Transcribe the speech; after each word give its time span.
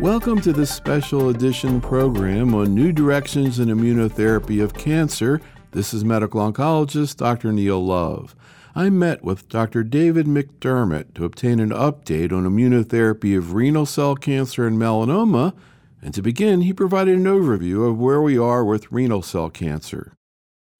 Welcome 0.00 0.42
to 0.42 0.52
this 0.52 0.70
special 0.70 1.30
edition 1.30 1.80
program 1.80 2.54
on 2.54 2.74
new 2.74 2.92
directions 2.92 3.58
in 3.58 3.68
immunotherapy 3.68 4.62
of 4.62 4.74
cancer. 4.74 5.40
This 5.70 5.94
is 5.94 6.04
medical 6.04 6.38
oncologist 6.40 7.16
Dr. 7.16 7.50
Neil 7.50 7.82
Love. 7.82 8.36
I 8.74 8.90
met 8.90 9.24
with 9.24 9.48
Dr. 9.48 9.82
David 9.82 10.26
McDermott 10.26 11.14
to 11.14 11.24
obtain 11.24 11.60
an 11.60 11.70
update 11.70 12.30
on 12.30 12.44
immunotherapy 12.44 13.38
of 13.38 13.54
renal 13.54 13.86
cell 13.86 14.16
cancer 14.16 14.66
and 14.66 14.78
melanoma, 14.78 15.54
and 16.02 16.12
to 16.12 16.20
begin, 16.20 16.60
he 16.60 16.74
provided 16.74 17.16
an 17.16 17.24
overview 17.24 17.88
of 17.88 17.98
where 17.98 18.20
we 18.20 18.36
are 18.36 18.66
with 18.66 18.92
renal 18.92 19.22
cell 19.22 19.48
cancer. 19.48 20.12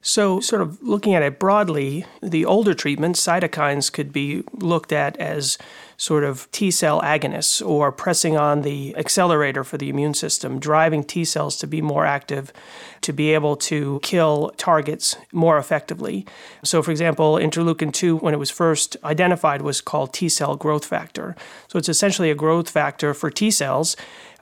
So, 0.02 0.40
sort 0.40 0.60
of 0.60 0.80
looking 0.82 1.14
at 1.14 1.22
it 1.22 1.40
broadly, 1.40 2.04
the 2.22 2.44
older 2.44 2.74
treatments, 2.74 3.26
cytokines, 3.26 3.90
could 3.90 4.12
be 4.12 4.44
looked 4.52 4.92
at 4.92 5.16
as 5.16 5.56
sort 5.96 6.24
of 6.24 6.50
T 6.52 6.70
cell 6.70 7.00
agonists 7.00 7.66
or 7.66 7.90
pressing 7.90 8.36
on 8.36 8.62
the 8.62 8.94
accelerator 8.96 9.64
for 9.64 9.78
the 9.78 9.88
immune 9.88 10.14
system, 10.14 10.58
driving 10.58 11.02
T 11.02 11.24
cells 11.24 11.56
to 11.58 11.66
be 11.66 11.80
more 11.80 12.04
active, 12.04 12.52
to 13.00 13.12
be 13.12 13.32
able 13.32 13.56
to 13.56 14.00
kill 14.02 14.52
targets 14.56 15.16
more 15.32 15.58
effectively. 15.58 16.26
So, 16.64 16.82
for 16.82 16.90
example, 16.90 17.34
interleukin 17.36 17.92
2, 17.92 18.18
when 18.18 18.34
it 18.34 18.38
was 18.38 18.50
first 18.50 18.96
identified, 19.04 19.62
was 19.62 19.80
called 19.80 20.12
T 20.12 20.28
cell 20.28 20.56
growth 20.56 20.84
factor. 20.84 21.34
So, 21.68 21.78
it's 21.78 21.88
essentially 21.88 22.30
a 22.30 22.34
growth 22.34 22.68
factor 22.68 23.14
for 23.14 23.30
T 23.30 23.50
cells 23.50 23.96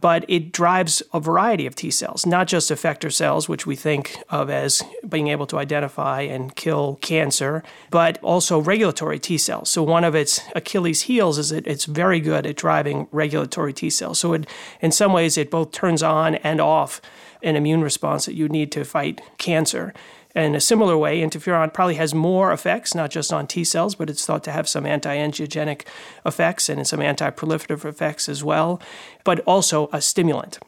but 0.05 0.23
it 0.29 0.53
drives 0.53 1.03
a 1.15 1.19
variety 1.19 1.65
of 1.65 1.75
T 1.75 1.91
cells, 1.91 2.27
not 2.27 2.47
just 2.47 2.71
effector 2.71 3.11
cells, 3.11 3.49
which 3.49 3.65
we 3.65 3.75
think 3.75 4.19
of 4.29 4.51
as 4.51 4.83
being 5.09 5.29
able 5.29 5.47
to 5.47 5.57
identify 5.57 6.21
and 6.21 6.55
kill 6.55 6.99
cancer, 7.01 7.63
but 7.89 8.23
also 8.23 8.59
regulatory 8.59 9.19
T 9.19 9.39
cells. 9.39 9.71
So 9.71 9.83
one 9.83 10.05
of 10.05 10.15
its 10.15 10.43
Achilles 10.55 11.01
heels 11.05 11.39
is 11.39 11.49
that 11.49 11.67
it's 11.67 11.87
very 11.87 12.21
good 12.21 12.45
at 12.45 12.55
driving 12.55 13.09
regulatory 13.13 13.73
T 13.73 13.89
cells. 13.89 14.19
So 14.19 14.35
it, 14.35 14.47
in 14.83 14.93
some 14.93 15.15
ways, 15.15 15.39
it 15.39 15.51
both 15.51 15.73
turns 15.73 16.03
on 16.03 16.35
and 16.35 16.61
off 16.61 17.01
an 17.43 17.57
immune 17.57 17.81
response 17.81 18.27
that 18.27 18.35
you 18.35 18.47
need 18.47 18.71
to 18.73 18.85
fight 18.85 19.23
cancer. 19.39 19.95
In 20.35 20.57
a 20.57 20.61
similar 20.61 20.99
way, 20.99 21.21
interferon 21.21 21.73
probably 21.73 21.95
has 21.95 22.13
more 22.13 22.53
effects, 22.53 22.95
not 22.95 23.11
just 23.11 23.33
on 23.33 23.47
T 23.47 23.63
cells, 23.63 23.95
but 23.95 24.11
it's 24.11 24.27
thought 24.27 24.43
to 24.45 24.53
have 24.53 24.69
some 24.69 24.85
anti 24.85 25.17
angiogenic 25.17 25.83
effects 26.27 26.69
and 26.69 26.87
some 26.87 27.01
anti 27.01 27.31
proliferative 27.31 27.85
effects 27.85 28.29
as 28.29 28.43
well, 28.43 28.83
but 29.23 29.41
also 29.41 29.89
a 29.93 30.01
stimulant. 30.01 30.59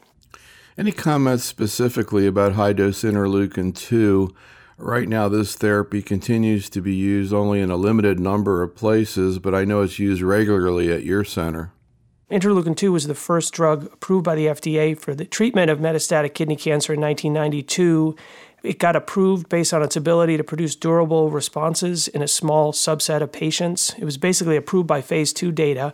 Any 0.77 0.91
comments 0.91 1.43
specifically 1.43 2.27
about 2.27 2.53
high 2.53 2.73
dose 2.73 3.01
interleukin 3.01 3.75
2? 3.75 4.33
Right 4.77 5.09
now, 5.09 5.27
this 5.27 5.55
therapy 5.55 6.03
continues 6.03 6.69
to 6.69 6.81
be 6.81 6.95
used 6.95 7.33
only 7.33 7.59
in 7.59 7.71
a 7.71 7.75
limited 7.75 8.19
number 8.19 8.61
of 8.61 8.75
places, 8.75 9.39
but 9.39 9.55
I 9.55 9.65
know 9.65 9.81
it's 9.81 9.97
used 9.97 10.21
regularly 10.21 10.93
at 10.93 11.03
your 11.03 11.23
center. 11.23 11.73
Interleukin 12.29 12.75
2 12.75 12.91
was 12.91 13.07
the 13.07 13.15
first 13.15 13.53
drug 13.53 13.85
approved 13.85 14.25
by 14.25 14.35
the 14.35 14.47
FDA 14.47 14.99
for 14.99 15.15
the 15.15 15.25
treatment 15.25 15.71
of 15.71 15.79
metastatic 15.79 16.33
kidney 16.33 16.57
cancer 16.57 16.93
in 16.93 17.01
1992. 17.01 18.15
It 18.63 18.79
got 18.79 18.95
approved 18.95 19.49
based 19.49 19.73
on 19.73 19.83
its 19.83 19.95
ability 19.95 20.35
to 20.37 20.43
produce 20.43 20.75
durable 20.75 21.29
responses 21.29 22.07
in 22.07 22.21
a 22.21 22.27
small 22.27 22.73
subset 22.73 23.21
of 23.21 23.31
patients. 23.31 23.93
It 23.97 24.05
was 24.05 24.17
basically 24.17 24.57
approved 24.57 24.87
by 24.87 25.01
phase 25.01 25.31
two 25.31 25.51
data. 25.51 25.93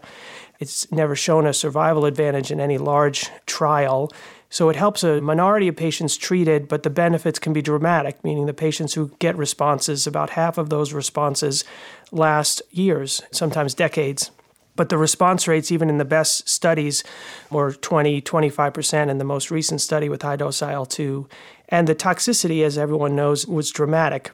It's 0.59 0.89
never 0.91 1.15
shown 1.15 1.45
a 1.45 1.53
survival 1.53 2.05
advantage 2.05 2.51
in 2.51 2.59
any 2.59 2.77
large 2.77 3.29
trial. 3.45 4.11
So 4.49 4.69
it 4.69 4.75
helps 4.75 5.03
a 5.03 5.19
minority 5.19 5.67
of 5.67 5.75
patients 5.75 6.15
treated, 6.15 6.67
but 6.67 6.83
the 6.83 6.89
benefits 6.89 7.39
can 7.39 7.53
be 7.53 7.61
dramatic, 7.61 8.23
meaning 8.23 8.45
the 8.45 8.53
patients 8.53 8.93
who 8.93 9.11
get 9.19 9.35
responses, 9.35 10.07
about 10.07 10.29
half 10.29 10.57
of 10.57 10.69
those 10.69 10.93
responses 10.93 11.63
last 12.11 12.61
years, 12.69 13.23
sometimes 13.31 13.73
decades. 13.73 14.31
But 14.75 14.89
the 14.89 14.97
response 14.97 15.47
rates, 15.47 15.71
even 15.71 15.89
in 15.89 15.97
the 15.97 16.05
best 16.05 16.49
studies, 16.49 17.03
were 17.51 17.73
20, 17.73 18.21
25% 18.21 19.09
in 19.09 19.17
the 19.17 19.23
most 19.23 19.51
recent 19.51 19.81
study 19.81 20.09
with 20.09 20.23
high 20.23 20.35
dose 20.35 20.61
IL 20.61 20.85
2. 20.85 21.27
And 21.69 21.87
the 21.87 21.95
toxicity, 21.95 22.63
as 22.63 22.77
everyone 22.77 23.15
knows, 23.15 23.47
was 23.47 23.69
dramatic. 23.69 24.31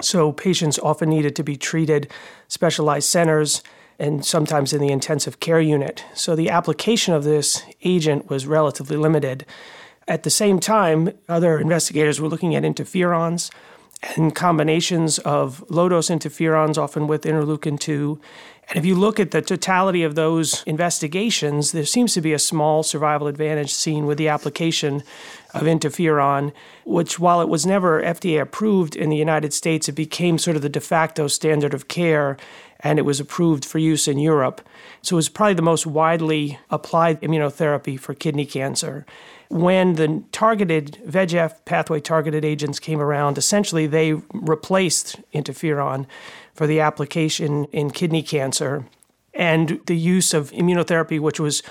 So 0.00 0.32
patients 0.32 0.78
often 0.78 1.08
needed 1.08 1.34
to 1.36 1.42
be 1.42 1.56
treated 1.56 2.10
specialized 2.48 3.08
centers 3.08 3.62
and 3.98 4.24
sometimes 4.24 4.72
in 4.74 4.80
the 4.80 4.92
intensive 4.92 5.40
care 5.40 5.60
unit. 5.60 6.04
So 6.14 6.36
the 6.36 6.50
application 6.50 7.14
of 7.14 7.24
this 7.24 7.62
agent 7.82 8.28
was 8.28 8.46
relatively 8.46 8.96
limited. 8.96 9.46
At 10.06 10.22
the 10.22 10.30
same 10.30 10.60
time, 10.60 11.12
other 11.28 11.58
investigators 11.58 12.20
were 12.20 12.28
looking 12.28 12.54
at 12.54 12.62
interferons 12.62 13.50
and 14.16 14.34
combinations 14.34 15.18
of 15.20 15.64
low 15.70 15.88
dose 15.88 16.08
interferons, 16.08 16.76
often 16.76 17.06
with 17.06 17.22
interleukin 17.22 17.80
2, 17.80 18.20
and 18.68 18.78
if 18.78 18.84
you 18.84 18.96
look 18.96 19.20
at 19.20 19.30
the 19.30 19.42
totality 19.42 20.02
of 20.02 20.16
those 20.16 20.64
investigations, 20.64 21.70
there 21.70 21.84
seems 21.84 22.14
to 22.14 22.20
be 22.20 22.32
a 22.32 22.38
small 22.38 22.82
survival 22.82 23.28
advantage 23.28 23.72
seen 23.72 24.06
with 24.06 24.18
the 24.18 24.28
application 24.28 25.04
of 25.54 25.62
interferon, 25.62 26.52
which, 26.84 27.18
while 27.18 27.40
it 27.40 27.48
was 27.48 27.64
never 27.64 28.02
FDA 28.02 28.40
approved 28.40 28.96
in 28.96 29.08
the 29.08 29.16
United 29.16 29.54
States, 29.54 29.88
it 29.88 29.92
became 29.92 30.36
sort 30.36 30.56
of 30.56 30.62
the 30.62 30.68
de 30.68 30.80
facto 30.80 31.28
standard 31.28 31.74
of 31.74 31.86
care 31.86 32.36
and 32.80 32.98
it 32.98 33.02
was 33.02 33.20
approved 33.20 33.64
for 33.64 33.78
use 33.78 34.06
in 34.06 34.18
Europe. 34.18 34.60
So 35.00 35.14
it 35.14 35.16
was 35.16 35.28
probably 35.28 35.54
the 35.54 35.62
most 35.62 35.86
widely 35.86 36.58
applied 36.68 37.20
immunotherapy 37.22 37.98
for 37.98 38.14
kidney 38.14 38.44
cancer. 38.44 39.06
When 39.48 39.94
the 39.94 40.24
targeted 40.32 40.98
VEGF 41.06 41.64
pathway 41.64 42.00
targeted 42.00 42.44
agents 42.44 42.80
came 42.80 43.00
around, 43.00 43.38
essentially 43.38 43.86
they 43.86 44.14
replaced 44.32 45.16
interferon 45.32 46.06
for 46.56 46.66
the 46.66 46.80
application 46.80 47.66
in 47.66 47.90
kidney 47.90 48.22
cancer. 48.22 48.86
And 49.34 49.80
the 49.84 49.96
use 49.96 50.32
of 50.32 50.50
immunotherapy, 50.52 51.20
which 51.20 51.38
was 51.38 51.62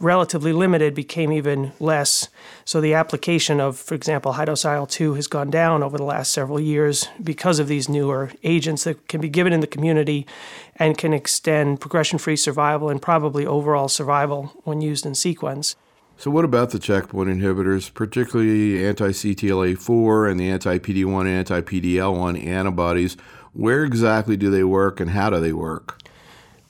relatively 0.00 0.52
limited, 0.52 0.92
became 0.92 1.32
even 1.32 1.72
less. 1.78 2.28
So 2.64 2.80
the 2.80 2.94
application 2.94 3.60
of, 3.60 3.78
for 3.78 3.94
example, 3.94 4.32
high 4.32 4.46
dose 4.46 4.64
IL 4.64 4.88
2 4.88 5.14
has 5.14 5.28
gone 5.28 5.48
down 5.48 5.84
over 5.84 5.96
the 5.96 6.04
last 6.04 6.32
several 6.32 6.58
years 6.58 7.08
because 7.22 7.60
of 7.60 7.68
these 7.68 7.88
newer 7.88 8.32
agents 8.42 8.82
that 8.84 9.06
can 9.06 9.20
be 9.20 9.28
given 9.28 9.52
in 9.52 9.60
the 9.60 9.68
community 9.68 10.26
and 10.74 10.98
can 10.98 11.12
extend 11.12 11.80
progression 11.80 12.18
free 12.18 12.34
survival 12.34 12.88
and 12.88 13.00
probably 13.00 13.46
overall 13.46 13.88
survival 13.88 14.52
when 14.64 14.80
used 14.80 15.06
in 15.06 15.14
sequence. 15.14 15.76
So, 16.16 16.30
what 16.30 16.44
about 16.44 16.70
the 16.70 16.78
checkpoint 16.78 17.30
inhibitors, 17.30 17.92
particularly 17.92 18.84
anti 18.84 19.08
CTLA4 19.08 20.30
and 20.30 20.38
the 20.38 20.50
anti 20.50 20.78
PD 20.78 21.04
1 21.04 21.26
anti 21.26 21.60
PDL1 21.60 22.46
antibodies? 22.46 23.16
Where 23.52 23.84
exactly 23.84 24.36
do 24.36 24.50
they 24.50 24.64
work 24.64 25.00
and 25.00 25.10
how 25.10 25.30
do 25.30 25.40
they 25.40 25.52
work? 25.52 25.98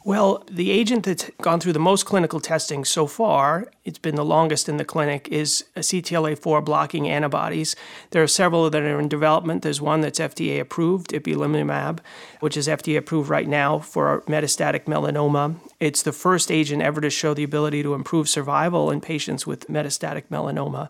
Well, 0.04 0.44
the 0.50 0.72
agent 0.72 1.04
that's 1.04 1.30
gone 1.40 1.60
through 1.60 1.74
the 1.74 1.78
most 1.78 2.06
clinical 2.06 2.40
testing 2.40 2.84
so 2.84 3.06
far, 3.06 3.68
it's 3.84 4.00
been 4.00 4.16
the 4.16 4.24
longest 4.24 4.68
in 4.68 4.76
the 4.76 4.84
clinic, 4.84 5.28
is 5.28 5.64
a 5.76 5.80
CTLA4 5.80 6.64
blocking 6.64 7.08
antibodies. 7.08 7.76
There 8.10 8.20
are 8.20 8.26
several 8.26 8.68
that 8.68 8.82
are 8.82 8.98
in 8.98 9.08
development. 9.08 9.62
There's 9.62 9.80
one 9.80 10.00
that's 10.00 10.18
FDA 10.18 10.58
approved, 10.58 11.12
ipilimumab, 11.12 12.00
which 12.40 12.56
is 12.56 12.66
FDA 12.66 12.98
approved 12.98 13.30
right 13.30 13.46
now 13.46 13.78
for 13.78 14.22
metastatic 14.22 14.86
melanoma. 14.86 15.54
It's 15.78 16.02
the 16.02 16.10
first 16.10 16.50
agent 16.50 16.82
ever 16.82 17.00
to 17.00 17.10
show 17.10 17.32
the 17.32 17.44
ability 17.44 17.84
to 17.84 17.94
improve 17.94 18.28
survival 18.28 18.90
in 18.90 19.00
patients 19.00 19.46
with 19.46 19.68
metastatic 19.68 20.24
melanoma. 20.32 20.88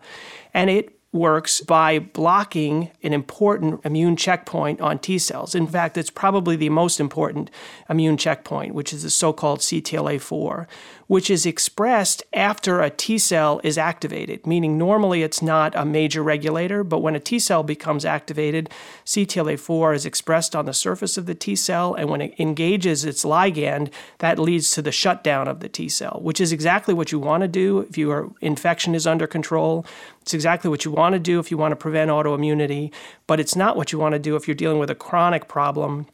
And 0.54 0.70
it 0.70 0.98
works 1.12 1.60
by 1.60 1.98
blocking 1.98 2.90
an 3.02 3.12
important 3.12 3.84
immune 3.84 4.16
checkpoint 4.16 4.80
on 4.80 4.98
T 4.98 5.18
cells. 5.18 5.54
In 5.54 5.66
fact, 5.66 5.98
it's 5.98 6.10
probably 6.10 6.56
the 6.56 6.70
most 6.70 6.98
important 6.98 7.50
immune 7.88 8.16
checkpoint, 8.16 8.74
which 8.74 8.94
is 8.94 9.02
the 9.02 9.10
so 9.10 9.32
called 9.32 9.60
CTLA4, 9.60 10.66
which 11.06 11.30
is 11.30 11.46
expressed 11.46 12.22
after 12.32 12.80
a 12.80 12.90
T 12.90 13.18
cell 13.18 13.60
is 13.62 13.78
activated, 13.78 14.46
meaning 14.46 14.78
normally 14.78 15.22
it's 15.22 15.42
not 15.42 15.74
a 15.74 15.84
major 15.84 16.22
regulator, 16.22 16.84
but 16.84 17.00
when 17.00 17.16
a 17.16 17.20
T 17.20 17.38
cell 17.38 17.62
becomes 17.62 18.04
activated, 18.04 18.70
CTLA4 19.04 19.94
is 19.94 20.06
expressed 20.06 20.54
on 20.56 20.64
the 20.64 20.72
surface 20.72 21.16
of 21.16 21.26
the 21.26 21.34
T 21.34 21.56
cell, 21.56 21.94
and 21.94 22.08
when 22.08 22.20
it 22.20 22.34
engages 22.38 23.04
its 23.04 23.24
ligand, 23.24 23.92
that 24.18 24.38
leads 24.38 24.70
to 24.72 24.82
the 24.82 24.92
shutdown 24.92 25.48
of 25.48 25.60
the 25.60 25.68
T 25.68 25.88
cell, 25.88 26.20
which 26.22 26.40
is 26.40 26.52
exactly 26.52 26.94
what 26.94 27.12
you 27.12 27.18
want 27.18 27.42
to 27.42 27.48
do 27.48 27.80
if 27.80 27.98
your 27.98 28.32
infection 28.40 28.94
is 28.94 29.06
under 29.06 29.26
control. 29.26 29.84
It's 30.20 30.34
exactly 30.34 30.70
what 30.70 30.84
you 30.84 30.90
want 30.90 31.14
to 31.14 31.18
do 31.18 31.38
if 31.38 31.50
you 31.50 31.58
want 31.58 31.72
to 31.72 31.76
prevent 31.76 32.10
autoimmunity, 32.10 32.92
but 33.26 33.40
it's 33.40 33.56
not 33.56 33.76
what 33.76 33.92
you 33.92 33.98
want 33.98 34.12
to 34.14 34.18
do 34.18 34.36
if 34.36 34.46
you're 34.46 34.54
dealing 34.54 34.78
with 34.78 34.90
a 34.90 34.94
chronic 34.94 35.48
problem 35.48 36.06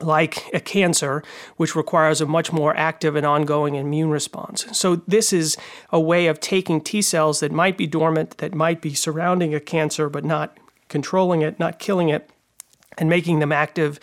like 0.00 0.48
a 0.54 0.60
cancer, 0.60 1.22
which 1.56 1.74
requires 1.74 2.20
a 2.20 2.26
much 2.26 2.52
more 2.52 2.76
active 2.76 3.16
and 3.16 3.26
ongoing 3.26 3.74
immune 3.74 4.10
response. 4.10 4.66
So, 4.72 4.96
this 5.08 5.32
is 5.32 5.56
a 5.90 6.00
way 6.00 6.26
of 6.26 6.40
taking 6.40 6.80
T 6.80 7.02
cells 7.02 7.40
that 7.40 7.52
might 7.52 7.76
be 7.76 7.86
dormant, 7.86 8.38
that 8.38 8.54
might 8.54 8.80
be 8.80 8.94
surrounding 8.94 9.54
a 9.54 9.60
cancer, 9.60 10.08
but 10.08 10.24
not 10.24 10.56
controlling 10.88 11.42
it, 11.42 11.58
not 11.58 11.78
killing 11.78 12.08
it, 12.08 12.30
and 12.96 13.08
making 13.08 13.38
them 13.38 13.52
active 13.52 13.98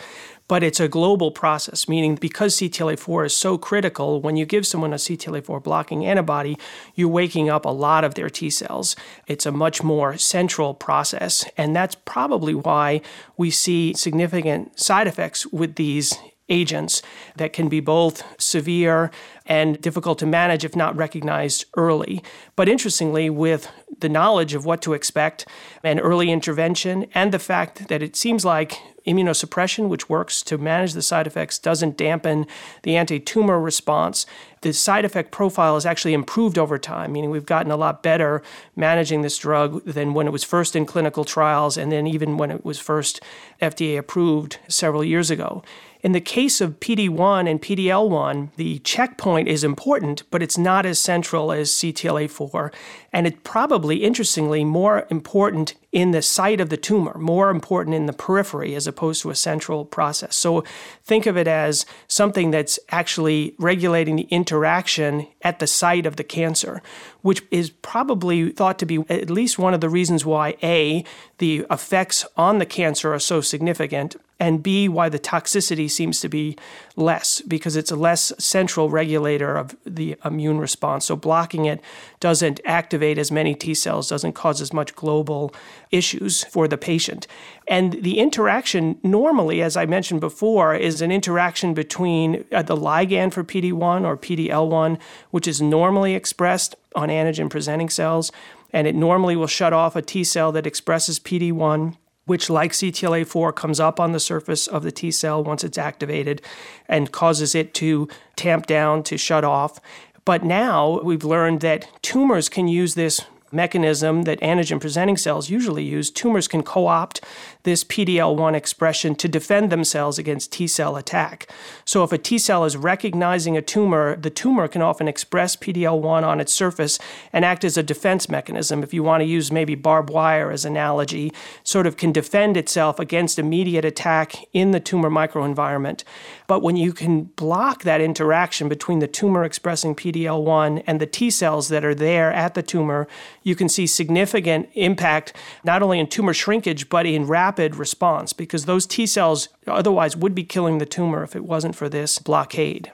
but 0.48 0.62
it's 0.62 0.80
a 0.80 0.88
global 0.88 1.30
process, 1.30 1.88
meaning 1.88 2.14
because 2.14 2.56
CTLA4 2.56 3.26
is 3.26 3.36
so 3.36 3.58
critical, 3.58 4.20
when 4.20 4.36
you 4.36 4.46
give 4.46 4.66
someone 4.66 4.92
a 4.92 4.96
CTLA4 4.96 5.62
blocking 5.62 6.06
antibody, 6.06 6.56
you're 6.94 7.08
waking 7.08 7.50
up 7.50 7.64
a 7.64 7.70
lot 7.70 8.04
of 8.04 8.14
their 8.14 8.30
T 8.30 8.50
cells. 8.50 8.96
It's 9.26 9.46
a 9.46 9.52
much 9.52 9.82
more 9.82 10.16
central 10.16 10.74
process, 10.74 11.44
and 11.56 11.74
that's 11.74 11.96
probably 12.04 12.54
why 12.54 13.00
we 13.36 13.50
see 13.50 13.94
significant 13.94 14.78
side 14.78 15.06
effects 15.06 15.46
with 15.46 15.74
these 15.76 16.14
agents 16.48 17.02
that 17.36 17.52
can 17.52 17.68
be 17.68 17.80
both 17.80 18.22
severe 18.40 19.10
and 19.46 19.80
difficult 19.80 20.18
to 20.18 20.26
manage 20.26 20.64
if 20.64 20.76
not 20.76 20.96
recognized 20.96 21.64
early. 21.76 22.22
But 22.54 22.68
interestingly, 22.68 23.30
with 23.30 23.68
the 23.98 24.08
knowledge 24.08 24.54
of 24.54 24.64
what 24.64 24.82
to 24.82 24.92
expect 24.92 25.46
and 25.82 26.00
early 26.00 26.30
intervention, 26.30 27.06
and 27.14 27.32
the 27.32 27.38
fact 27.38 27.88
that 27.88 28.02
it 28.02 28.14
seems 28.14 28.44
like 28.44 28.80
immunosuppression, 29.06 29.88
which 29.88 30.08
works 30.08 30.42
to 30.42 30.58
manage 30.58 30.92
the 30.92 31.02
side 31.02 31.26
effects, 31.26 31.58
doesn't 31.58 31.96
dampen 31.96 32.46
the 32.82 32.96
anti 32.96 33.20
tumor 33.20 33.60
response. 33.60 34.26
The 34.62 34.72
side 34.72 35.04
effect 35.04 35.30
profile 35.30 35.74
has 35.74 35.86
actually 35.86 36.14
improved 36.14 36.58
over 36.58 36.78
time, 36.78 37.12
meaning 37.12 37.30
we've 37.30 37.46
gotten 37.46 37.70
a 37.70 37.76
lot 37.76 38.02
better 38.02 38.42
managing 38.74 39.22
this 39.22 39.38
drug 39.38 39.84
than 39.84 40.14
when 40.14 40.26
it 40.26 40.32
was 40.32 40.44
first 40.44 40.74
in 40.74 40.86
clinical 40.86 41.24
trials 41.24 41.76
and 41.76 41.92
then 41.92 42.06
even 42.06 42.36
when 42.36 42.50
it 42.50 42.64
was 42.64 42.78
first 42.78 43.20
FDA 43.62 43.96
approved 43.98 44.58
several 44.68 45.04
years 45.04 45.30
ago. 45.30 45.62
In 46.02 46.12
the 46.12 46.20
case 46.20 46.60
of 46.60 46.78
PD1 46.80 47.50
and 47.50 47.60
PDL1, 47.60 48.50
the 48.56 48.78
checkpoint 48.80 49.48
is 49.48 49.64
important, 49.64 50.22
but 50.30 50.42
it's 50.42 50.58
not 50.58 50.86
as 50.86 51.00
central 51.00 51.52
as 51.52 51.70
CTLA4. 51.70 52.72
And 53.12 53.26
it's 53.26 53.38
probably, 53.44 54.04
interestingly, 54.04 54.64
more 54.64 55.06
important 55.10 55.74
in 55.92 56.10
the 56.10 56.20
site 56.20 56.60
of 56.60 56.68
the 56.68 56.76
tumor, 56.76 57.16
more 57.16 57.48
important 57.48 57.96
in 57.96 58.04
the 58.04 58.12
periphery 58.12 58.74
as 58.74 58.86
opposed 58.86 59.22
to 59.22 59.30
a 59.30 59.34
central 59.34 59.86
process. 59.86 60.36
So 60.36 60.62
think 61.02 61.24
of 61.24 61.38
it 61.38 61.48
as 61.48 61.86
something 62.06 62.50
that's 62.50 62.78
actually 62.90 63.54
regulating 63.58 64.16
the 64.16 64.24
interaction 64.24 65.26
at 65.40 65.58
the 65.58 65.66
site 65.66 66.04
of 66.04 66.16
the 66.16 66.24
cancer, 66.24 66.82
which 67.22 67.42
is 67.50 67.70
probably 67.70 68.50
thought 68.50 68.78
to 68.80 68.86
be 68.86 69.02
at 69.08 69.30
least 69.30 69.58
one 69.58 69.72
of 69.72 69.80
the 69.80 69.88
reasons 69.88 70.26
why 70.26 70.56
A, 70.62 71.02
the 71.38 71.64
effects 71.70 72.26
on 72.36 72.58
the 72.58 72.66
cancer 72.66 73.14
are 73.14 73.18
so 73.18 73.40
significant, 73.40 74.16
and 74.38 74.62
B, 74.62 74.86
why 74.86 75.08
the 75.08 75.18
toxicity 75.18 75.90
seems 75.90 76.20
to 76.20 76.28
be 76.28 76.58
less, 76.94 77.40
because 77.40 77.74
it's 77.74 77.90
a 77.90 77.96
less 77.96 78.32
central 78.38 78.90
regulator 78.90 79.56
of 79.56 79.74
the 79.86 80.16
immune 80.26 80.58
response. 80.58 81.06
So 81.06 81.16
blocking 81.16 81.64
it 81.64 81.80
doesn't 82.20 82.60
activate 82.66 83.16
as 83.16 83.32
many 83.32 83.54
T 83.54 83.72
cells, 83.72 84.10
doesn't 84.10 84.34
cause 84.34 84.60
as 84.60 84.74
much 84.74 84.94
global 84.94 85.54
issues 85.90 86.44
for 86.44 86.68
the 86.68 86.76
patient. 86.76 87.26
And 87.66 87.94
the 88.02 88.18
interaction, 88.18 88.98
normally, 89.02 89.62
as 89.62 89.74
I 89.74 89.86
mentioned 89.86 90.20
before, 90.20 90.74
is 90.74 91.00
an 91.00 91.10
interaction 91.10 91.72
between 91.72 92.44
uh, 92.52 92.62
the 92.62 92.76
ligand 92.76 93.32
for 93.32 93.42
PD1 93.42 94.04
or 94.04 94.18
PDL1, 94.18 95.00
which 95.30 95.48
is 95.48 95.62
normally 95.62 96.14
expressed 96.14 96.74
on 96.94 97.08
antigen 97.08 97.48
presenting 97.48 97.88
cells, 97.88 98.30
and 98.72 98.86
it 98.86 98.94
normally 98.94 99.34
will 99.34 99.46
shut 99.46 99.72
off 99.72 99.96
a 99.96 100.02
T 100.02 100.24
cell 100.24 100.52
that 100.52 100.66
expresses 100.66 101.18
PD1 101.18 101.96
which, 102.26 102.50
like 102.50 102.72
CTLA4, 102.72 103.54
comes 103.54 103.80
up 103.80 103.98
on 103.98 104.12
the 104.12 104.20
surface 104.20 104.66
of 104.66 104.82
the 104.82 104.92
T 104.92 105.10
cell 105.10 105.42
once 105.42 105.64
it's 105.64 105.78
activated 105.78 106.42
and 106.88 107.10
causes 107.10 107.54
it 107.54 107.72
to 107.74 108.08
tamp 108.36 108.66
down, 108.66 109.02
to 109.04 109.16
shut 109.16 109.44
off. 109.44 109.80
But 110.24 110.44
now 110.44 111.00
we've 111.02 111.24
learned 111.24 111.60
that 111.60 111.88
tumors 112.02 112.48
can 112.48 112.68
use 112.68 112.94
this 112.94 113.20
mechanism 113.52 114.22
that 114.22 114.40
antigen 114.40 114.80
presenting 114.80 115.16
cells 115.16 115.50
usually 115.50 115.84
use, 115.84 116.10
tumors 116.10 116.48
can 116.48 116.62
co 116.62 116.86
opt 116.86 117.22
this 117.62 117.84
PDL1 117.84 118.54
expression 118.54 119.14
to 119.16 119.28
defend 119.28 119.70
themselves 119.70 120.18
against 120.18 120.52
T 120.52 120.66
cell 120.66 120.96
attack. 120.96 121.50
So, 121.84 122.04
if 122.04 122.12
a 122.12 122.18
T 122.18 122.38
cell 122.38 122.64
is 122.64 122.76
recognizing 122.76 123.56
a 123.56 123.62
tumor, 123.62 124.16
the 124.16 124.30
tumor 124.30 124.68
can 124.68 124.82
often 124.82 125.08
express 125.08 125.56
PDL1 125.56 126.22
on 126.22 126.40
its 126.40 126.52
surface 126.52 126.98
and 127.32 127.44
act 127.44 127.64
as 127.64 127.76
a 127.76 127.82
defense 127.82 128.28
mechanism. 128.28 128.82
If 128.82 128.94
you 128.94 129.02
want 129.02 129.20
to 129.22 129.26
use 129.26 129.50
maybe 129.50 129.74
barbed 129.74 130.10
wire 130.10 130.50
as 130.50 130.64
analogy, 130.64 131.32
sort 131.64 131.86
of 131.86 131.96
can 131.96 132.12
defend 132.12 132.56
itself 132.56 132.98
against 132.98 133.38
immediate 133.38 133.84
attack 133.84 134.36
in 134.52 134.70
the 134.70 134.80
tumor 134.80 135.10
microenvironment. 135.10 136.04
But 136.46 136.62
when 136.62 136.76
you 136.76 136.92
can 136.92 137.24
block 137.24 137.82
that 137.82 138.00
interaction 138.00 138.68
between 138.68 139.00
the 139.00 139.08
tumor 139.08 139.44
expressing 139.44 139.94
PDL1 139.94 140.82
and 140.86 141.00
the 141.00 141.06
T 141.06 141.30
cells 141.30 141.68
that 141.68 141.84
are 141.84 141.94
there 141.94 142.32
at 142.32 142.54
the 142.54 142.62
tumor, 142.62 143.08
you 143.46 143.54
can 143.54 143.68
see 143.68 143.86
significant 143.86 144.68
impact 144.74 145.32
not 145.62 145.80
only 145.80 146.00
in 146.00 146.08
tumor 146.08 146.34
shrinkage 146.34 146.88
but 146.88 147.06
in 147.06 147.26
rapid 147.26 147.76
response 147.76 148.32
because 148.32 148.64
those 148.64 148.86
T 148.86 149.06
cells 149.06 149.48
otherwise 149.68 150.16
would 150.16 150.34
be 150.34 150.42
killing 150.42 150.78
the 150.78 150.84
tumor 150.84 151.22
if 151.22 151.36
it 151.36 151.44
wasn't 151.44 151.76
for 151.76 151.88
this 151.88 152.18
blockade. 152.18 152.90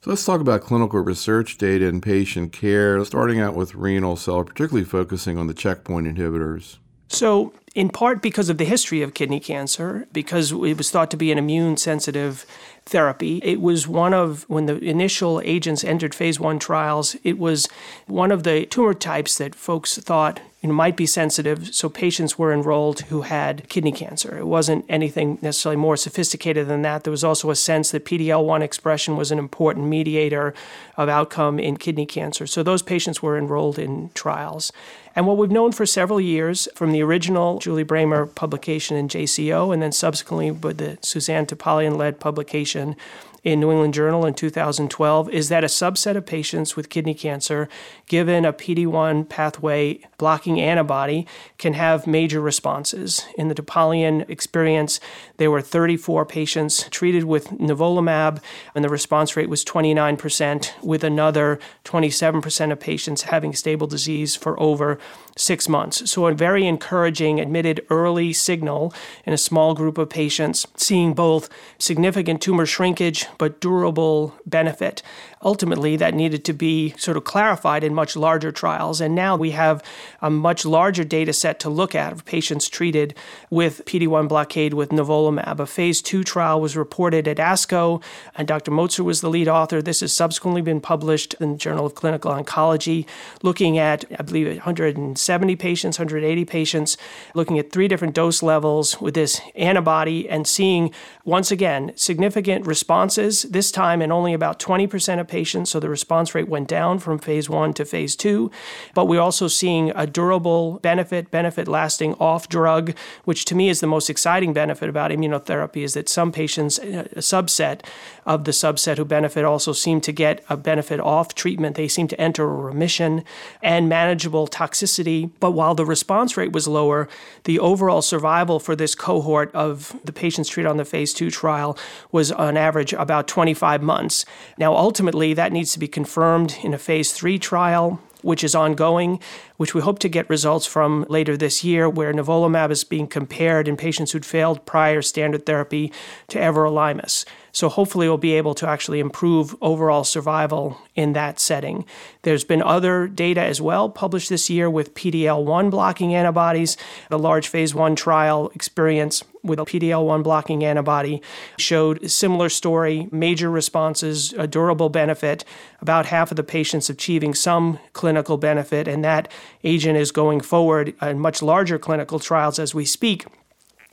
So 0.00 0.10
let's 0.10 0.24
talk 0.24 0.40
about 0.40 0.62
clinical 0.62 0.98
research 0.98 1.56
data 1.56 1.86
in 1.86 2.00
patient 2.00 2.52
care, 2.52 3.04
starting 3.04 3.38
out 3.38 3.54
with 3.54 3.76
renal 3.76 4.16
cell, 4.16 4.42
particularly 4.42 4.84
focusing 4.84 5.38
on 5.38 5.46
the 5.46 5.54
checkpoint 5.54 6.08
inhibitors. 6.08 6.78
So, 7.06 7.52
in 7.74 7.88
part 7.90 8.20
because 8.20 8.48
of 8.48 8.58
the 8.58 8.64
history 8.64 9.02
of 9.02 9.14
kidney 9.14 9.38
cancer, 9.38 10.08
because 10.12 10.50
it 10.50 10.76
was 10.76 10.90
thought 10.90 11.10
to 11.12 11.16
be 11.16 11.30
an 11.30 11.38
immune 11.38 11.76
sensitive 11.76 12.44
therapy. 12.86 13.40
It 13.42 13.60
was 13.60 13.86
one 13.86 14.14
of, 14.14 14.44
when 14.48 14.66
the 14.66 14.78
initial 14.78 15.40
agents 15.44 15.84
entered 15.84 16.14
phase 16.14 16.40
one 16.40 16.58
trials, 16.58 17.16
it 17.24 17.38
was 17.38 17.68
one 18.06 18.32
of 18.32 18.42
the 18.42 18.66
tumor 18.66 18.94
types 18.94 19.38
that 19.38 19.54
folks 19.54 19.98
thought 19.98 20.40
you 20.62 20.68
know, 20.68 20.74
might 20.74 20.96
be 20.96 21.06
sensitive, 21.06 21.74
so 21.74 21.88
patients 21.88 22.38
were 22.38 22.52
enrolled 22.52 23.00
who 23.02 23.22
had 23.22 23.68
kidney 23.68 23.90
cancer. 23.90 24.38
It 24.38 24.46
wasn't 24.46 24.84
anything 24.88 25.38
necessarily 25.42 25.76
more 25.76 25.96
sophisticated 25.96 26.68
than 26.68 26.82
that. 26.82 27.02
There 27.02 27.10
was 27.10 27.24
also 27.24 27.50
a 27.50 27.56
sense 27.56 27.90
that 27.90 28.04
PDL1 28.04 28.62
expression 28.62 29.16
was 29.16 29.32
an 29.32 29.40
important 29.40 29.88
mediator 29.88 30.54
of 30.96 31.08
outcome 31.08 31.58
in 31.58 31.78
kidney 31.78 32.06
cancer. 32.06 32.46
So 32.46 32.62
those 32.62 32.82
patients 32.82 33.20
were 33.20 33.36
enrolled 33.36 33.76
in 33.76 34.10
trials. 34.14 34.70
And 35.16 35.26
what 35.26 35.36
we've 35.36 35.50
known 35.50 35.72
for 35.72 35.84
several 35.84 36.20
years 36.20 36.68
from 36.74 36.92
the 36.92 37.02
original 37.02 37.58
Julie 37.58 37.84
Brahmer 37.84 38.32
publication 38.32 38.96
in 38.96 39.08
JCO 39.08 39.72
and 39.72 39.82
then 39.82 39.92
subsequently 39.92 40.52
with 40.52 40.78
the 40.78 40.96
Suzanne 41.02 41.44
Topalian 41.44 41.96
led 41.96 42.20
publication 42.20 42.96
in 43.42 43.58
New 43.60 43.70
England 43.70 43.94
Journal 43.94 44.24
in 44.24 44.34
2012 44.34 45.28
is 45.30 45.48
that 45.48 45.64
a 45.64 45.66
subset 45.66 46.16
of 46.16 46.24
patients 46.24 46.76
with 46.76 46.88
kidney 46.88 47.14
cancer 47.14 47.68
given 48.06 48.44
a 48.44 48.52
PD1 48.52 49.28
pathway 49.28 50.00
blocking 50.16 50.60
antibody 50.60 51.26
can 51.58 51.72
have 51.74 52.06
major 52.06 52.40
responses. 52.40 53.24
In 53.36 53.48
the 53.48 53.54
Topalian 53.54 54.28
experience, 54.30 55.00
there 55.42 55.50
were 55.50 55.60
34 55.60 56.24
patients 56.24 56.88
treated 56.90 57.24
with 57.24 57.48
nivolumab, 57.48 58.40
and 58.76 58.84
the 58.84 58.88
response 58.88 59.36
rate 59.36 59.48
was 59.48 59.64
29%, 59.64 60.70
with 60.84 61.02
another 61.02 61.58
27% 61.84 62.70
of 62.70 62.78
patients 62.78 63.22
having 63.22 63.52
stable 63.52 63.88
disease 63.88 64.36
for 64.36 64.58
over 64.60 65.00
six 65.36 65.68
months. 65.68 66.08
So, 66.08 66.26
a 66.28 66.32
very 66.32 66.64
encouraging 66.64 67.40
admitted 67.40 67.84
early 67.90 68.32
signal 68.32 68.94
in 69.26 69.32
a 69.32 69.38
small 69.38 69.74
group 69.74 69.98
of 69.98 70.08
patients, 70.08 70.64
seeing 70.76 71.12
both 71.12 71.48
significant 71.76 72.40
tumor 72.40 72.64
shrinkage 72.64 73.26
but 73.36 73.60
durable 73.60 74.36
benefit. 74.46 75.02
Ultimately, 75.44 75.96
that 75.96 76.14
needed 76.14 76.44
to 76.44 76.52
be 76.52 76.90
sort 76.96 77.16
of 77.16 77.24
clarified 77.24 77.82
in 77.82 77.94
much 77.94 78.14
larger 78.14 78.52
trials. 78.52 79.00
And 79.00 79.12
now 79.12 79.34
we 79.34 79.50
have 79.50 79.82
a 80.20 80.30
much 80.30 80.64
larger 80.64 81.02
data 81.02 81.32
set 81.32 81.58
to 81.60 81.68
look 81.68 81.96
at 81.96 82.12
of 82.12 82.24
patients 82.24 82.68
treated 82.68 83.16
with 83.50 83.84
PD 83.84 84.06
1 84.06 84.28
blockade 84.28 84.74
with 84.74 84.90
nivolumab. 84.90 85.31
A 85.38 85.66
phase 85.66 86.02
two 86.02 86.24
trial 86.24 86.60
was 86.60 86.76
reported 86.76 87.28
at 87.28 87.36
ASCO, 87.36 88.02
and 88.34 88.48
Dr. 88.48 88.70
Motzer 88.70 89.00
was 89.00 89.20
the 89.20 89.30
lead 89.30 89.48
author. 89.48 89.82
This 89.82 90.00
has 90.00 90.12
subsequently 90.12 90.62
been 90.62 90.80
published 90.80 91.34
in 91.40 91.52
the 91.52 91.58
Journal 91.58 91.86
of 91.86 91.94
Clinical 91.94 92.32
Oncology, 92.32 93.06
looking 93.42 93.78
at, 93.78 94.04
I 94.18 94.22
believe, 94.22 94.48
170 94.48 95.56
patients, 95.56 95.98
180 95.98 96.44
patients, 96.44 96.96
looking 97.34 97.58
at 97.58 97.70
three 97.70 97.88
different 97.88 98.14
dose 98.14 98.42
levels 98.42 99.00
with 99.00 99.14
this 99.14 99.40
antibody 99.54 100.28
and 100.28 100.46
seeing, 100.46 100.92
once 101.24 101.50
again, 101.50 101.92
significant 101.94 102.66
responses, 102.66 103.42
this 103.42 103.70
time 103.70 104.02
in 104.02 104.10
only 104.10 104.32
about 104.32 104.58
20% 104.58 105.20
of 105.20 105.28
patients, 105.28 105.70
so 105.70 105.78
the 105.78 105.88
response 105.88 106.34
rate 106.34 106.48
went 106.48 106.68
down 106.68 106.98
from 106.98 107.18
phase 107.18 107.48
one 107.48 107.72
to 107.74 107.84
phase 107.84 108.16
two. 108.16 108.50
But 108.94 109.06
we're 109.06 109.20
also 109.20 109.48
seeing 109.48 109.92
a 109.94 110.06
durable 110.06 110.80
benefit, 110.80 111.30
benefit 111.30 111.68
lasting 111.68 112.14
off 112.14 112.48
drug, 112.48 112.94
which 113.24 113.44
to 113.46 113.54
me 113.54 113.68
is 113.68 113.80
the 113.80 113.86
most 113.86 114.10
exciting 114.10 114.52
benefit 114.52 114.88
about 114.88 115.11
immunotherapy 115.14 115.82
is 115.82 115.94
that 115.94 116.08
some 116.08 116.32
patients, 116.32 116.78
uh, 116.78 117.08
a 117.12 117.20
subset 117.20 117.80
of 118.24 118.44
the 118.44 118.52
subset 118.52 118.96
who 118.96 119.04
benefit, 119.04 119.44
also 119.44 119.72
seem 119.72 120.00
to 120.00 120.12
get 120.12 120.44
a 120.48 120.56
benefit 120.56 121.00
off 121.00 121.34
treatment. 121.34 121.76
They 121.76 121.88
seem 121.88 122.08
to 122.08 122.20
enter 122.20 122.44
a 122.44 122.54
remission 122.54 123.24
and 123.62 123.88
manageable 123.88 124.46
toxicity. 124.46 125.30
But 125.40 125.52
while 125.52 125.74
the 125.74 125.86
response 125.86 126.36
rate 126.36 126.52
was 126.52 126.68
lower, 126.68 127.08
the 127.44 127.58
overall 127.58 128.02
survival 128.02 128.58
for 128.58 128.76
this 128.76 128.94
cohort 128.94 129.54
of 129.54 129.96
the 130.04 130.12
patients 130.12 130.48
treated 130.48 130.68
on 130.68 130.76
the 130.76 130.84
phase 130.84 131.12
two 131.12 131.30
trial 131.30 131.76
was 132.10 132.32
on 132.32 132.56
average 132.56 132.92
about 132.92 133.28
25 133.28 133.82
months. 133.82 134.24
Now, 134.58 134.74
ultimately, 134.74 135.34
that 135.34 135.52
needs 135.52 135.72
to 135.72 135.78
be 135.78 135.88
confirmed 135.88 136.56
in 136.62 136.74
a 136.74 136.78
phase 136.78 137.12
three 137.12 137.38
trial 137.38 138.00
which 138.22 138.42
is 138.42 138.54
ongoing, 138.54 139.20
which 139.56 139.74
we 139.74 139.80
hope 139.80 139.98
to 140.00 140.08
get 140.08 140.28
results 140.30 140.66
from 140.66 141.04
later 141.08 141.36
this 141.36 141.62
year, 141.62 141.88
where 141.88 142.12
nivolumab 142.12 142.70
is 142.70 142.84
being 142.84 143.06
compared 143.06 143.68
in 143.68 143.76
patients 143.76 144.12
who'd 144.12 144.26
failed 144.26 144.64
prior 144.66 145.02
standard 145.02 145.46
therapy 145.46 145.92
to 146.28 146.38
everolimus. 146.38 147.24
So 147.52 147.68
hopefully 147.68 148.08
we'll 148.08 148.18
be 148.18 148.32
able 148.32 148.54
to 148.54 148.68
actually 148.68 148.98
improve 148.98 149.54
overall 149.60 150.04
survival 150.04 150.78
in 150.94 151.12
that 151.12 151.38
setting. 151.38 151.84
There's 152.22 152.44
been 152.44 152.62
other 152.62 153.06
data 153.06 153.42
as 153.42 153.60
well 153.60 153.90
published 153.90 154.30
this 154.30 154.48
year 154.48 154.70
with 154.70 154.94
PD-L1 154.94 155.70
blocking 155.70 156.14
antibodies. 156.14 156.76
The 157.10 157.18
large 157.18 157.48
phase 157.48 157.74
1 157.74 157.94
trial 157.94 158.50
experience 158.54 159.22
with 159.42 159.58
a 159.58 159.64
PD-L1 159.64 160.22
blocking 160.22 160.64
antibody 160.64 161.20
showed 161.58 162.02
a 162.02 162.08
similar 162.08 162.48
story, 162.48 163.08
major 163.10 163.50
responses, 163.50 164.32
a 164.34 164.46
durable 164.46 164.88
benefit, 164.88 165.44
about 165.80 166.06
half 166.06 166.30
of 166.30 166.36
the 166.36 166.44
patients 166.44 166.88
achieving 166.88 167.34
some 167.34 167.78
clinical 167.92 168.36
benefit, 168.36 168.86
and 168.88 169.04
that 169.04 169.30
agent 169.64 169.98
is 169.98 170.12
going 170.12 170.40
forward 170.40 170.94
in 171.02 171.18
much 171.18 171.42
larger 171.42 171.78
clinical 171.78 172.18
trials 172.18 172.58
as 172.58 172.74
we 172.74 172.84
speak. 172.84 173.26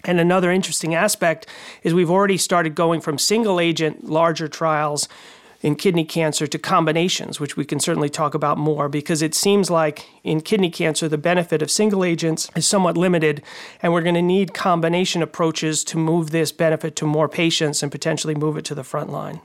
And 0.04 0.20
another 0.20 0.52
interesting 0.52 0.96
aspect 0.96 1.48
is 1.84 1.94
we've 1.94 2.12
already 2.12 2.38
started 2.38 2.76
going 2.76 3.02
from 3.02 3.18
single 3.18 3.60
agent 3.60 4.10
larger 4.10 4.48
trials 4.48 5.08
in 5.62 5.76
kidney 5.76 6.06
cancer 6.06 6.48
to 6.48 6.58
combinations, 6.58 7.40
which 7.40 7.58
we 7.58 7.66
can 7.66 7.80
certainly 7.80 8.10
talk 8.10 8.34
about 8.34 8.58
more 8.58 8.88
because 8.88 9.22
it 9.22 9.36
seems 9.36 9.70
like 9.70 10.06
in 10.24 10.42
kidney 10.42 10.70
cancer, 10.70 11.10
the 11.10 11.18
benefit 11.18 11.62
of 11.62 11.70
single 11.70 12.04
agents 12.04 12.50
is 12.56 12.66
somewhat 12.66 12.96
limited, 12.96 13.44
and 13.82 13.92
we're 13.92 14.02
going 14.02 14.16
to 14.16 14.22
need 14.22 14.54
combination 14.54 15.22
approaches 15.22 15.84
to 15.84 15.98
move 15.98 16.32
this 16.32 16.52
benefit 16.52 16.96
to 16.96 17.06
more 17.06 17.28
patients 17.28 17.84
and 17.84 17.92
potentially 17.92 18.36
move 18.36 18.58
it 18.58 18.66
to 18.66 18.76
the 18.76 18.84
front 18.84 19.10
line. 19.10 19.42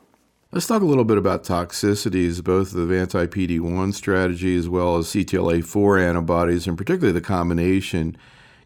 Let's 0.53 0.69
talk 0.69 0.83
a 0.83 0.87
little 0.87 1.05
bit 1.05 1.19
about 1.19 1.43
toxicities, 1.43 2.43
both 2.45 2.77
of 2.77 2.93
anti 2.93 3.27
PD 3.27 3.59
1 3.59 3.93
strategy 3.93 4.57
as 4.57 4.69
well 4.69 4.99
as 4.99 5.07
CTLA4 5.07 6.01
antibodies, 6.01 6.69
and 6.69 6.79
particularly 6.79 7.13
the 7.13 7.21
combination. 7.21 8.17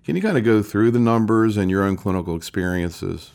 Can 0.09 0.17
you 0.17 0.23
kind 0.23 0.39
of 0.39 0.45
go 0.45 0.63
through 0.63 0.93
the 0.93 0.99
numbers 0.99 1.59
and 1.59 1.71
your 1.71 1.83
own 1.83 1.95
clinical 1.95 2.35
experiences? 2.35 3.33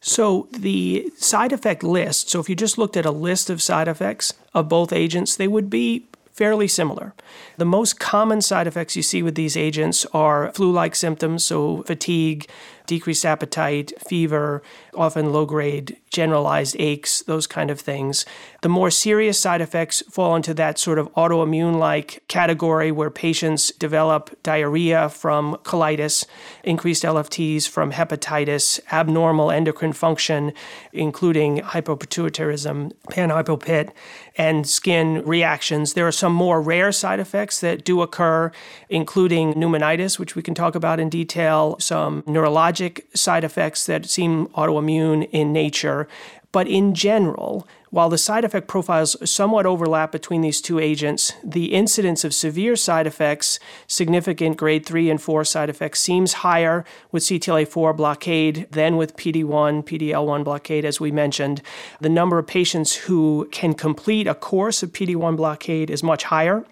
So, 0.00 0.48
the 0.50 1.12
side 1.16 1.52
effect 1.52 1.84
list, 1.84 2.28
so 2.28 2.40
if 2.40 2.48
you 2.48 2.56
just 2.56 2.76
looked 2.76 2.96
at 2.96 3.06
a 3.06 3.12
list 3.12 3.48
of 3.48 3.62
side 3.62 3.86
effects 3.86 4.34
of 4.52 4.68
both 4.68 4.92
agents, 4.92 5.36
they 5.36 5.46
would 5.46 5.70
be 5.70 6.08
fairly 6.32 6.66
similar. 6.66 7.14
The 7.56 7.64
most 7.64 8.00
common 8.00 8.42
side 8.42 8.66
effects 8.66 8.96
you 8.96 9.02
see 9.04 9.22
with 9.22 9.36
these 9.36 9.56
agents 9.56 10.04
are 10.12 10.50
flu 10.54 10.72
like 10.72 10.96
symptoms, 10.96 11.44
so 11.44 11.84
fatigue, 11.84 12.48
decreased 12.86 13.24
appetite, 13.24 13.92
fever, 14.06 14.62
often 14.94 15.32
low 15.32 15.46
grade 15.46 15.96
generalized 16.10 16.76
aches, 16.78 17.22
those 17.22 17.46
kind 17.46 17.70
of 17.70 17.80
things. 17.80 18.24
The 18.62 18.68
more 18.68 18.90
serious 18.90 19.38
side 19.38 19.60
effects 19.60 20.02
fall 20.02 20.36
into 20.36 20.54
that 20.54 20.78
sort 20.78 20.98
of 20.98 21.12
autoimmune 21.14 21.78
like 21.78 22.22
category 22.28 22.92
where 22.92 23.10
patients 23.10 23.72
develop 23.72 24.30
diarrhea 24.42 25.08
from 25.08 25.56
colitis, 25.64 26.24
increased 26.62 27.02
LFTs 27.02 27.68
from 27.68 27.92
hepatitis, 27.92 28.78
abnormal 28.92 29.50
endocrine 29.50 29.92
function, 29.92 30.52
including 30.92 31.58
hypopituitarism, 31.58 32.92
panhypopit, 33.10 33.90
and 34.36 34.68
skin 34.68 35.22
reactions. 35.24 35.94
There 35.94 36.06
are 36.06 36.12
some 36.12 36.32
more 36.32 36.60
rare 36.60 36.92
side 36.92 37.20
effects 37.20 37.60
that 37.60 37.84
do 37.84 38.02
occur, 38.02 38.52
including 38.88 39.54
pneumonitis, 39.54 40.18
which 40.18 40.36
we 40.36 40.42
can 40.42 40.54
talk 40.54 40.74
about 40.74 41.00
in 41.00 41.08
detail, 41.08 41.76
some 41.80 42.22
neurologic 42.22 42.73
side 43.14 43.44
effects 43.44 43.86
that 43.86 44.06
seem 44.06 44.46
autoimmune 44.48 45.28
in 45.30 45.52
nature. 45.52 46.08
But 46.52 46.68
in 46.68 46.94
general, 46.94 47.66
while 47.90 48.08
the 48.08 48.18
side 48.18 48.44
effect 48.44 48.68
profiles 48.68 49.16
somewhat 49.28 49.66
overlap 49.66 50.12
between 50.12 50.40
these 50.40 50.60
two 50.60 50.78
agents, 50.78 51.32
the 51.42 51.74
incidence 51.74 52.24
of 52.24 52.32
severe 52.32 52.76
side 52.76 53.08
effects, 53.08 53.58
significant 53.88 54.56
grade 54.56 54.86
3 54.86 55.10
and 55.10 55.20
4 55.20 55.44
side 55.44 55.68
effects, 55.68 56.00
seems 56.00 56.32
higher 56.44 56.84
with 57.10 57.24
CTLA4 57.24 57.96
blockade 57.96 58.68
than 58.70 58.96
with 58.96 59.16
PD1, 59.16 59.84
PD-L1 59.84 60.44
blockade, 60.44 60.84
as 60.84 61.00
we 61.00 61.10
mentioned. 61.10 61.60
The 62.00 62.08
number 62.08 62.38
of 62.38 62.46
patients 62.46 62.94
who 62.94 63.48
can 63.50 63.74
complete 63.74 64.28
a 64.28 64.34
course 64.34 64.84
of 64.84 64.92
PD1 64.92 65.36
blockade 65.36 65.90
is 65.90 66.02
much 66.02 66.24
higher. 66.24 66.64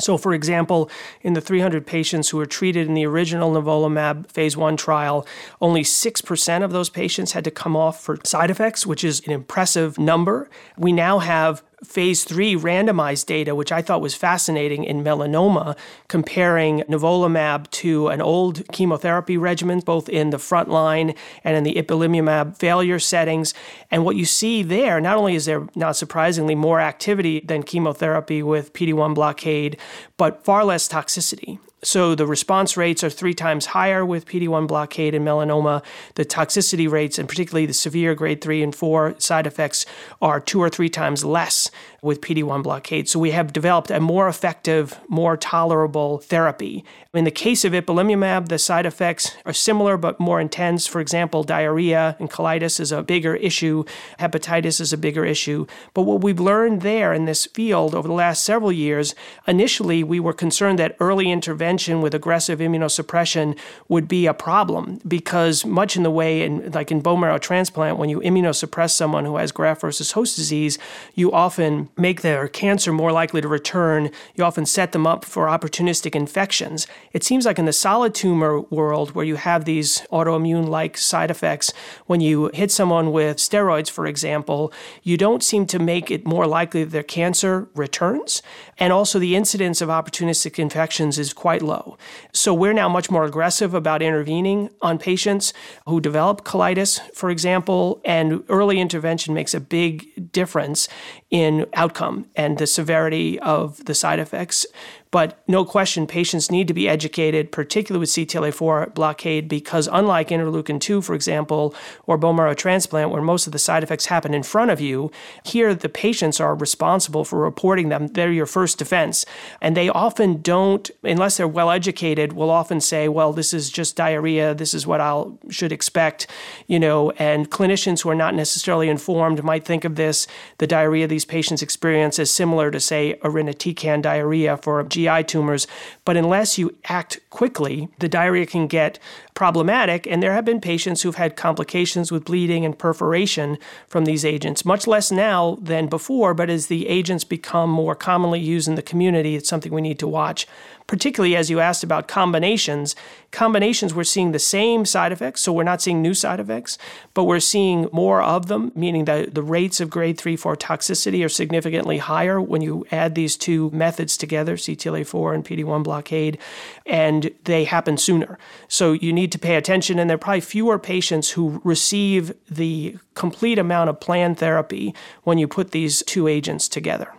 So, 0.00 0.16
for 0.16 0.32
example, 0.32 0.90
in 1.22 1.32
the 1.32 1.40
300 1.40 1.86
patients 1.86 2.28
who 2.28 2.36
were 2.36 2.46
treated 2.46 2.86
in 2.86 2.94
the 2.94 3.04
original 3.06 3.52
nivolumab 3.52 4.30
phase 4.30 4.56
one 4.56 4.76
trial, 4.76 5.26
only 5.60 5.82
6% 5.82 6.64
of 6.64 6.70
those 6.70 6.88
patients 6.88 7.32
had 7.32 7.44
to 7.44 7.50
come 7.50 7.76
off 7.76 8.00
for 8.00 8.18
side 8.24 8.50
effects, 8.50 8.86
which 8.86 9.02
is 9.02 9.20
an 9.26 9.32
impressive 9.32 9.98
number. 9.98 10.48
We 10.76 10.92
now 10.92 11.18
have 11.18 11.64
phase 11.84 12.24
three 12.24 12.56
randomized 12.56 13.26
data, 13.26 13.54
which 13.54 13.72
I 13.72 13.82
thought 13.82 14.00
was 14.00 14.14
fascinating 14.14 14.84
in 14.84 15.04
melanoma, 15.04 15.76
comparing 16.08 16.80
nivolumab 16.82 17.70
to 17.70 18.08
an 18.08 18.20
old 18.20 18.66
chemotherapy 18.72 19.36
regimen, 19.36 19.80
both 19.80 20.08
in 20.08 20.30
the 20.30 20.38
front 20.38 20.68
line 20.68 21.14
and 21.44 21.56
in 21.56 21.64
the 21.64 21.74
ipilimumab 21.74 22.56
failure 22.56 22.98
settings. 22.98 23.54
And 23.90 24.04
what 24.04 24.16
you 24.16 24.24
see 24.24 24.62
there, 24.62 25.00
not 25.00 25.16
only 25.16 25.34
is 25.34 25.46
there, 25.46 25.66
not 25.74 25.96
surprisingly, 25.96 26.54
more 26.54 26.80
activity 26.80 27.40
than 27.40 27.62
chemotherapy 27.62 28.42
with 28.42 28.72
PD 28.72 28.92
1 28.92 29.14
blockade, 29.14 29.76
but 30.16 30.44
far 30.44 30.64
less 30.64 30.88
toxicity. 30.88 31.58
So 31.82 32.14
the 32.14 32.26
response 32.26 32.76
rates 32.76 33.04
are 33.04 33.10
three 33.10 33.34
times 33.34 33.66
higher 33.66 34.04
with 34.04 34.26
PD-1 34.26 34.66
blockade 34.66 35.14
and 35.14 35.24
melanoma. 35.26 35.84
The 36.16 36.24
toxicity 36.24 36.90
rates, 36.90 37.18
and 37.18 37.28
particularly 37.28 37.66
the 37.66 37.74
severe 37.74 38.14
grade 38.14 38.40
three 38.40 38.62
and 38.62 38.74
four 38.74 39.14
side 39.18 39.46
effects, 39.46 39.86
are 40.20 40.40
two 40.40 40.60
or 40.60 40.68
three 40.68 40.88
times 40.88 41.24
less 41.24 41.70
with 42.00 42.20
PD-1 42.20 42.62
blockade. 42.62 43.08
So 43.08 43.18
we 43.18 43.32
have 43.32 43.52
developed 43.52 43.90
a 43.90 43.98
more 43.98 44.28
effective, 44.28 44.98
more 45.08 45.36
tolerable 45.36 46.18
therapy. 46.18 46.84
In 47.12 47.24
the 47.24 47.30
case 47.32 47.64
of 47.64 47.72
ipilimumab, 47.72 48.48
the 48.48 48.58
side 48.58 48.86
effects 48.86 49.36
are 49.44 49.52
similar 49.52 49.96
but 49.96 50.20
more 50.20 50.40
intense. 50.40 50.86
For 50.86 51.00
example, 51.00 51.42
diarrhea 51.42 52.16
and 52.20 52.30
colitis 52.30 52.78
is 52.78 52.92
a 52.92 53.02
bigger 53.02 53.34
issue. 53.34 53.84
Hepatitis 54.20 54.80
is 54.80 54.92
a 54.92 54.98
bigger 54.98 55.24
issue. 55.24 55.66
But 55.94 56.02
what 56.02 56.20
we've 56.20 56.38
learned 56.38 56.82
there 56.82 57.12
in 57.12 57.24
this 57.24 57.46
field 57.46 57.94
over 57.94 58.06
the 58.06 58.14
last 58.14 58.44
several 58.44 58.70
years, 58.70 59.16
initially 59.48 60.04
we 60.04 60.20
were 60.20 60.32
concerned 60.32 60.78
that 60.78 60.96
early 61.00 61.32
intervention 61.32 62.00
with 62.00 62.14
aggressive 62.14 62.60
immunosuppression 62.60 63.58
would 63.88 64.06
be 64.06 64.26
a 64.26 64.34
problem 64.34 65.00
because 65.08 65.64
much 65.64 65.96
in 65.96 66.04
the 66.04 66.10
way 66.10 66.42
in 66.42 66.70
like 66.70 66.92
in 66.92 67.00
bone 67.00 67.20
marrow 67.20 67.38
transplant, 67.38 67.98
when 67.98 68.08
you 68.08 68.20
immunosuppress 68.20 68.90
someone 68.90 69.24
who 69.24 69.36
has 69.36 69.50
graft 69.50 69.80
versus 69.80 70.12
host 70.12 70.36
disease, 70.36 70.78
you 71.14 71.32
often 71.32 71.87
make 71.96 72.22
their 72.22 72.48
cancer 72.48 72.92
more 72.92 73.12
likely 73.12 73.40
to 73.40 73.48
return. 73.48 74.10
You 74.34 74.44
often 74.44 74.66
set 74.66 74.92
them 74.92 75.06
up 75.06 75.24
for 75.24 75.46
opportunistic 75.46 76.14
infections. 76.14 76.86
It 77.12 77.24
seems 77.24 77.46
like 77.46 77.58
in 77.58 77.64
the 77.64 77.72
solid 77.72 78.14
tumor 78.14 78.60
world, 78.60 79.12
where 79.12 79.24
you 79.24 79.36
have 79.36 79.64
these 79.64 80.02
autoimmune 80.12 80.68
like 80.68 80.96
side 80.96 81.30
effects, 81.30 81.72
when 82.06 82.20
you 82.20 82.50
hit 82.54 82.70
someone 82.70 83.12
with 83.12 83.38
steroids, 83.38 83.90
for 83.90 84.06
example, 84.06 84.72
you 85.02 85.16
don't 85.16 85.42
seem 85.42 85.66
to 85.66 85.78
make 85.78 86.10
it 86.10 86.26
more 86.26 86.46
likely 86.46 86.84
that 86.84 86.90
their 86.90 87.02
cancer 87.02 87.68
returns. 87.74 88.42
And 88.78 88.92
also, 88.92 89.18
the 89.18 89.36
incidence 89.36 89.80
of 89.80 89.88
opportunistic 89.88 90.58
infections 90.58 91.18
is 91.18 91.32
quite 91.32 91.62
low. 91.62 91.96
So, 92.32 92.54
we're 92.54 92.72
now 92.72 92.88
much 92.88 93.10
more 93.10 93.24
aggressive 93.24 93.74
about 93.74 94.02
intervening 94.02 94.70
on 94.82 94.98
patients 94.98 95.52
who 95.86 96.00
develop 96.00 96.44
colitis, 96.44 97.00
for 97.14 97.30
example, 97.30 98.00
and 98.04 98.44
early 98.48 98.80
intervention 98.80 99.34
makes 99.34 99.54
a 99.54 99.60
big 99.60 100.32
difference 100.32 100.88
in 101.30 101.66
outcome 101.74 102.26
and 102.34 102.58
the 102.58 102.66
severity 102.66 103.38
of 103.40 103.84
the 103.84 103.94
side 103.94 104.18
effects. 104.18 104.66
But 105.10 105.42
no 105.48 105.64
question, 105.64 106.06
patients 106.06 106.50
need 106.50 106.68
to 106.68 106.74
be 106.74 106.88
educated, 106.88 107.50
particularly 107.50 108.00
with 108.00 108.10
CTLA4 108.10 108.94
blockade, 108.94 109.48
because 109.48 109.88
unlike 109.90 110.28
interleukin 110.28 110.80
2, 110.80 111.00
for 111.00 111.14
example, 111.14 111.74
or 112.06 112.18
bone 112.18 112.36
marrow 112.36 112.54
transplant, 112.54 113.10
where 113.10 113.22
most 113.22 113.46
of 113.46 113.52
the 113.52 113.58
side 113.58 113.82
effects 113.82 114.06
happen 114.06 114.34
in 114.34 114.42
front 114.42 114.70
of 114.70 114.80
you, 114.80 115.10
here 115.44 115.74
the 115.74 115.88
patients 115.88 116.40
are 116.40 116.54
responsible 116.54 117.24
for 117.24 117.38
reporting 117.38 117.88
them. 117.88 118.08
They're 118.08 118.32
your 118.32 118.46
first 118.46 118.78
defense. 118.78 119.24
And 119.60 119.76
they 119.76 119.88
often 119.88 120.42
don't, 120.42 120.90
unless 121.02 121.36
they're 121.36 121.48
well 121.48 121.70
educated, 121.70 122.34
will 122.34 122.50
often 122.50 122.80
say, 122.80 123.08
well, 123.08 123.32
this 123.32 123.54
is 123.54 123.70
just 123.70 123.96
diarrhea. 123.96 124.54
This 124.54 124.74
is 124.74 124.86
what 124.86 125.00
I 125.00 125.24
should 125.48 125.72
expect, 125.72 126.26
you 126.66 126.78
know. 126.78 127.12
And 127.12 127.50
clinicians 127.50 128.02
who 128.02 128.10
are 128.10 128.14
not 128.14 128.34
necessarily 128.34 128.88
informed 128.88 129.42
might 129.42 129.64
think 129.64 129.84
of 129.84 129.96
this, 129.96 130.26
the 130.58 130.66
diarrhea 130.66 131.06
these 131.06 131.24
patients 131.24 131.62
experience, 131.62 132.18
as 132.18 132.30
similar 132.30 132.70
to, 132.70 132.80
say, 132.80 133.18
irinotecan 133.22 134.02
diarrhea 134.02 134.56
for 134.58 134.84
GI 134.98 135.22
tumors. 135.22 135.66
But 136.08 136.16
unless 136.16 136.56
you 136.56 136.74
act 136.86 137.20
quickly, 137.28 137.90
the 137.98 138.08
diarrhea 138.08 138.46
can 138.46 138.66
get 138.66 138.98
problematic. 139.34 140.06
And 140.06 140.22
there 140.22 140.32
have 140.32 140.46
been 140.46 140.58
patients 140.58 141.02
who've 141.02 141.16
had 141.16 141.36
complications 141.36 142.10
with 142.10 142.24
bleeding 142.24 142.64
and 142.64 142.78
perforation 142.78 143.58
from 143.88 144.06
these 144.06 144.24
agents, 144.24 144.64
much 144.64 144.86
less 144.86 145.12
now 145.12 145.58
than 145.60 145.86
before. 145.86 146.32
But 146.32 146.48
as 146.48 146.68
the 146.68 146.88
agents 146.88 147.24
become 147.24 147.68
more 147.68 147.94
commonly 147.94 148.40
used 148.40 148.68
in 148.68 148.74
the 148.74 148.80
community, 148.80 149.36
it's 149.36 149.50
something 149.50 149.70
we 149.70 149.82
need 149.82 149.98
to 149.98 150.08
watch 150.08 150.46
particularly 150.88 151.36
as 151.36 151.50
you 151.50 151.60
asked 151.60 151.84
about 151.84 152.08
combinations. 152.08 152.96
Combinations, 153.30 153.94
we're 153.94 154.02
seeing 154.02 154.32
the 154.32 154.38
same 154.38 154.84
side 154.84 155.12
effects, 155.12 155.42
so 155.42 155.52
we're 155.52 155.62
not 155.62 155.80
seeing 155.80 156.02
new 156.02 156.14
side 156.14 156.40
effects, 156.40 156.78
but 157.14 157.24
we're 157.24 157.38
seeing 157.38 157.88
more 157.92 158.22
of 158.22 158.48
them, 158.48 158.72
meaning 158.74 159.04
that 159.04 159.34
the 159.34 159.42
rates 159.42 159.80
of 159.80 159.90
grade 159.90 160.18
3 160.18 160.34
4 160.34 160.56
toxicity 160.56 161.24
are 161.24 161.28
significantly 161.28 161.98
higher 161.98 162.40
when 162.40 162.62
you 162.62 162.84
add 162.90 163.14
these 163.14 163.36
two 163.36 163.70
methods 163.70 164.16
together, 164.16 164.56
CTLA4 164.56 165.34
and 165.34 165.44
PD1 165.44 165.84
blockade, 165.98 166.38
and 166.86 167.30
they 167.44 167.64
happen 167.64 167.96
sooner. 167.96 168.38
So 168.68 168.92
you 168.92 169.12
need 169.12 169.32
to 169.32 169.38
pay 169.38 169.56
attention, 169.56 169.98
and 169.98 170.08
there 170.08 170.14
are 170.14 170.18
probably 170.18 170.40
fewer 170.40 170.78
patients 170.78 171.30
who 171.30 171.60
receive 171.64 172.32
the 172.48 172.96
complete 173.14 173.58
amount 173.58 173.90
of 173.90 174.00
planned 174.00 174.38
therapy 174.38 174.94
when 175.24 175.38
you 175.38 175.48
put 175.48 175.72
these 175.72 176.02
two 176.04 176.28
agents 176.28 176.68
together. 176.68 177.12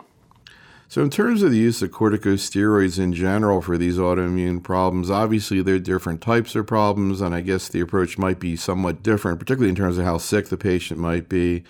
So, 0.88 1.02
in 1.02 1.10
terms 1.10 1.42
of 1.42 1.52
the 1.52 1.58
use 1.58 1.82
of 1.82 1.92
corticosteroids 1.92 2.98
in 2.98 3.12
general 3.12 3.60
for 3.60 3.78
these 3.78 3.96
autoimmune 3.96 4.60
problems, 4.60 5.08
obviously 5.08 5.62
there 5.62 5.76
are 5.76 5.78
different 5.78 6.20
types 6.20 6.56
of 6.56 6.66
problems, 6.66 7.20
and 7.20 7.32
I 7.32 7.42
guess 7.42 7.68
the 7.68 7.80
approach 7.80 8.18
might 8.18 8.40
be 8.40 8.56
somewhat 8.56 9.00
different, 9.04 9.38
particularly 9.38 9.70
in 9.70 9.76
terms 9.76 9.98
of 9.98 10.04
how 10.04 10.18
sick 10.18 10.48
the 10.48 10.56
patient 10.56 10.98
might 10.98 11.28
be. 11.28 11.62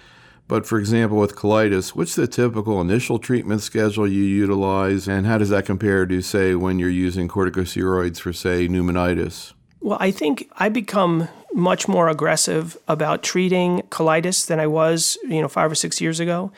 But 0.51 0.67
for 0.67 0.81
example, 0.81 1.17
with 1.17 1.37
colitis, 1.37 1.91
what's 1.91 2.17
the 2.17 2.27
typical 2.27 2.81
initial 2.81 3.21
treatment 3.21 3.63
schedule 3.63 4.09
you 4.09 4.25
utilize, 4.25 5.07
and 5.07 5.25
how 5.25 5.39
does 5.39 5.51
that 5.51 5.65
compare 5.65 6.07
to, 6.07 6.21
say, 6.23 6.57
when 6.57 6.81
you're 6.81 6.91
using 6.91 7.29
corticosteroids 7.29 8.19
for, 8.19 8.33
say, 8.33 8.67
pneumonitis? 8.67 9.53
Well, 9.81 9.97
I 10.01 10.11
think 10.11 10.51
I 10.57 10.69
become 10.69 11.29
much 11.55 11.87
more 11.87 12.09
aggressive 12.09 12.77
about 12.89 13.23
treating 13.23 13.83
colitis 13.91 14.45
than 14.45 14.59
I 14.59 14.67
was, 14.67 15.17
you 15.23 15.41
know, 15.41 15.47
five 15.47 15.71
or 15.71 15.77
six 15.77 16.01
years 16.01 16.19
ago. 16.19 16.51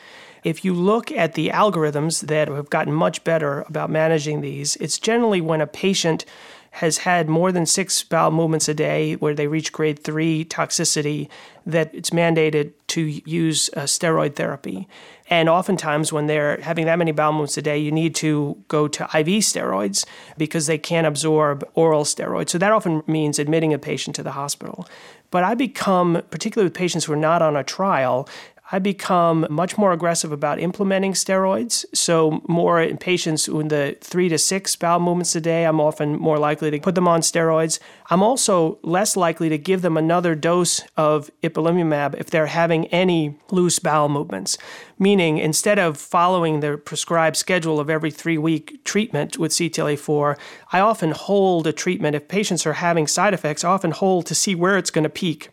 If 0.43 0.65
you 0.65 0.73
look 0.73 1.11
at 1.11 1.35
the 1.35 1.49
algorithms 1.49 2.25
that 2.25 2.47
have 2.47 2.71
gotten 2.71 2.93
much 2.93 3.23
better 3.23 3.61
about 3.69 3.91
managing 3.91 4.41
these, 4.41 4.75
it's 4.77 4.97
generally 4.97 5.39
when 5.39 5.61
a 5.61 5.67
patient 5.67 6.25
has 6.73 6.97
had 6.99 7.29
more 7.29 7.51
than 7.51 7.67
six 7.67 8.01
bowel 8.03 8.31
movements 8.31 8.67
a 8.67 8.73
day 8.73 9.13
where 9.13 9.35
they 9.35 9.45
reach 9.45 9.71
grade 9.71 9.99
three 9.99 10.43
toxicity 10.43 11.29
that 11.67 11.93
it's 11.93 12.09
mandated 12.09 12.73
to 12.87 13.21
use 13.29 13.69
uh, 13.75 13.81
steroid 13.81 14.35
therapy. 14.35 14.87
And 15.29 15.49
oftentimes, 15.49 16.11
when 16.11 16.25
they're 16.25 16.59
having 16.61 16.87
that 16.87 16.97
many 16.97 17.11
bowel 17.11 17.31
movements 17.31 17.57
a 17.57 17.61
day, 17.61 17.77
you 17.77 17.91
need 17.91 18.15
to 18.15 18.57
go 18.69 18.87
to 18.87 19.03
IV 19.03 19.43
steroids 19.43 20.03
because 20.35 20.65
they 20.65 20.79
can't 20.79 21.05
absorb 21.05 21.63
oral 21.75 22.05
steroids. 22.05 22.49
So 22.49 22.57
that 22.57 22.71
often 22.71 23.03
means 23.05 23.37
admitting 23.37 23.71
a 23.71 23.77
patient 23.77 24.15
to 24.15 24.23
the 24.23 24.31
hospital. 24.31 24.87
But 25.29 25.43
I 25.43 25.53
become, 25.53 26.23
particularly 26.31 26.65
with 26.65 26.75
patients 26.75 27.05
who 27.05 27.13
are 27.13 27.17
not 27.17 27.43
on 27.43 27.55
a 27.55 27.63
trial, 27.63 28.27
I 28.73 28.79
become 28.79 29.45
much 29.51 29.77
more 29.77 29.93
aggressive 29.93 30.31
about 30.31 30.59
implementing 30.59 31.13
steroids. 31.13 31.85
So, 31.93 32.41
more 32.47 32.81
in 32.81 32.97
patients 32.97 33.47
in 33.47 33.67
the 33.67 33.95
three 34.01 34.29
to 34.29 34.39
six 34.39 34.75
bowel 34.75 34.99
movements 34.99 35.35
a 35.35 35.41
day, 35.41 35.65
I'm 35.65 35.79
often 35.79 36.15
more 36.15 36.39
likely 36.39 36.71
to 36.71 36.79
put 36.79 36.95
them 36.95 37.07
on 37.07 37.21
steroids. 37.21 37.77
I'm 38.09 38.23
also 38.23 38.79
less 38.81 39.15
likely 39.15 39.47
to 39.49 39.59
give 39.59 39.83
them 39.83 39.95
another 39.95 40.33
dose 40.33 40.81
of 40.97 41.29
ipilimumab 41.43 42.15
if 42.17 42.31
they're 42.31 42.47
having 42.47 42.87
any 42.87 43.37
loose 43.51 43.77
bowel 43.77 44.09
movements. 44.09 44.57
Meaning, 44.97 45.37
instead 45.37 45.77
of 45.77 45.95
following 45.95 46.61
the 46.61 46.75
prescribed 46.79 47.37
schedule 47.37 47.79
of 47.79 47.91
every 47.91 48.09
three 48.09 48.39
week 48.39 48.83
treatment 48.83 49.37
with 49.37 49.51
CTLA4, 49.51 50.35
I 50.71 50.79
often 50.79 51.11
hold 51.11 51.67
a 51.67 51.73
treatment. 51.73 52.15
If 52.15 52.27
patients 52.27 52.65
are 52.65 52.73
having 52.73 53.05
side 53.05 53.35
effects, 53.35 53.63
I 53.63 53.69
often 53.69 53.91
hold 53.91 54.25
to 54.25 54.33
see 54.33 54.55
where 54.55 54.79
it's 54.79 54.89
going 54.89 55.03
to 55.03 55.11
peak. 55.11 55.49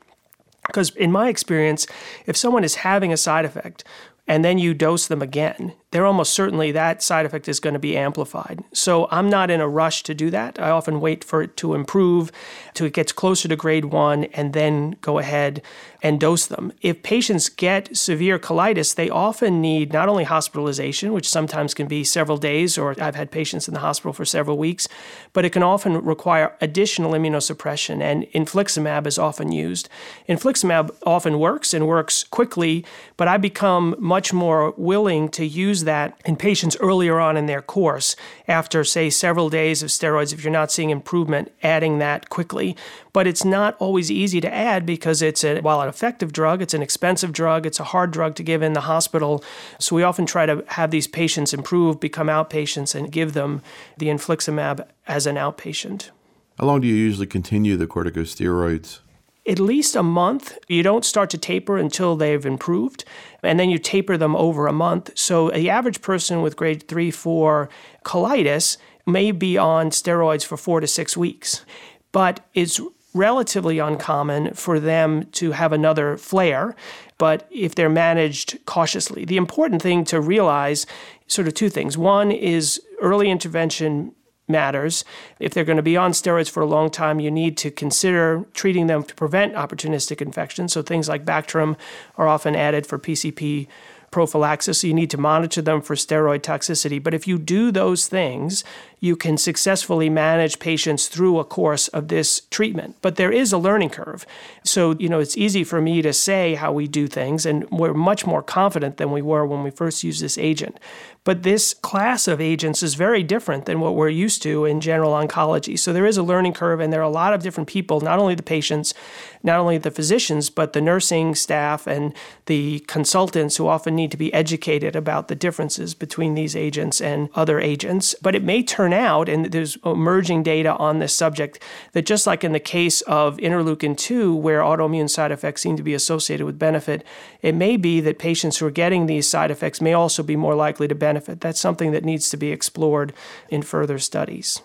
Because 0.67 0.91
in 0.97 1.11
my 1.11 1.29
experience, 1.29 1.87
if 2.27 2.37
someone 2.37 2.65
is 2.65 2.77
having 2.77 3.13
a 3.13 3.17
side 3.17 3.45
effect 3.45 3.85
and 4.27 4.45
then 4.45 4.59
you 4.59 4.75
dose 4.75 5.07
them 5.07 5.23
again, 5.23 5.75
they're 5.91 6.07
almost 6.07 6.33
certainly 6.33 6.71
that 6.73 7.03
side 7.03 7.27
effect 7.27 7.49
is 7.49 7.59
going 7.59 7.75
to 7.75 7.81
be 7.81 7.97
amplified. 7.97 8.63
So 8.73 9.09
I'm 9.11 9.29
not 9.29 9.51
in 9.51 9.61
a 9.61 9.69
rush 9.69 10.03
to 10.05 10.15
do 10.15 10.31
that. 10.31 10.61
I 10.61 10.71
often 10.71 11.01
wait 11.01 11.25
for 11.25 11.43
it 11.43 11.57
to 11.59 11.75
improve, 11.75 12.31
till 12.75 12.87
it 12.87 12.93
gets 12.93 13.13
closer 13.13 13.49
to 13.49 13.57
grade 13.57 13.87
one, 13.87 14.25
and 14.25 14.53
then 14.53 14.97
go 15.01 15.19
ahead 15.19 15.63
and 16.03 16.19
dose 16.19 16.47
them. 16.47 16.73
If 16.81 17.03
patients 17.03 17.49
get 17.49 17.95
severe 17.97 18.39
colitis, 18.39 18.95
they 18.95 19.11
often 19.11 19.61
need 19.61 19.93
not 19.93 20.09
only 20.09 20.25
hospitalization, 20.25 21.13
which 21.13 21.29
sometimes 21.29 21.75
can 21.75 21.89
be 21.89 22.05
several 22.05 22.39
days, 22.39 22.79
or 22.79 22.95
I've 23.01 23.17
had 23.17 23.31
patients 23.31 23.69
in 23.69 23.75
the 23.75 23.81
hospital 23.81 24.13
for 24.13 24.25
several 24.25 24.57
weeks, 24.57 24.89
but 25.33 25.45
it 25.45 25.51
can 25.51 25.63
often 25.63 26.03
require 26.05 26.57
additional 26.61 27.13
immunosuppression, 27.13 28.01
and 28.01 28.25
infliximab 28.33 29.07
is 29.07 29.19
often 29.19 29.53
used. 29.53 29.89
Infliximab 30.29 30.91
often 31.05 31.39
works 31.39 31.75
and 31.75 31.87
works 31.87 32.25
quickly, 32.25 32.85
but 33.17 33.29
I 33.29 33.37
become 33.37 33.95
much 33.99 34.33
more 34.33 34.73
willing 34.77 35.29
to 35.31 35.45
use 35.45 35.80
use 35.81 35.85
that 35.85 36.21
in 36.25 36.37
patients 36.37 36.77
earlier 36.81 37.19
on 37.19 37.37
in 37.37 37.47
their 37.47 37.63
course 37.63 38.17
after, 38.47 38.85
say, 38.85 39.11
several 39.11 39.49
days 39.51 39.83
of 39.83 39.89
steroids. 39.89 40.33
If 40.33 40.45
you're 40.45 40.53
not 40.53 40.71
seeing 40.71 40.91
improvement, 40.91 41.51
adding 41.63 41.99
that 41.99 42.29
quickly. 42.29 42.77
But 43.13 43.27
it's 43.27 43.45
not 43.45 43.77
always 43.79 44.11
easy 44.11 44.41
to 44.41 44.53
add 44.53 44.85
because 44.87 45.23
it's 45.23 45.45
a, 45.45 45.61
while 45.61 45.81
an 45.81 45.89
effective 45.89 46.33
drug, 46.33 46.63
it's 46.63 46.75
an 46.75 46.83
expensive 46.83 47.33
drug, 47.33 47.67
it's 47.67 47.81
a 47.81 47.85
hard 47.85 48.11
drug 48.11 48.35
to 48.37 48.43
give 48.43 48.63
in 48.63 48.75
the 48.75 48.83
hospital. 48.83 49.43
So 49.79 49.97
we 49.97 50.03
often 50.03 50.27
try 50.27 50.47
to 50.47 50.63
have 50.69 50.91
these 50.91 51.09
patients 51.09 51.55
improve, 51.55 51.99
become 51.99 52.29
outpatients, 52.29 52.95
and 52.95 53.11
give 53.11 53.33
them 53.33 53.63
the 53.99 54.07
infliximab 54.07 54.87
as 55.07 55.27
an 55.27 55.37
outpatient. 55.37 56.11
How 56.59 56.67
long 56.67 56.81
do 56.83 56.87
you 56.87 56.95
usually 56.95 57.27
continue 57.27 57.77
the 57.77 57.87
corticosteroids? 57.87 59.01
At 59.47 59.59
least 59.59 59.97
a 59.97 60.03
month. 60.03 60.59
You 60.69 60.83
don't 60.83 61.05
start 61.05 61.31
to 61.31 61.39
taper 61.39 61.77
until 61.77 62.17
they've 62.17 62.45
improved, 62.45 63.05
and 63.43 63.59
then 63.59 63.71
you 63.71 63.79
taper 63.79 64.17
them 64.17 64.37
over 64.37 64.67
a 64.67 64.73
month. 64.73 65.11
So 65.15 65.51
the 65.51 65.71
average 65.71 66.03
person 66.03 66.43
with 66.43 66.57
grade 66.57 66.87
3 66.89 67.11
4 67.11 67.69
colitis 68.05 68.77
may 69.07 69.33
be 69.33 69.57
on 69.59 69.91
steroids 69.91 70.45
for 70.45 70.57
four 70.57 70.81
to 70.81 70.87
six 70.87 71.17
weeks, 71.17 71.65
but 72.13 72.47
it's 72.55 72.81
relatively 73.13 73.79
uncommon 73.79 74.55
for 74.55 74.79
them 74.79 75.25
to 75.33 75.53
have 75.53 75.73
another 75.73 76.17
flare, 76.17 76.77
but 77.19 77.49
if 77.51 77.75
they're 77.75 77.89
managed 77.89 78.65
cautiously. 78.67 79.25
The 79.25 79.37
important 79.37 79.83
thing 79.83 80.05
to 80.05 80.21
realize 80.21 80.87
sort 81.27 81.49
of 81.49 81.55
two 81.55 81.69
things. 81.69 81.99
One 81.99 82.31
is 82.31 82.81
early 83.01 83.31
intervention 83.31 84.13
matters. 84.51 85.05
If 85.39 85.55
they're 85.55 85.65
going 85.65 85.77
to 85.77 85.83
be 85.83 85.97
on 85.97 86.13
steroids 86.13 86.51
for 86.51 86.63
a 86.63 86.67
long 86.67 86.91
time, 86.91 87.21
you 87.21 87.31
need 87.31 87.57
to 87.59 87.71
consider 87.71 88.45
treating 88.55 88.87
them 88.87 89.03
to 89.05 89.15
prevent 89.15 89.55
opportunistic 89.55 90.21
infections. 90.21 90.73
So 90.73 90.83
things 90.83 91.09
like 91.09 91.25
Bactrim 91.25 91.77
are 92.17 92.29
often 92.29 92.57
added 92.57 92.87
for 92.87 92.99
PCP 92.99 93.69
prophylaxis. 94.11 94.81
So 94.81 94.87
you 94.87 94.95
need 94.95 95.11
to 95.11 95.19
monitor 95.19 95.63
them 95.63 95.81
for 95.81 95.95
steroid 95.95 96.41
toxicity. 96.41 97.03
But 97.03 97.15
if 97.15 97.27
you 97.27 97.39
do 97.39 97.71
those 97.71 98.09
things, 98.09 98.65
you 98.99 99.17
can 99.17 99.39
successfully 99.39 100.11
manage 100.11 100.59
patients 100.59 101.09
through 101.09 101.39
a 101.39 101.45
course 101.45 101.89
of 101.89 102.09
this 102.09 102.43
treatment. 102.51 102.97
But 103.03 103.17
there 103.17 103.33
is 103.33 103.53
a 103.53 103.59
learning 103.59 103.91
curve. 103.91 104.27
So, 104.65 104.97
you 104.99 105.09
know, 105.09 105.21
it's 105.21 105.37
easy 105.37 105.65
for 105.65 105.81
me 105.81 106.03
to 106.03 106.13
say 106.13 106.55
how 106.55 106.73
we 106.73 106.87
do 106.87 107.07
things, 107.07 107.47
and 107.47 107.69
we're 107.71 107.95
much 107.95 108.27
more 108.27 108.43
confident 108.43 108.97
than 108.97 109.11
we 109.11 109.23
were 109.23 109.47
when 109.47 109.63
we 109.63 109.71
first 109.71 110.05
used 110.05 110.23
this 110.23 110.37
agent. 110.37 110.79
But 111.23 111.43
this 111.43 111.75
class 111.75 112.27
of 112.27 112.41
agents 112.41 112.83
is 112.83 112.95
very 112.95 113.23
different 113.23 113.67
than 113.67 113.79
what 113.79 113.95
we're 113.95 114.09
used 114.09 114.43
to 114.43 114.65
in 114.65 114.81
general 114.81 115.13
oncology. 115.13 115.79
So 115.79 115.93
there 115.93 116.07
is 116.07 116.17
a 116.17 116.23
learning 116.23 116.55
curve, 116.55 116.81
and 116.81 116.91
there 116.91 117.01
are 117.01 117.03
a 117.03 117.11
lot 117.11 117.35
of 117.35 117.43
different 117.43 117.69
people, 117.69 118.01
not 118.01 118.19
only 118.19 118.35
the 118.35 118.43
patients, 118.43 118.95
not 119.43 119.61
only 119.61 119.77
the 119.77 119.91
physicians, 119.91 120.49
but 120.49 120.73
the 120.73 120.81
nursing 120.81 121.35
staff 121.35 121.87
and 121.87 122.15
the 122.47 122.81
consultants 122.81 123.59
who 123.59 123.69
often 123.69 123.95
need 123.95 124.11
to 124.13 124.17
be 124.17 124.33
educated 124.33 124.97
about 124.97 125.29
the 125.29 125.35
differences 125.35 125.93
between 125.93 126.35
these 126.35 126.57
agents 126.57 127.03
and 127.03 127.29
other 127.35 127.61
agents. 127.61 128.15
But 128.23 128.35
it 128.35 128.43
may 128.43 128.63
turn 128.63 128.95
out, 128.95 129.29
and 129.29 129.53
there's 129.53 129.77
emerging 129.85 130.43
data 130.43 130.75
on 130.77 131.01
this 131.01 131.13
subject, 131.13 131.63
that 131.93 132.07
just 132.07 132.27
like 132.27 132.45
in 132.45 132.53
the 132.53 132.61
case 132.61 133.03
of 133.03 133.37
interleukin 133.37 133.95
2, 133.95 134.35
where 134.35 134.61
autoimmune 134.63 135.11
side 135.11 135.33
effects 135.33 135.61
seem 135.61 135.77
to 135.77 135.83
be 135.83 135.93
associated 135.93 136.47
with 136.47 136.59
benefit, 136.59 137.05
it 137.43 137.55
may 137.55 137.77
be 137.77 138.01
that 138.01 138.19
patients 138.19 138.57
who 138.57 138.67
are 138.67 138.71
getting 138.71 139.05
these 139.05 139.29
side 139.29 139.51
effects 139.51 139.83
may 139.83 139.93
also 139.93 140.23
be 140.23 140.35
more 140.35 140.55
likely 140.55 140.89
to 140.89 140.95
benefit. 140.95 141.10
That's 141.17 141.61
something 141.61 141.93
that 141.93 142.05
needs 142.05 142.31
to 142.31 142.37
be 142.37 142.51
explored 142.51 143.13
in 143.49 143.63
further 143.63 143.99
studies 143.99 144.63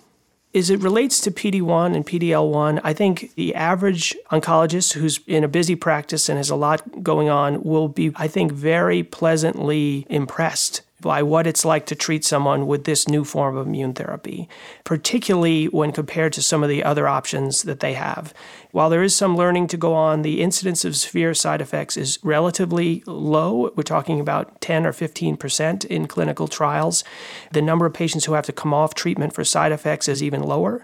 is 0.55 0.69
it 0.69 0.81
relates 0.81 1.19
to 1.19 1.29
PD1 1.31 1.93
and 1.93 2.08
PDL1. 2.08 2.79
I 2.81 2.93
think 2.93 3.36
the 3.36 3.53
average 3.53 4.15
oncologist 4.31 4.93
who's 4.93 5.19
in 5.27 5.43
a 5.43 5.49
busy 5.49 5.75
practice 5.75 6.29
and 6.29 6.38
has 6.38 6.49
a 6.49 6.55
lot 6.55 7.03
going 7.03 7.27
on 7.27 7.62
will 7.62 7.89
be, 7.89 8.13
I 8.15 8.29
think, 8.29 8.53
very 8.53 9.03
pleasantly 9.03 10.08
impressed 10.10 10.81
by 11.05 11.21
what 11.21 11.45
it's 11.45 11.63
like 11.63 11.85
to 11.85 11.93
treat 11.93 12.25
someone 12.25 12.65
with 12.65 12.85
this 12.85 13.07
new 13.07 13.23
form 13.23 13.55
of 13.55 13.67
immune 13.67 13.93
therapy, 13.93 14.49
particularly 14.83 15.65
when 15.67 15.91
compared 15.91 16.33
to 16.33 16.41
some 16.41 16.63
of 16.63 16.67
the 16.69 16.83
other 16.83 17.07
options 17.07 17.61
that 17.61 17.79
they 17.79 17.93
have. 17.93 18.33
While 18.71 18.89
there 18.89 19.03
is 19.03 19.15
some 19.15 19.37
learning 19.37 19.67
to 19.67 19.77
go 19.77 19.93
on, 19.93 20.23
the 20.23 20.41
incidence 20.41 20.83
of 20.83 20.95
severe 20.95 21.35
side 21.35 21.61
effects 21.61 21.95
is 21.95 22.17
relatively 22.23 23.03
low. 23.05 23.71
We're 23.75 23.83
talking 23.83 24.19
about 24.19 24.59
10 24.61 24.83
or 24.83 24.91
15% 24.91 25.85
in 25.85 26.07
clinical 26.07 26.47
trials. 26.47 27.03
The 27.51 27.61
number 27.61 27.85
of 27.85 27.93
patients 27.93 28.25
who 28.25 28.33
have 28.33 28.47
to 28.47 28.51
come 28.51 28.73
off 28.73 28.95
treatment 28.95 29.31
for 29.33 29.43
side 29.43 29.71
effects 29.71 30.07
is 30.07 30.23
even 30.23 30.41
lower. 30.41 30.83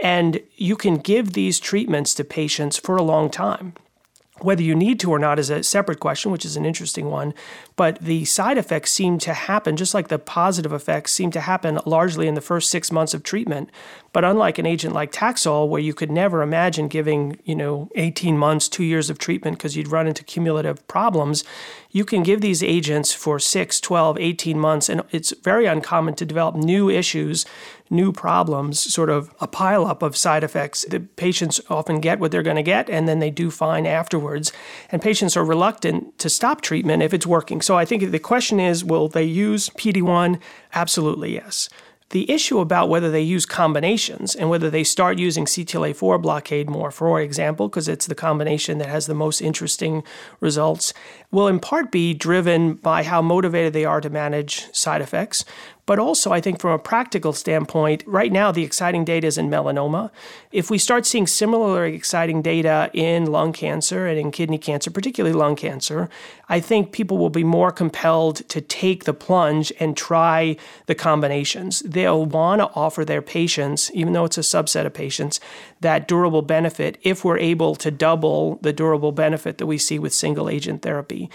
And 0.00 0.42
you 0.54 0.76
can 0.76 0.98
give 0.98 1.32
these 1.32 1.58
treatments 1.58 2.12
to 2.16 2.24
patients 2.24 2.76
for 2.76 2.96
a 2.96 3.02
long 3.02 3.30
time. 3.30 3.72
Whether 4.42 4.62
you 4.62 4.74
need 4.74 4.98
to 5.00 5.10
or 5.10 5.18
not 5.18 5.38
is 5.38 5.50
a 5.50 5.62
separate 5.62 6.00
question, 6.00 6.32
which 6.32 6.44
is 6.44 6.56
an 6.56 6.66
interesting 6.66 7.06
one. 7.10 7.32
But 7.82 7.98
the 7.98 8.24
side 8.24 8.58
effects 8.58 8.92
seem 8.92 9.18
to 9.18 9.34
happen, 9.34 9.76
just 9.76 9.92
like 9.92 10.06
the 10.06 10.16
positive 10.16 10.72
effects 10.72 11.12
seem 11.12 11.32
to 11.32 11.40
happen 11.40 11.80
largely 11.84 12.28
in 12.28 12.34
the 12.34 12.40
first 12.40 12.70
six 12.70 12.92
months 12.92 13.12
of 13.12 13.24
treatment. 13.24 13.70
But 14.12 14.24
unlike 14.24 14.58
an 14.58 14.66
agent 14.66 14.94
like 14.94 15.10
Taxol, 15.10 15.68
where 15.68 15.80
you 15.80 15.92
could 15.92 16.10
never 16.10 16.42
imagine 16.42 16.86
giving, 16.86 17.40
you 17.44 17.56
know, 17.56 17.90
18 17.96 18.38
months, 18.38 18.68
two 18.68 18.84
years 18.84 19.10
of 19.10 19.18
treatment 19.18 19.58
because 19.58 19.76
you'd 19.76 19.88
run 19.88 20.06
into 20.06 20.22
cumulative 20.22 20.86
problems, 20.86 21.42
you 21.90 22.04
can 22.04 22.22
give 22.22 22.40
these 22.40 22.62
agents 22.62 23.12
for 23.12 23.38
6, 23.38 23.80
12, 23.80 24.18
18 24.18 24.58
months, 24.58 24.88
and 24.88 25.02
it's 25.10 25.32
very 25.42 25.66
uncommon 25.66 26.14
to 26.14 26.24
develop 26.24 26.54
new 26.54 26.88
issues, 26.88 27.44
new 27.90 28.12
problems, 28.12 28.80
sort 28.92 29.10
of 29.10 29.30
a 29.40 29.46
pileup 29.46 30.02
of 30.02 30.16
side 30.16 30.42
effects. 30.42 30.84
The 30.88 31.00
patients 31.00 31.60
often 31.68 32.00
get 32.00 32.18
what 32.18 32.32
they're 32.32 32.42
going 32.42 32.56
to 32.56 32.62
get, 32.62 32.88
and 32.88 33.06
then 33.06 33.18
they 33.18 33.30
do 33.30 33.50
fine 33.50 33.86
afterwards. 33.86 34.52
And 34.90 35.02
patients 35.02 35.36
are 35.36 35.44
reluctant 35.44 36.18
to 36.18 36.30
stop 36.30 36.62
treatment 36.62 37.02
if 37.02 37.12
it's 37.12 37.26
working. 37.26 37.60
So 37.60 37.71
I 37.76 37.84
think 37.84 38.10
the 38.10 38.18
question 38.18 38.60
is 38.60 38.84
will 38.84 39.08
they 39.08 39.24
use 39.24 39.68
PD 39.70 40.02
1? 40.02 40.38
Absolutely, 40.74 41.34
yes. 41.34 41.68
The 42.10 42.30
issue 42.30 42.58
about 42.58 42.90
whether 42.90 43.10
they 43.10 43.22
use 43.22 43.46
combinations 43.46 44.34
and 44.34 44.50
whether 44.50 44.68
they 44.68 44.84
start 44.84 45.18
using 45.18 45.46
CTLA4 45.46 46.20
blockade 46.20 46.68
more, 46.68 46.90
for 46.90 47.22
example, 47.22 47.68
because 47.68 47.88
it's 47.88 48.06
the 48.06 48.14
combination 48.14 48.76
that 48.78 48.88
has 48.88 49.06
the 49.06 49.14
most 49.14 49.40
interesting 49.40 50.02
results, 50.38 50.92
will 51.30 51.48
in 51.48 51.58
part 51.58 51.90
be 51.90 52.12
driven 52.12 52.74
by 52.74 53.02
how 53.02 53.22
motivated 53.22 53.72
they 53.72 53.86
are 53.86 54.02
to 54.02 54.10
manage 54.10 54.70
side 54.74 55.00
effects, 55.00 55.46
but 55.84 55.98
also, 55.98 56.30
I 56.30 56.40
think 56.40 56.60
from 56.60 56.70
a 56.70 56.78
practical 56.78 57.32
standpoint, 57.32 58.04
right 58.06 58.30
now 58.30 58.52
the 58.52 58.62
exciting 58.62 59.04
data 59.04 59.26
is 59.26 59.36
in 59.36 59.50
melanoma. 59.50 60.10
If 60.52 60.70
we 60.70 60.78
start 60.78 61.06
seeing 61.06 61.26
similarly 61.26 61.96
exciting 61.96 62.40
data 62.40 62.88
in 62.92 63.26
lung 63.26 63.52
cancer 63.52 64.06
and 64.06 64.18
in 64.18 64.30
kidney 64.30 64.58
cancer, 64.58 64.92
particularly 64.92 65.34
lung 65.36 65.56
cancer, 65.56 66.08
I 66.48 66.60
think 66.60 66.92
people 66.92 67.18
will 67.18 67.30
be 67.30 67.42
more 67.42 67.72
compelled 67.72 68.48
to 68.48 68.60
take 68.60 69.04
the 69.04 69.14
plunge 69.14 69.72
and 69.80 69.96
try 69.96 70.56
the 70.86 70.94
combinations. 70.94 71.80
They'll 71.80 72.26
want 72.26 72.60
to 72.60 72.70
offer 72.76 73.04
their 73.04 73.22
patients, 73.22 73.90
even 73.92 74.12
though 74.12 74.24
it's 74.24 74.38
a 74.38 74.42
subset 74.42 74.86
of 74.86 74.94
patients, 74.94 75.40
that 75.80 76.06
durable 76.06 76.42
benefit 76.42 76.96
if 77.02 77.24
we're 77.24 77.38
able 77.38 77.74
to 77.76 77.90
double 77.90 78.56
the 78.62 78.72
durable 78.72 79.12
benefit 79.12 79.58
that 79.58 79.66
we 79.66 79.78
see 79.78 79.98
with 79.98 80.14
single 80.14 80.48
agent 80.48 80.82
therapy. 80.82 81.28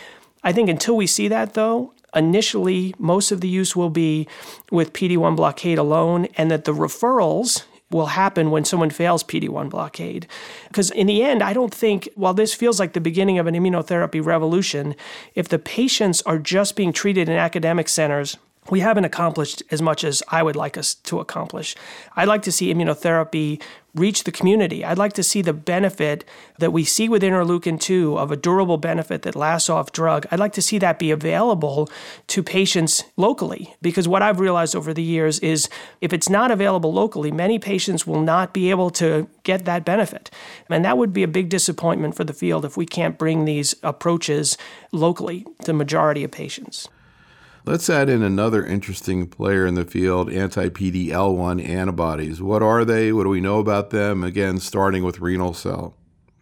I 0.44 0.54
think 0.54 0.70
until 0.70 0.96
we 0.96 1.08
see 1.08 1.28
that, 1.28 1.56
though, 1.56 1.94
initially 2.16 2.96
most 2.98 3.32
of 3.32 3.42
the 3.42 3.48
use 3.48 3.76
will 3.76 3.90
be 3.90 4.28
with 4.72 4.94
PD1 4.94 5.36
blockade 5.36 5.78
alone, 5.78 6.26
and 6.38 6.50
that 6.52 6.66
the 6.66 6.74
referrals 6.74 7.64
will 7.90 8.08
happen 8.08 8.52
when 8.52 8.66
someone 8.66 8.90
fails 8.90 9.24
PD1 9.24 9.70
blockade. 9.70 10.28
Because 10.68 10.92
in 10.92 11.08
the 11.08 11.24
end, 11.24 11.42
I 11.42 11.54
don't 11.54 11.74
think, 11.74 12.10
while 12.16 12.34
this 12.34 12.54
feels 12.54 12.80
like 12.80 12.94
the 12.94 13.00
beginning 13.00 13.40
of 13.40 13.48
an 13.48 13.56
immunotherapy 13.56 14.24
revolution, 14.24 14.96
if 15.36 15.48
the 15.48 15.60
patients 15.60 16.22
are 16.24 16.38
just 16.38 16.76
being 16.76 16.92
treated 16.92 17.30
in 17.30 17.36
academic 17.36 17.88
centers, 17.88 18.38
we 18.70 18.82
haven't 18.82 19.06
accomplished 19.06 19.64
as 19.72 19.82
much 19.82 20.04
as 20.04 20.22
I 20.30 20.44
would 20.44 20.56
like 20.56 20.78
us 20.78 20.96
to 20.96 21.20
accomplish. 21.20 21.76
I'd 22.16 22.28
like 22.28 22.42
to 22.44 22.52
see 22.52 22.74
immunotherapy 22.74 23.62
reach 23.96 24.24
the 24.24 24.32
community. 24.32 24.86
I'd 24.86 24.98
like 24.98 25.14
to 25.14 25.24
see 25.24 25.42
the 25.42 25.54
benefit 25.54 26.24
that 26.60 26.72
we 26.72 26.84
see 26.84 27.10
with 27.10 27.24
interleukin 27.24 27.80
2 27.80 28.18
of 28.18 28.32
a 28.32 28.38
durable 28.38 28.78
benefit 28.78 29.24
that 29.24 29.36
lasts 29.36 29.70
off 29.70 29.92
drug. 29.92 30.28
I'd 30.30 30.40
like 30.40 30.54
to 30.54 30.62
see 30.62 30.78
that 30.80 31.00
be 31.00 31.10
available 31.12 31.90
to 32.28 32.44
patients 32.44 33.04
locally 33.16 33.76
because 33.82 34.08
what 34.08 34.22
I've 34.22 34.40
realized 34.40 34.76
over 34.76 34.94
the 34.94 35.04
years 35.04 35.40
is 35.40 35.68
if 36.02 36.14
it's 36.14 36.30
not 36.30 36.52
available 36.52 36.94
locally, 36.94 37.32
many 37.32 37.58
patients 37.58 38.06
will 38.06 38.22
not 38.22 38.54
be 38.54 38.70
able 38.70 38.92
to 38.92 39.28
get 39.44 39.66
that 39.66 39.84
benefit. 39.84 40.30
And 40.70 40.86
that 40.86 40.98
would 40.98 41.14
be 41.14 41.24
a 41.24 41.28
big 41.28 41.50
disappointment 41.50 42.16
for 42.16 42.24
the 42.24 42.34
field 42.34 42.66
if 42.66 42.78
we 42.78 42.86
can't 42.86 43.18
bring 43.18 43.46
these 43.46 43.76
approaches 43.82 44.58
locally 44.92 45.46
to 45.62 45.66
the 45.66 45.74
majority 45.74 46.24
of 46.24 46.32
patients. 46.32 46.88
Let's 47.68 47.90
add 47.90 48.08
in 48.08 48.24
another 48.24 48.66
interesting 48.66 49.28
player 49.28 49.66
in 49.66 49.74
the 49.74 49.84
field 49.84 50.32
anti 50.32 50.70
PD-L1 50.70 51.68
antibodies. 51.68 52.42
What 52.42 52.64
are 52.64 52.86
they? 52.86 53.12
What 53.12 53.24
do 53.24 53.30
we 53.30 53.42
know 53.42 53.60
about 53.60 53.90
them? 53.90 54.24
Again, 54.24 54.60
starting 54.60 55.04
with 55.04 55.20
renal 55.20 55.54
cell. 55.54 55.94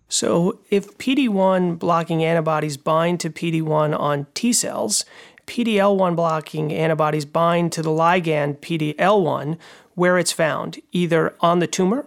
So, 0.08 0.60
if 0.70 1.00
PD1 1.00 1.80
blocking 1.80 2.24
antibodies 2.24 2.78
bind 2.78 3.20
to 3.22 3.32
PD1 3.32 4.00
on 4.00 4.28
T 4.36 4.54
cells, 4.54 5.04
PD-L1 5.48 6.16
blocking 6.16 6.72
antibodies 6.72 7.26
bind 7.26 7.72
to 7.72 7.82
the 7.82 7.90
ligand 7.90 8.60
PD-L1 8.60 9.58
where 9.96 10.20
it's 10.20 10.32
found, 10.32 10.80
either 10.92 11.36
on 11.42 11.58
the 11.58 11.66
tumor 11.66 12.06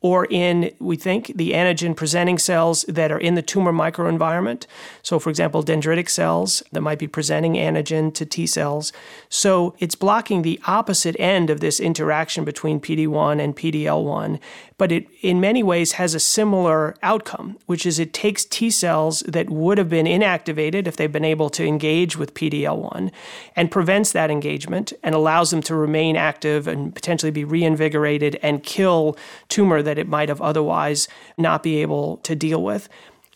or 0.00 0.26
in, 0.30 0.72
we 0.78 0.96
think, 0.96 1.32
the 1.34 1.52
antigen 1.52 1.94
presenting 1.96 2.38
cells 2.38 2.84
that 2.86 3.10
are 3.10 3.18
in 3.18 3.34
the 3.34 3.42
tumor 3.42 3.72
microenvironment. 3.72 4.66
So, 5.02 5.18
for 5.18 5.28
example, 5.28 5.64
dendritic 5.64 6.08
cells 6.08 6.62
that 6.70 6.82
might 6.82 7.00
be 7.00 7.08
presenting 7.08 7.54
antigen 7.54 8.14
to 8.14 8.24
T 8.24 8.46
cells. 8.46 8.92
So, 9.28 9.74
it's 9.80 9.96
blocking 9.96 10.42
the 10.42 10.60
opposite 10.66 11.16
end 11.18 11.50
of 11.50 11.60
this 11.60 11.80
interaction 11.80 12.44
between 12.44 12.80
PD1 12.80 13.42
and 13.42 13.56
PDL1, 13.56 14.38
but 14.78 14.92
it 14.92 15.06
in 15.20 15.40
many 15.40 15.62
ways 15.62 15.92
has 15.92 16.14
a 16.14 16.20
similar 16.20 16.94
outcome, 17.02 17.58
which 17.66 17.84
is 17.84 17.98
it 17.98 18.12
takes 18.12 18.44
T 18.44 18.70
cells 18.70 19.20
that 19.26 19.50
would 19.50 19.76
have 19.76 19.90
been 19.90 20.06
inactivated 20.06 20.86
if 20.86 20.96
they've 20.96 21.12
been 21.12 21.24
able 21.24 21.50
to 21.50 21.66
engage 21.66 22.16
with 22.16 22.34
PDL1 22.34 23.10
and 23.56 23.70
prevents 23.70 24.12
that 24.12 24.30
engagement 24.30 24.92
and 25.02 25.14
allows 25.14 25.50
them 25.50 25.62
to 25.62 25.74
remain 25.74 26.16
active 26.16 26.66
and 26.68 26.94
potentially 26.94 27.32
be 27.32 27.44
reinvigorated 27.44 28.38
and 28.42 28.62
kill 28.62 29.16
tumor 29.48 29.82
that 29.82 29.98
it 29.98 30.08
might 30.08 30.28
have 30.28 30.40
otherwise 30.40 31.08
not 31.36 31.62
be 31.62 31.82
able 31.82 32.18
to 32.18 32.36
deal 32.36 32.62
with. 32.62 32.88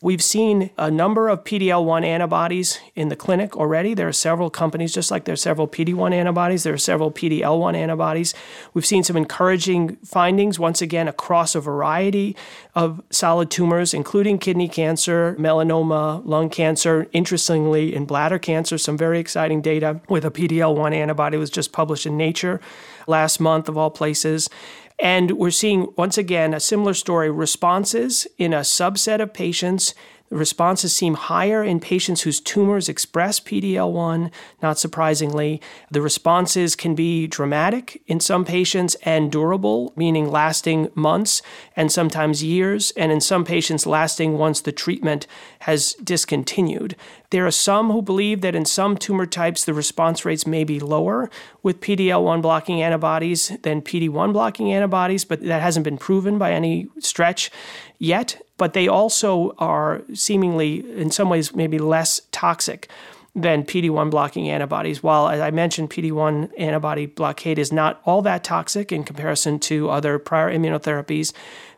We've 0.02 0.20
seen 0.20 0.70
a 0.76 0.90
number 0.90 1.28
of 1.28 1.44
PD-L1 1.44 2.04
antibodies 2.04 2.80
in 2.96 3.08
the 3.08 3.14
clinic 3.14 3.56
already. 3.56 3.94
There 3.94 4.08
are 4.08 4.12
several 4.12 4.50
companies, 4.50 4.92
just 4.92 5.12
like 5.12 5.26
there 5.26 5.34
are 5.34 5.36
several 5.36 5.68
PD-1 5.68 6.12
antibodies, 6.12 6.64
there 6.64 6.74
are 6.74 6.78
several 6.78 7.12
PD-L1 7.12 7.76
antibodies. 7.76 8.34
We've 8.74 8.84
seen 8.84 9.04
some 9.04 9.16
encouraging 9.16 9.98
findings, 10.04 10.58
once 10.58 10.82
again, 10.82 11.06
across 11.06 11.54
a 11.54 11.60
variety 11.60 12.34
of 12.74 13.00
solid 13.10 13.48
tumors, 13.48 13.94
including 13.94 14.40
kidney 14.40 14.66
cancer, 14.66 15.36
melanoma, 15.38 16.20
lung 16.26 16.50
cancer, 16.50 17.06
interestingly, 17.12 17.94
in 17.94 18.04
bladder 18.04 18.40
cancer, 18.40 18.78
some 18.78 18.98
very 18.98 19.20
exciting 19.20 19.62
data 19.62 20.00
with 20.08 20.24
a 20.24 20.32
PD-L1 20.32 20.92
antibody 20.92 21.36
was 21.36 21.48
just 21.48 21.70
published 21.70 22.06
in 22.06 22.16
Nature 22.16 22.60
last 23.06 23.38
month, 23.38 23.68
of 23.68 23.78
all 23.78 23.90
places. 23.90 24.50
And 24.98 25.32
we're 25.32 25.50
seeing, 25.50 25.92
once 25.96 26.16
again, 26.16 26.54
a 26.54 26.60
similar 26.60 26.94
story 26.94 27.30
responses 27.30 28.26
in 28.38 28.52
a 28.52 28.60
subset 28.60 29.20
of 29.20 29.34
patients 29.34 29.94
the 30.32 30.38
responses 30.38 30.96
seem 30.96 31.12
higher 31.12 31.62
in 31.62 31.78
patients 31.78 32.22
whose 32.22 32.40
tumors 32.40 32.88
express 32.88 33.38
PD-L1, 33.38 34.30
not 34.62 34.78
surprisingly. 34.78 35.60
The 35.90 36.00
responses 36.00 36.74
can 36.74 36.94
be 36.94 37.26
dramatic 37.26 38.02
in 38.06 38.18
some 38.18 38.46
patients 38.46 38.94
and 39.02 39.30
durable, 39.30 39.92
meaning 39.94 40.30
lasting 40.30 40.88
months 40.94 41.42
and 41.76 41.92
sometimes 41.92 42.42
years, 42.42 42.92
and 42.96 43.12
in 43.12 43.20
some 43.20 43.44
patients 43.44 43.84
lasting 43.84 44.38
once 44.38 44.62
the 44.62 44.72
treatment 44.72 45.26
has 45.60 45.92
discontinued. 46.02 46.96
There 47.32 47.46
are 47.46 47.50
some 47.50 47.90
who 47.90 48.02
believe 48.02 48.42
that 48.42 48.54
in 48.54 48.66
some 48.66 48.94
tumor 48.94 49.24
types 49.24 49.64
the 49.64 49.72
response 49.72 50.26
rates 50.26 50.46
may 50.46 50.64
be 50.64 50.78
lower 50.78 51.30
with 51.62 51.80
PD-L1 51.80 52.42
blocking 52.42 52.82
antibodies 52.82 53.56
than 53.62 53.80
PD-1 53.80 54.34
blocking 54.34 54.70
antibodies, 54.70 55.24
but 55.24 55.40
that 55.40 55.62
hasn't 55.62 55.84
been 55.84 55.96
proven 55.96 56.36
by 56.36 56.52
any 56.52 56.88
stretch 56.98 57.50
yet. 57.98 58.38
But 58.58 58.74
they 58.74 58.86
also 58.86 59.54
are 59.58 60.02
seemingly, 60.12 60.84
in 61.00 61.10
some 61.10 61.30
ways, 61.30 61.54
maybe 61.54 61.78
less 61.78 62.20
toxic 62.32 62.90
than 63.34 63.64
PD1 63.64 64.10
blocking 64.10 64.50
antibodies. 64.50 65.02
While, 65.02 65.28
as 65.28 65.40
I 65.40 65.50
mentioned, 65.50 65.90
PD1 65.90 66.50
antibody 66.58 67.06
blockade 67.06 67.58
is 67.58 67.72
not 67.72 68.00
all 68.04 68.20
that 68.22 68.44
toxic 68.44 68.92
in 68.92 69.04
comparison 69.04 69.58
to 69.60 69.88
other 69.88 70.18
prior 70.18 70.50
immunotherapies, 70.50 71.32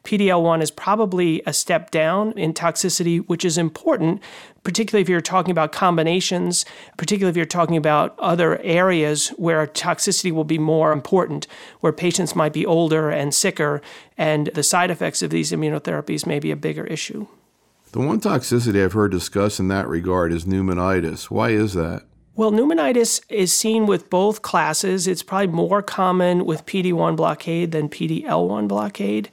PDL1 0.05 0.63
is 0.63 0.71
probably 0.71 1.43
a 1.47 1.53
step 1.53 1.91
down 1.91 2.33
in 2.33 2.53
toxicity, 2.53 3.27
which 3.27 3.45
is 3.45 3.57
important, 3.57 4.21
particularly 4.63 5.01
if 5.01 5.09
you're 5.09 5.23
talking 5.23 5.51
about 5.51 5.73
combinations, 5.73 6.67
particularly 6.99 7.31
if 7.31 7.37
you're 7.37 7.47
talking 7.47 7.77
about 7.77 8.19
other 8.19 8.61
areas 8.61 9.29
where 9.31 9.67
toxicity 9.67 10.31
will 10.31 10.45
be 10.45 10.59
more 10.59 10.93
important, 10.93 11.47
where 11.81 11.93
patients 11.93 12.37
might 12.37 12.53
be 12.53 12.67
older 12.67 13.09
and 13.09 13.33
sicker, 13.33 13.81
and 14.19 14.49
the 14.49 14.63
side 14.63 14.91
effects 14.91 15.23
of 15.23 15.31
these 15.31 15.53
immunotherapies 15.53 16.27
may 16.27 16.39
be 16.39 16.51
a 16.51 16.57
bigger 16.57 16.85
issue. 16.87 17.27
The 17.95 18.01
one 18.01 18.21
toxicity 18.21 18.83
I've 18.83 18.95
heard 18.95 19.13
discussed 19.13 19.61
in 19.61 19.69
that 19.69 19.87
regard 19.87 20.33
is 20.33 20.45
pneumonitis. 20.45 21.31
Why 21.31 21.51
is 21.51 21.75
that? 21.75 22.03
Well, 22.37 22.51
pneumonitis 22.51 23.21
is 23.29 23.55
seen 23.55 23.87
with 23.87 24.11
both 24.11 24.43
classes. 24.43 25.07
It's 25.07 25.23
probably 25.23 25.47
more 25.47 25.83
common 25.83 26.45
with 26.45 26.67
PD1 26.67 27.15
blockade 27.15 27.71
than 27.71 27.89
PD-L1 27.89 28.67
blockade, 28.67 29.29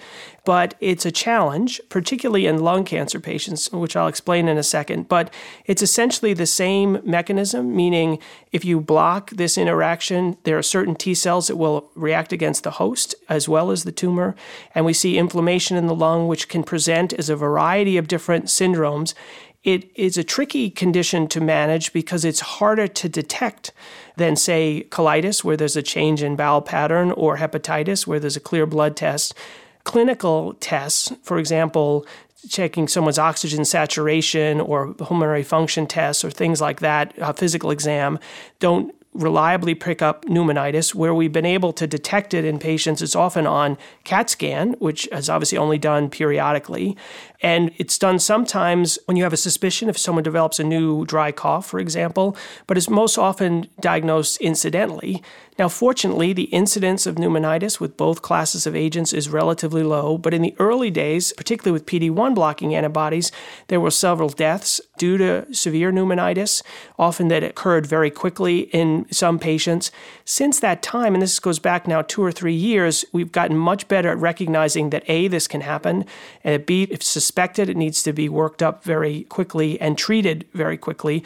but 0.45 0.75
it's 0.79 1.03
a 1.03 1.11
challenge, 1.11 1.81
particularly 1.89 2.45
in 2.45 2.59
lung 2.59 2.83
cancer 2.83 3.19
patients, 3.19 3.71
which 3.71 3.95
I'll 3.95 4.07
explain 4.07 4.47
in 4.47 4.55
a 4.55 4.61
second. 4.61 5.09
But 5.09 5.33
it's 5.65 5.81
essentially 5.81 6.35
the 6.35 6.45
same 6.45 6.99
mechanism, 7.03 7.75
meaning 7.75 8.19
if 8.51 8.63
you 8.63 8.79
block 8.79 9.31
this 9.31 9.57
interaction, 9.57 10.37
there 10.43 10.59
are 10.59 10.63
certain 10.63 10.93
T 10.93 11.15
cells 11.15 11.47
that 11.47 11.55
will 11.55 11.89
react 11.95 12.31
against 12.31 12.63
the 12.63 12.71
host 12.71 13.15
as 13.27 13.49
well 13.49 13.71
as 13.71 13.83
the 13.83 13.91
tumor, 13.91 14.35
and 14.75 14.85
we 14.85 14.93
see 14.93 15.17
inflammation 15.17 15.75
in 15.75 15.87
the 15.87 15.95
lung, 15.95 16.27
which 16.27 16.47
can 16.47 16.61
present 16.61 17.13
as 17.13 17.29
a 17.31 17.35
variety 17.35 17.97
of 17.97 18.07
different 18.07 18.45
syndromes 18.45 19.15
It 19.63 19.91
is 19.95 20.17
a 20.17 20.23
tricky 20.23 20.71
condition 20.71 21.27
to 21.27 21.39
manage 21.39 21.93
because 21.93 22.25
it's 22.25 22.39
harder 22.39 22.87
to 22.87 23.07
detect 23.07 23.71
than, 24.17 24.35
say, 24.35 24.87
colitis, 24.89 25.43
where 25.43 25.55
there's 25.55 25.75
a 25.75 25.83
change 25.83 26.23
in 26.23 26.35
bowel 26.35 26.61
pattern, 26.61 27.11
or 27.11 27.37
hepatitis, 27.37 28.07
where 28.07 28.19
there's 28.19 28.35
a 28.35 28.41
clear 28.41 28.65
blood 28.65 28.95
test. 28.95 29.35
Clinical 29.83 30.53
tests, 30.55 31.13
for 31.21 31.37
example, 31.37 32.05
checking 32.49 32.87
someone's 32.87 33.19
oxygen 33.19 33.63
saturation 33.63 34.59
or 34.59 34.93
pulmonary 34.93 35.43
function 35.43 35.85
tests 35.85 36.23
or 36.23 36.31
things 36.31 36.59
like 36.59 36.79
that, 36.79 37.13
a 37.17 37.33
physical 37.33 37.69
exam, 37.69 38.17
don't 38.59 38.95
reliably 39.13 39.75
pick 39.75 40.01
up 40.01 40.25
pneumonitis. 40.25 40.95
Where 40.95 41.13
we've 41.13 41.31
been 41.31 41.45
able 41.45 41.73
to 41.73 41.87
detect 41.87 42.33
it 42.33 42.45
in 42.45 42.59
patients 42.59 43.01
is 43.01 43.15
often 43.15 43.45
on 43.45 43.77
CAT 44.03 44.29
scan, 44.29 44.73
which 44.79 45.07
is 45.07 45.29
obviously 45.29 45.57
only 45.57 45.77
done 45.77 46.09
periodically. 46.09 46.95
And 47.41 47.71
it's 47.77 47.97
done 47.97 48.19
sometimes 48.19 48.97
when 49.05 49.17
you 49.17 49.23
have 49.23 49.33
a 49.33 49.37
suspicion 49.37 49.89
if 49.89 49.97
someone 49.97 50.23
develops 50.23 50.59
a 50.59 50.63
new 50.63 51.05
dry 51.05 51.31
cough, 51.31 51.65
for 51.65 51.79
example, 51.79 52.37
but 52.67 52.77
is 52.77 52.89
most 52.89 53.17
often 53.17 53.67
diagnosed 53.79 54.39
incidentally. 54.39 55.21
Now, 55.61 55.69
fortunately, 55.69 56.33
the 56.33 56.45
incidence 56.45 57.05
of 57.05 57.17
pneumonitis 57.17 57.79
with 57.79 57.95
both 57.95 58.23
classes 58.23 58.65
of 58.65 58.75
agents 58.75 59.13
is 59.13 59.29
relatively 59.29 59.83
low, 59.83 60.17
but 60.17 60.33
in 60.33 60.41
the 60.41 60.55
early 60.57 60.89
days, 60.89 61.33
particularly 61.33 61.71
with 61.71 61.85
PD 61.85 62.09
1 62.09 62.33
blocking 62.33 62.73
antibodies, 62.73 63.31
there 63.67 63.79
were 63.79 63.91
several 63.91 64.29
deaths 64.29 64.81
due 64.97 65.19
to 65.19 65.45
severe 65.53 65.91
pneumonitis, 65.91 66.63
often 66.97 67.27
that 67.27 67.43
occurred 67.43 67.85
very 67.85 68.09
quickly 68.09 68.61
in 68.73 69.05
some 69.11 69.37
patients. 69.37 69.91
Since 70.25 70.61
that 70.61 70.81
time, 70.81 71.13
and 71.13 71.21
this 71.21 71.37
goes 71.37 71.59
back 71.59 71.87
now 71.87 72.01
two 72.01 72.23
or 72.23 72.31
three 72.31 72.55
years, 72.55 73.05
we've 73.13 73.31
gotten 73.31 73.55
much 73.55 73.87
better 73.87 74.09
at 74.09 74.17
recognizing 74.17 74.89
that 74.89 75.07
A, 75.07 75.27
this 75.27 75.47
can 75.47 75.61
happen, 75.61 76.05
and 76.43 76.65
B, 76.65 76.87
if 76.89 77.03
suspected, 77.03 77.69
it 77.69 77.77
needs 77.77 78.01
to 78.01 78.13
be 78.13 78.27
worked 78.29 78.63
up 78.63 78.83
very 78.83 79.25
quickly 79.25 79.79
and 79.79 79.95
treated 79.95 80.47
very 80.55 80.77
quickly 80.77 81.23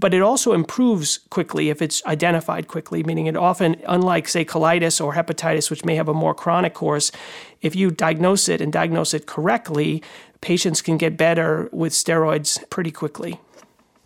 but 0.00 0.14
it 0.14 0.22
also 0.22 0.54
improves 0.54 1.18
quickly 1.28 1.68
if 1.68 1.82
it's 1.82 2.04
identified 2.06 2.66
quickly, 2.68 3.04
meaning 3.04 3.26
it 3.26 3.36
often, 3.36 3.76
unlike, 3.86 4.26
say, 4.28 4.44
colitis 4.44 5.04
or 5.04 5.14
hepatitis, 5.14 5.68
which 5.68 5.84
may 5.84 5.94
have 5.94 6.08
a 6.08 6.14
more 6.14 6.34
chronic 6.34 6.72
course, 6.72 7.12
if 7.60 7.76
you 7.76 7.90
diagnose 7.90 8.48
it 8.48 8.62
and 8.62 8.72
diagnose 8.72 9.12
it 9.12 9.26
correctly, 9.26 10.02
patients 10.40 10.80
can 10.80 10.96
get 10.96 11.18
better 11.18 11.68
with 11.70 11.92
steroids 11.92 12.58
pretty 12.70 12.90
quickly. 12.90 13.38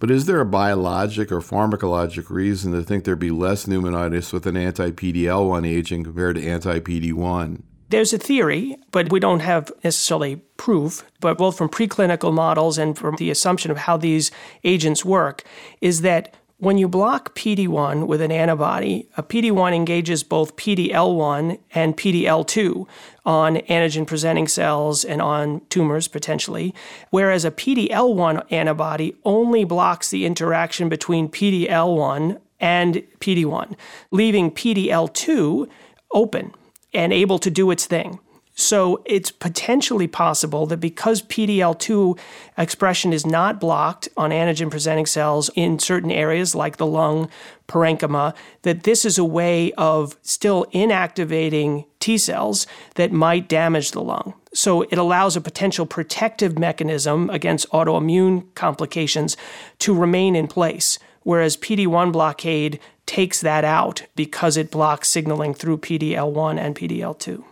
But 0.00 0.10
is 0.10 0.26
there 0.26 0.40
a 0.40 0.44
biologic 0.44 1.30
or 1.30 1.40
pharmacologic 1.40 2.28
reason 2.28 2.72
to 2.72 2.82
think 2.82 3.04
there'd 3.04 3.18
be 3.18 3.30
less 3.30 3.66
pneumonitis 3.66 4.32
with 4.32 4.46
an 4.46 4.56
anti 4.56 4.90
PDL 4.90 5.48
1 5.48 5.64
agent 5.64 6.04
compared 6.04 6.36
to 6.36 6.46
anti 6.46 6.80
PD 6.80 7.12
1? 7.12 7.62
There's 7.94 8.12
a 8.12 8.18
theory, 8.18 8.76
but 8.90 9.12
we 9.12 9.20
don't 9.20 9.38
have 9.38 9.70
necessarily 9.84 10.42
proof, 10.56 11.08
but 11.20 11.38
both 11.38 11.56
from 11.56 11.68
preclinical 11.68 12.34
models 12.34 12.76
and 12.76 12.98
from 12.98 13.14
the 13.14 13.30
assumption 13.30 13.70
of 13.70 13.76
how 13.76 13.96
these 13.96 14.32
agents 14.64 15.04
work, 15.04 15.44
is 15.80 16.00
that 16.00 16.34
when 16.58 16.76
you 16.76 16.88
block 16.88 17.36
PD1 17.36 18.08
with 18.08 18.20
an 18.20 18.32
antibody, 18.32 19.08
a 19.16 19.22
PD1 19.22 19.72
engages 19.76 20.24
both 20.24 20.56
PDL1 20.56 21.60
and 21.72 21.96
PDL2 21.96 22.84
on 23.24 23.58
antigen 23.58 24.08
presenting 24.08 24.48
cells 24.48 25.04
and 25.04 25.22
on 25.22 25.60
tumors 25.68 26.08
potentially, 26.08 26.74
whereas 27.10 27.44
a 27.44 27.52
PDL1 27.52 28.44
antibody 28.50 29.14
only 29.24 29.62
blocks 29.62 30.10
the 30.10 30.26
interaction 30.26 30.88
between 30.88 31.28
PDL1 31.28 32.40
and 32.58 32.94
PD1, 33.20 33.76
leaving 34.10 34.50
PDL2 34.50 35.68
open 36.12 36.52
and 36.94 37.12
able 37.12 37.38
to 37.40 37.50
do 37.50 37.70
its 37.70 37.86
thing. 37.86 38.18
So 38.56 39.02
it's 39.04 39.32
potentially 39.32 40.06
possible 40.06 40.64
that 40.66 40.76
because 40.76 41.22
PDL2 41.22 42.16
expression 42.56 43.12
is 43.12 43.26
not 43.26 43.58
blocked 43.58 44.08
on 44.16 44.30
antigen 44.30 44.70
presenting 44.70 45.06
cells 45.06 45.50
in 45.56 45.80
certain 45.80 46.12
areas 46.12 46.54
like 46.54 46.76
the 46.76 46.86
lung 46.86 47.28
parenchyma, 47.66 48.32
that 48.62 48.84
this 48.84 49.04
is 49.04 49.18
a 49.18 49.24
way 49.24 49.72
of 49.72 50.16
still 50.22 50.66
inactivating 50.72 51.86
T 51.98 52.16
cells 52.16 52.68
that 52.94 53.10
might 53.10 53.48
damage 53.48 53.90
the 53.90 54.02
lung. 54.02 54.34
So 54.52 54.82
it 54.82 54.98
allows 54.98 55.34
a 55.34 55.40
potential 55.40 55.84
protective 55.84 56.56
mechanism 56.56 57.30
against 57.30 57.68
autoimmune 57.70 58.54
complications 58.54 59.36
to 59.80 59.92
remain 59.92 60.36
in 60.36 60.46
place. 60.46 61.00
Whereas 61.24 61.56
PD1 61.56 62.12
blockade 62.12 62.78
takes 63.06 63.40
that 63.40 63.64
out 63.64 64.06
because 64.14 64.56
it 64.56 64.70
blocks 64.70 65.08
signaling 65.08 65.54
through 65.54 65.78
PDL1 65.78 66.58
and 66.58 66.74
PDL2. 66.74 67.44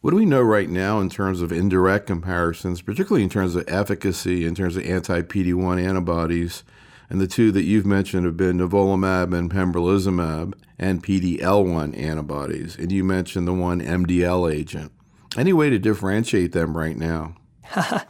What 0.00 0.10
do 0.10 0.16
we 0.16 0.26
know 0.26 0.42
right 0.42 0.68
now 0.68 1.00
in 1.00 1.08
terms 1.08 1.40
of 1.40 1.50
indirect 1.50 2.06
comparisons, 2.06 2.82
particularly 2.82 3.22
in 3.22 3.30
terms 3.30 3.56
of 3.56 3.64
efficacy, 3.66 4.44
in 4.44 4.54
terms 4.54 4.76
of 4.76 4.84
anti 4.84 5.22
PD 5.22 5.54
1 5.54 5.78
antibodies? 5.78 6.62
And 7.08 7.20
the 7.20 7.26
two 7.26 7.52
that 7.52 7.64
you've 7.64 7.86
mentioned 7.86 8.26
have 8.26 8.36
been 8.36 8.58
nivolumab 8.58 9.36
and 9.36 9.50
pembrolizumab 9.50 10.54
and 10.78 11.02
PD-L1 11.02 11.98
antibodies. 11.98 12.76
And 12.76 12.90
you 12.90 13.04
mentioned 13.04 13.46
the 13.46 13.52
one 13.52 13.80
MDL 13.80 14.52
agent. 14.52 14.92
Any 15.36 15.52
way 15.52 15.70
to 15.70 15.78
differentiate 15.78 16.52
them 16.52 16.76
right 16.76 16.96
now? 16.96 17.36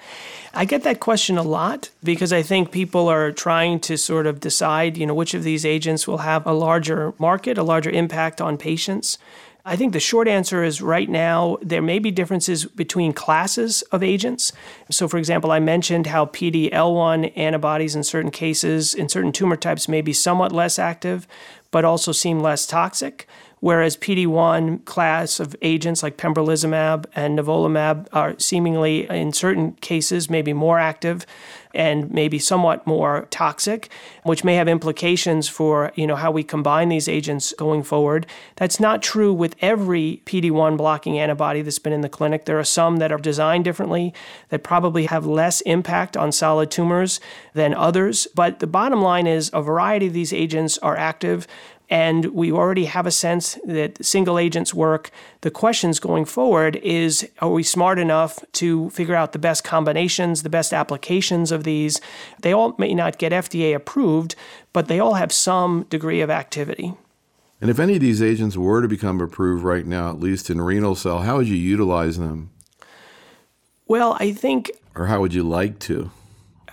I 0.56 0.64
get 0.64 0.84
that 0.84 1.00
question 1.00 1.36
a 1.36 1.42
lot 1.42 1.90
because 2.02 2.32
I 2.32 2.42
think 2.42 2.70
people 2.70 3.08
are 3.08 3.32
trying 3.32 3.80
to 3.80 3.96
sort 3.96 4.26
of 4.26 4.40
decide, 4.40 4.96
you 4.96 5.06
know, 5.06 5.14
which 5.14 5.34
of 5.34 5.42
these 5.42 5.66
agents 5.66 6.06
will 6.06 6.18
have 6.18 6.46
a 6.46 6.52
larger 6.52 7.12
market, 7.18 7.58
a 7.58 7.62
larger 7.62 7.90
impact 7.90 8.40
on 8.40 8.56
patients. 8.56 9.18
I 9.66 9.76
think 9.76 9.94
the 9.94 10.00
short 10.00 10.28
answer 10.28 10.62
is 10.62 10.82
right 10.82 11.08
now 11.08 11.56
there 11.62 11.80
may 11.80 11.98
be 11.98 12.10
differences 12.10 12.66
between 12.66 13.14
classes 13.14 13.80
of 13.90 14.02
agents. 14.02 14.52
So, 14.90 15.08
for 15.08 15.16
example, 15.16 15.50
I 15.50 15.58
mentioned 15.58 16.06
how 16.06 16.26
PD 16.26 16.70
L1 16.70 17.32
antibodies 17.34 17.96
in 17.96 18.04
certain 18.04 18.30
cases, 18.30 18.94
in 18.94 19.08
certain 19.08 19.32
tumor 19.32 19.56
types, 19.56 19.88
may 19.88 20.02
be 20.02 20.12
somewhat 20.12 20.52
less 20.52 20.78
active, 20.78 21.26
but 21.70 21.84
also 21.84 22.12
seem 22.12 22.40
less 22.40 22.66
toxic 22.66 23.26
whereas 23.64 23.96
PD1 23.96 24.85
class 24.85 25.40
of 25.40 25.57
agents 25.62 26.03
like 26.03 26.18
pembrolizumab 26.18 27.07
and 27.16 27.38
nivolumab 27.38 28.07
are 28.12 28.38
seemingly, 28.38 29.09
in 29.09 29.33
certain 29.33 29.72
cases, 29.77 30.29
maybe 30.29 30.53
more 30.53 30.79
active 30.79 31.24
and 31.74 32.11
maybe 32.11 32.38
somewhat 32.38 32.87
more 32.87 33.27
toxic, 33.31 33.88
which 34.22 34.44
may 34.44 34.55
have 34.55 34.68
implications 34.68 35.48
for 35.48 35.92
you 35.96 36.07
know 36.07 36.14
how 36.14 36.31
we 36.31 36.44
combine 36.44 36.88
these 36.88 37.09
agents 37.09 37.53
going 37.59 37.83
forward. 37.83 38.27
That's 38.57 38.79
not 38.79 39.03
true 39.03 39.33
with 39.33 39.57
every 39.61 40.22
PD1 40.24 40.77
blocking 40.77 41.18
antibody 41.18 41.62
that's 41.62 41.81
been 41.81 41.92
in 41.92 42.03
the 42.03 42.09
clinic. 42.09 42.44
There 42.44 42.59
are 42.59 42.64
some 42.64 42.98
that 42.98 43.11
are 43.11 43.18
designed 43.18 43.64
differently 43.64 44.14
that 44.50 44.62
probably 44.62 45.07
have 45.07 45.27
less 45.27 45.61
impact 45.62 46.16
on 46.16 46.31
solid 46.33 46.70
tumors 46.70 47.18
than 47.55 47.74
others. 47.74 48.29
But 48.35 48.61
the 48.61 48.66
bottom 48.66 49.03
line 49.03 49.27
is 49.27 49.50
a 49.53 49.62
variety 49.62 50.07
of 50.07 50.12
these 50.12 50.33
agents 50.33 50.79
are 50.79 50.96
active 50.96 51.46
and 51.90 52.26
we 52.26 52.50
already 52.50 52.86
have 52.86 53.06
a 53.06 53.10
sense 53.10 53.58
that 53.64 54.04
single 54.04 54.38
agents 54.38 54.72
work. 54.72 55.10
The 55.42 55.50
questions 55.50 56.00
going 56.00 56.24
forward 56.24 56.76
is 56.76 57.28
are 57.40 57.50
we 57.50 57.62
smart 57.62 57.98
enough 57.98 58.38
to 58.52 58.90
figure 58.90 59.14
out 59.14 59.32
the 59.32 59.38
best 59.38 59.64
combinations, 59.64 60.42
the 60.42 60.48
best 60.48 60.72
applications 60.72 61.52
of 61.52 61.64
these? 61.64 62.00
They 62.40 62.52
all 62.52 62.74
may 62.78 62.94
not 62.94 63.18
get 63.18 63.32
FDA 63.32 63.74
approved, 63.74 64.34
but 64.72 64.88
they 64.88 64.98
all 64.98 65.14
have 65.14 65.32
some 65.32 65.84
degree 65.90 66.20
of 66.20 66.30
activity. 66.30 66.94
And 67.60 67.70
if 67.70 67.78
any 67.78 67.94
of 67.94 68.00
these 68.00 68.22
agents 68.22 68.56
were 68.56 68.82
to 68.82 68.88
become 68.88 69.20
approved 69.20 69.62
right 69.62 69.86
now, 69.86 70.10
at 70.10 70.20
least 70.20 70.50
in 70.50 70.60
renal 70.60 70.94
cell, 70.94 71.20
how 71.20 71.36
would 71.36 71.48
you 71.48 71.56
utilize 71.56 72.18
them? 72.18 72.50
Well, 73.86 74.16
I 74.18 74.32
think. 74.32 74.70
Or 74.94 75.06
how 75.06 75.20
would 75.20 75.34
you 75.34 75.42
like 75.42 75.78
to? 75.80 76.10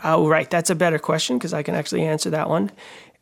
Oh, 0.04 0.28
right. 0.28 0.50
That's 0.50 0.70
a 0.70 0.76
better 0.76 0.98
question 0.98 1.38
because 1.38 1.54
I 1.54 1.64
can 1.64 1.76
actually 1.76 2.04
answer 2.04 2.30
that 2.32 2.50
one 2.50 2.72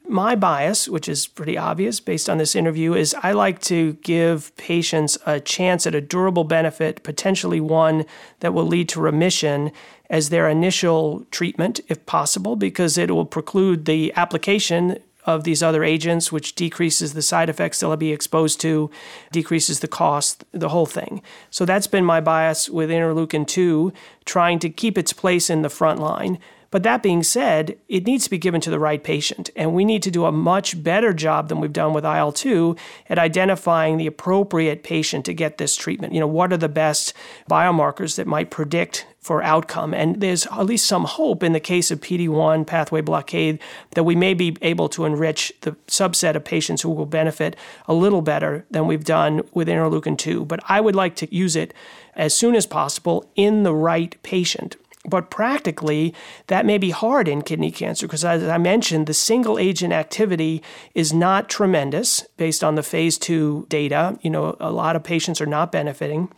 my 0.10 0.36
bias, 0.36 0.90
which 0.90 1.08
is 1.08 1.28
pretty 1.28 1.58
obvious 1.58 2.00
based 2.00 2.30
on 2.30 2.38
this 2.38 2.56
interview, 2.56 2.94
is 2.94 3.16
I 3.22 3.32
like 3.32 3.60
to 3.64 3.94
give 4.02 4.56
patients 4.58 5.18
a 5.26 5.40
chance 5.40 5.86
at 5.86 5.96
a 5.96 6.02
durable 6.02 6.44
benefit, 6.44 7.04
potentially 7.04 7.62
one 7.62 8.06
that 8.40 8.54
will 8.54 8.66
lead 8.66 8.90
to 8.90 9.00
remission 9.00 9.72
as 10.10 10.30
their 10.30 10.50
initial 10.50 11.26
treatment, 11.32 11.80
if 11.88 12.06
possible, 12.06 12.56
because 12.56 12.98
it 12.98 13.12
will 13.12 13.26
preclude 13.26 13.86
the 13.86 14.12
application 14.16 14.98
of 15.26 15.44
these 15.44 15.62
other 15.62 15.84
agents, 15.84 16.32
which 16.32 16.56
decreases 16.56 17.14
the 17.14 17.22
side 17.22 17.50
effects 17.50 17.80
they'll 17.80 17.96
be 17.96 18.12
exposed 18.12 18.60
to, 18.62 18.90
decreases 19.32 19.80
the 19.82 19.88
cost, 19.88 20.44
the 20.52 20.70
whole 20.70 20.88
thing. 20.88 21.22
So 21.52 21.66
that's 21.66 21.88
been 21.88 22.06
my 22.06 22.20
bias 22.20 22.70
with 22.70 22.90
interleukin 22.90 23.46
2, 23.46 23.94
trying 24.26 24.58
to 24.60 24.70
keep 24.70 24.98
its 24.98 25.14
place 25.14 25.50
in 25.50 25.62
the 25.62 25.70
front 25.70 26.00
line. 26.00 26.40
But 26.72 26.84
that 26.84 27.04
being 27.04 27.24
said, 27.24 27.78
it 27.88 28.06
needs 28.06 28.26
to 28.26 28.30
be 28.30 28.38
given 28.38 28.62
to 28.62 28.70
the 28.70 28.80
right 28.80 29.04
patient. 29.04 29.50
And 29.56 29.74
we 29.74 29.86
need 29.86 30.04
to 30.04 30.12
do 30.12 30.26
a 30.26 30.32
much 30.32 30.82
better 30.82 31.14
job 31.14 31.50
than 31.50 31.60
we've 31.60 31.74
done 31.74 31.94
with 31.94 32.06
IL 32.06 32.32
2 32.32 32.76
at 33.10 33.20
identifying 33.20 33.98
the 33.98 34.08
appropriate 34.08 34.84
patient 34.84 35.26
to 35.26 35.34
get 35.34 35.58
this 35.58 35.76
treatment. 35.76 36.14
You 36.14 36.20
know, 36.20 36.28
what 36.28 36.54
are 36.54 36.58
the 36.58 36.70
best 36.70 37.14
biomarkers 37.50 38.16
that 38.16 38.28
might 38.28 38.52
predict 38.52 39.06
for 39.20 39.44
outcome. 39.44 39.94
And 39.94 40.22
there's 40.22 40.46
at 40.48 40.66
least 40.66 40.88
some 40.88 41.04
hope 41.04 41.44
in 41.44 41.54
the 41.54 41.60
case 41.60 41.92
of 41.92 42.00
PD1 42.00 42.66
pathway 42.66 43.02
blockade 43.02 43.60
that 43.92 44.04
we 44.04 44.16
may 44.16 44.34
be 44.34 44.56
able 44.62 44.88
to 44.90 45.06
enrich 45.06 45.52
the 45.62 45.74
subset 45.88 46.36
of 46.36 46.46
patients 46.46 46.82
who 46.82 46.90
will 46.90 47.06
benefit 47.06 47.56
a 47.88 47.94
little 47.94 48.22
better 48.22 48.66
than 48.72 48.88
we've 48.88 49.04
done 49.04 49.42
with 49.54 49.68
interleukin 49.68 50.18
2. 50.18 50.46
But 50.46 50.62
I 50.70 50.80
would 50.80 50.96
like 50.96 51.16
to 51.18 51.36
use 51.36 51.56
it 51.56 51.74
as 52.16 52.34
soon 52.34 52.56
as 52.56 52.66
possible 52.66 53.30
in 53.36 53.64
the 53.64 53.76
right 53.76 54.16
patient 54.24 54.78
But 55.06 55.30
practically, 55.30 56.14
that 56.48 56.66
may 56.66 56.78
be 56.78 56.90
hard 56.90 57.30
in 57.30 57.42
kidney 57.42 57.72
cancer 57.72 58.06
because, 58.06 58.26
as 58.26 58.44
I 58.44 58.58
mentioned, 58.58 59.08
the 59.08 59.14
single 59.14 59.58
agent 59.58 59.94
activity 59.94 60.62
is 60.94 61.14
not 61.14 61.50
tremendous 61.50 62.28
based 62.36 62.64
on 62.64 62.76
the 62.76 62.84
phase 62.84 63.18
two 63.18 63.66
data. 63.70 64.20
You 64.22 64.30
know, 64.30 64.58
a 64.60 64.72
lot 64.72 64.98
of 64.98 65.04
patients 65.04 65.40
are 65.40 65.46
not 65.46 65.72
benefiting. 65.72 66.30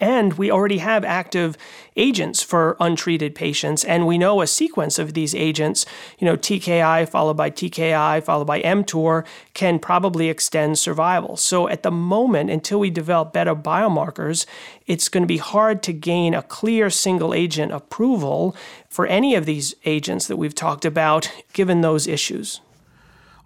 And 0.00 0.34
we 0.34 0.50
already 0.50 0.78
have 0.78 1.04
active 1.04 1.56
agents 1.96 2.42
for 2.42 2.76
untreated 2.80 3.34
patients, 3.34 3.84
and 3.84 4.06
we 4.06 4.18
know 4.18 4.40
a 4.40 4.46
sequence 4.46 4.98
of 4.98 5.14
these 5.14 5.34
agents, 5.34 5.86
you 6.18 6.26
know, 6.26 6.36
TKI 6.36 7.08
followed 7.08 7.36
by 7.36 7.50
TKI 7.50 8.22
followed 8.22 8.46
by 8.46 8.60
mTOR, 8.62 9.24
can 9.54 9.78
probably 9.78 10.28
extend 10.28 10.78
survival. 10.78 11.36
So 11.36 11.68
at 11.68 11.82
the 11.82 11.90
moment, 11.90 12.50
until 12.50 12.80
we 12.80 12.90
develop 12.90 13.32
better 13.32 13.54
biomarkers, 13.54 14.44
it's 14.86 15.08
going 15.08 15.22
to 15.22 15.28
be 15.28 15.38
hard 15.38 15.82
to 15.84 15.92
gain 15.92 16.34
a 16.34 16.42
clear 16.42 16.90
single 16.90 17.32
agent 17.32 17.72
approval 17.72 18.54
for 18.88 19.06
any 19.06 19.34
of 19.34 19.46
these 19.46 19.74
agents 19.84 20.26
that 20.26 20.36
we've 20.36 20.54
talked 20.54 20.84
about, 20.84 21.30
given 21.52 21.80
those 21.80 22.06
issues. 22.06 22.60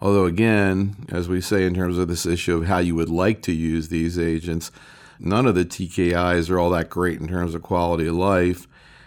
Although, 0.00 0.24
again, 0.24 0.96
as 1.10 1.28
we 1.28 1.40
say 1.42 1.66
in 1.66 1.74
terms 1.74 1.98
of 1.98 2.08
this 2.08 2.24
issue 2.24 2.56
of 2.56 2.66
how 2.66 2.78
you 2.78 2.94
would 2.94 3.10
like 3.10 3.42
to 3.42 3.52
use 3.52 3.88
these 3.88 4.18
agents, 4.18 4.70
none 5.20 5.46
of 5.46 5.54
the 5.54 5.64
TKIs 5.64 6.50
are 6.50 6.58
all 6.58 6.70
that 6.70 6.90
great 6.90 7.20
in 7.20 7.28
terms 7.28 7.54
of 7.54 7.62
quality 7.62 8.06
of 8.06 8.14
life. 8.14 8.66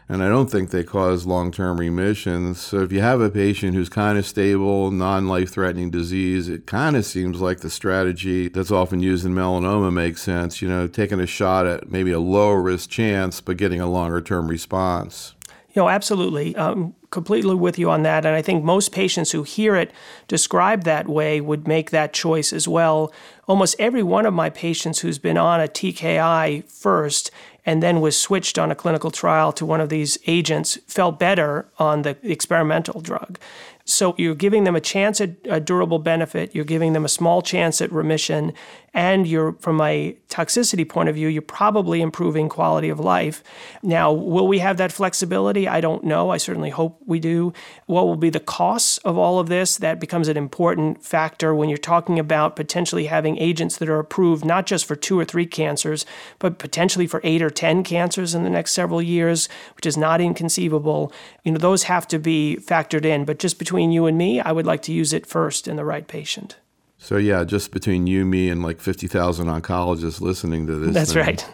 And 0.09 0.21
I 0.21 0.27
don't 0.27 0.51
think 0.51 0.69
they 0.69 0.83
cause 0.83 1.25
long 1.25 1.51
term 1.51 1.79
remissions. 1.79 2.59
So 2.59 2.81
if 2.81 2.91
you 2.91 3.01
have 3.01 3.21
a 3.21 3.29
patient 3.29 3.73
who's 3.73 3.89
kind 3.89 4.17
of 4.17 4.25
stable, 4.25 4.91
non 4.91 5.27
life 5.27 5.51
threatening 5.51 5.91
disease, 5.91 6.49
it 6.49 6.67
kind 6.67 6.95
of 6.95 7.05
seems 7.05 7.39
like 7.39 7.61
the 7.61 7.69
strategy 7.69 8.49
that's 8.49 8.71
often 8.71 9.01
used 9.01 9.25
in 9.25 9.33
melanoma 9.33 9.93
makes 9.93 10.21
sense. 10.21 10.61
You 10.61 10.67
know, 10.67 10.87
taking 10.87 11.19
a 11.21 11.25
shot 11.25 11.65
at 11.65 11.89
maybe 11.89 12.11
a 12.11 12.19
lower 12.19 12.61
risk 12.61 12.89
chance, 12.89 13.39
but 13.39 13.57
getting 13.57 13.79
a 13.79 13.89
longer 13.89 14.21
term 14.21 14.49
response. 14.49 15.35
You 15.73 15.81
know, 15.81 15.89
absolutely. 15.89 16.55
Um, 16.55 16.93
completely 17.09 17.55
with 17.55 17.77
you 17.79 17.89
on 17.89 18.03
that. 18.03 18.25
And 18.25 18.35
I 18.35 18.41
think 18.41 18.63
most 18.63 18.91
patients 18.91 19.31
who 19.31 19.43
hear 19.43 19.75
it 19.75 19.91
described 20.27 20.83
that 20.83 21.07
way 21.07 21.41
would 21.41 21.67
make 21.67 21.91
that 21.91 22.13
choice 22.13 22.51
as 22.51 22.67
well. 22.67 23.13
Almost 23.47 23.75
every 23.79 24.03
one 24.03 24.25
of 24.25 24.33
my 24.33 24.49
patients 24.49 24.99
who's 24.99 25.19
been 25.19 25.37
on 25.37 25.61
a 25.61 25.67
TKI 25.67 26.69
first 26.69 27.31
and 27.65 27.81
then 27.81 28.01
was 28.01 28.19
switched 28.19 28.59
on 28.59 28.71
a 28.71 28.75
clinical 28.75 29.11
trial 29.11 29.51
to 29.53 29.65
one 29.65 29.79
of 29.79 29.89
these 29.89 30.17
agents 30.27 30.77
felt 30.87 31.19
better 31.19 31.67
on 31.77 32.01
the 32.01 32.17
experimental 32.23 32.99
drug. 32.99 33.39
So 33.85 34.15
you're 34.17 34.35
giving 34.35 34.63
them 34.63 34.75
a 34.75 34.81
chance 34.81 35.19
at 35.19 35.31
a 35.45 35.59
durable 35.59 35.99
benefit, 35.99 36.55
you're 36.55 36.63
giving 36.63 36.93
them 36.93 37.03
a 37.03 37.09
small 37.09 37.41
chance 37.41 37.81
at 37.81 37.91
remission, 37.91 38.53
and 38.93 39.27
you're 39.27 39.53
from 39.53 39.81
a 39.81 40.15
toxicity 40.29 40.87
point 40.87 41.09
of 41.09 41.15
view, 41.15 41.27
you're 41.27 41.41
probably 41.41 42.01
improving 42.01 42.47
quality 42.47 42.89
of 42.89 42.99
life. 42.99 43.43
Now, 43.81 44.11
will 44.11 44.47
we 44.47 44.59
have 44.59 44.77
that 44.77 44.91
flexibility? 44.91 45.67
I 45.67 45.81
don't 45.81 46.03
know. 46.03 46.29
I 46.29 46.37
certainly 46.37 46.69
hope 46.69 47.01
we 47.05 47.19
do. 47.19 47.53
What 47.87 48.05
will 48.05 48.15
be 48.15 48.29
the 48.29 48.39
costs 48.39 48.99
of 48.99 49.17
all 49.17 49.39
of 49.39 49.49
this? 49.49 49.77
That 49.77 49.99
becomes 49.99 50.27
an 50.27 50.37
important 50.37 51.03
factor 51.03 51.55
when 51.55 51.69
you're 51.69 51.77
talking 51.77 52.19
about 52.19 52.55
potentially 52.55 53.07
having 53.07 53.37
agents 53.37 53.77
that 53.77 53.89
are 53.89 53.99
approved 53.99 54.45
not 54.45 54.65
just 54.67 54.85
for 54.85 54.95
two 54.95 55.19
or 55.19 55.25
three 55.25 55.47
cancers, 55.47 56.05
but 56.39 56.59
potentially 56.59 57.07
for 57.07 57.19
eight 57.23 57.41
or 57.41 57.49
10 57.49 57.83
cancers 57.83 58.35
in 58.35 58.43
the 58.43 58.49
next 58.49 58.73
several 58.73 59.01
years, 59.01 59.49
which 59.75 59.87
is 59.87 59.97
not 59.97 60.21
inconceivable. 60.21 61.11
You 61.43 61.51
know, 61.51 61.57
those 61.57 61.83
have 61.83 62.07
to 62.09 62.19
be 62.19 62.59
factored 62.61 63.05
in, 63.05 63.25
but 63.25 63.39
just 63.39 63.57
between 63.57 63.72
you 63.81 64.05
and 64.05 64.17
me, 64.17 64.39
I 64.39 64.51
would 64.51 64.65
like 64.65 64.81
to 64.83 64.93
use 64.93 65.13
it 65.13 65.25
first 65.25 65.67
in 65.67 65.75
the 65.75 65.85
right 65.85 66.07
patient. 66.07 66.57
So 66.97 67.17
yeah, 67.17 67.43
just 67.43 67.71
between 67.71 68.07
you, 68.07 68.25
me, 68.25 68.49
and 68.49 68.63
like 68.63 68.79
fifty 68.79 69.07
thousand 69.07 69.47
oncologists 69.47 70.21
listening 70.21 70.67
to 70.67 70.75
this. 70.75 70.93
That's 70.93 71.13
thing. 71.13 71.23
right. 71.23 71.49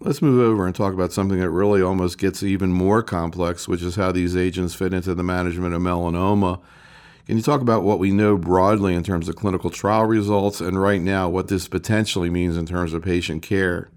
Let's 0.00 0.22
move 0.22 0.40
over 0.40 0.66
and 0.66 0.74
talk 0.74 0.92
about 0.92 1.12
something 1.12 1.38
that 1.38 1.50
really 1.50 1.80
almost 1.80 2.18
gets 2.18 2.42
even 2.42 2.72
more 2.72 3.02
complex, 3.02 3.66
which 3.68 3.82
is 3.82 3.96
how 3.96 4.12
these 4.12 4.36
agents 4.36 4.74
fit 4.74 4.92
into 4.92 5.14
the 5.14 5.22
management 5.22 5.74
of 5.74 5.80
melanoma. 5.82 6.60
Can 7.26 7.36
you 7.36 7.42
talk 7.42 7.62
about 7.62 7.84
what 7.84 7.98
we 7.98 8.12
know 8.12 8.36
broadly 8.36 8.94
in 8.94 9.02
terms 9.02 9.30
of 9.30 9.36
clinical 9.36 9.70
trial 9.70 10.04
results 10.04 10.60
and 10.60 10.80
right 10.80 11.00
now 11.00 11.28
what 11.30 11.48
this 11.48 11.68
potentially 11.68 12.28
means 12.28 12.56
in 12.56 12.66
terms 12.66 12.92
of 12.92 13.02
patient 13.02 13.42
care? 13.42 13.88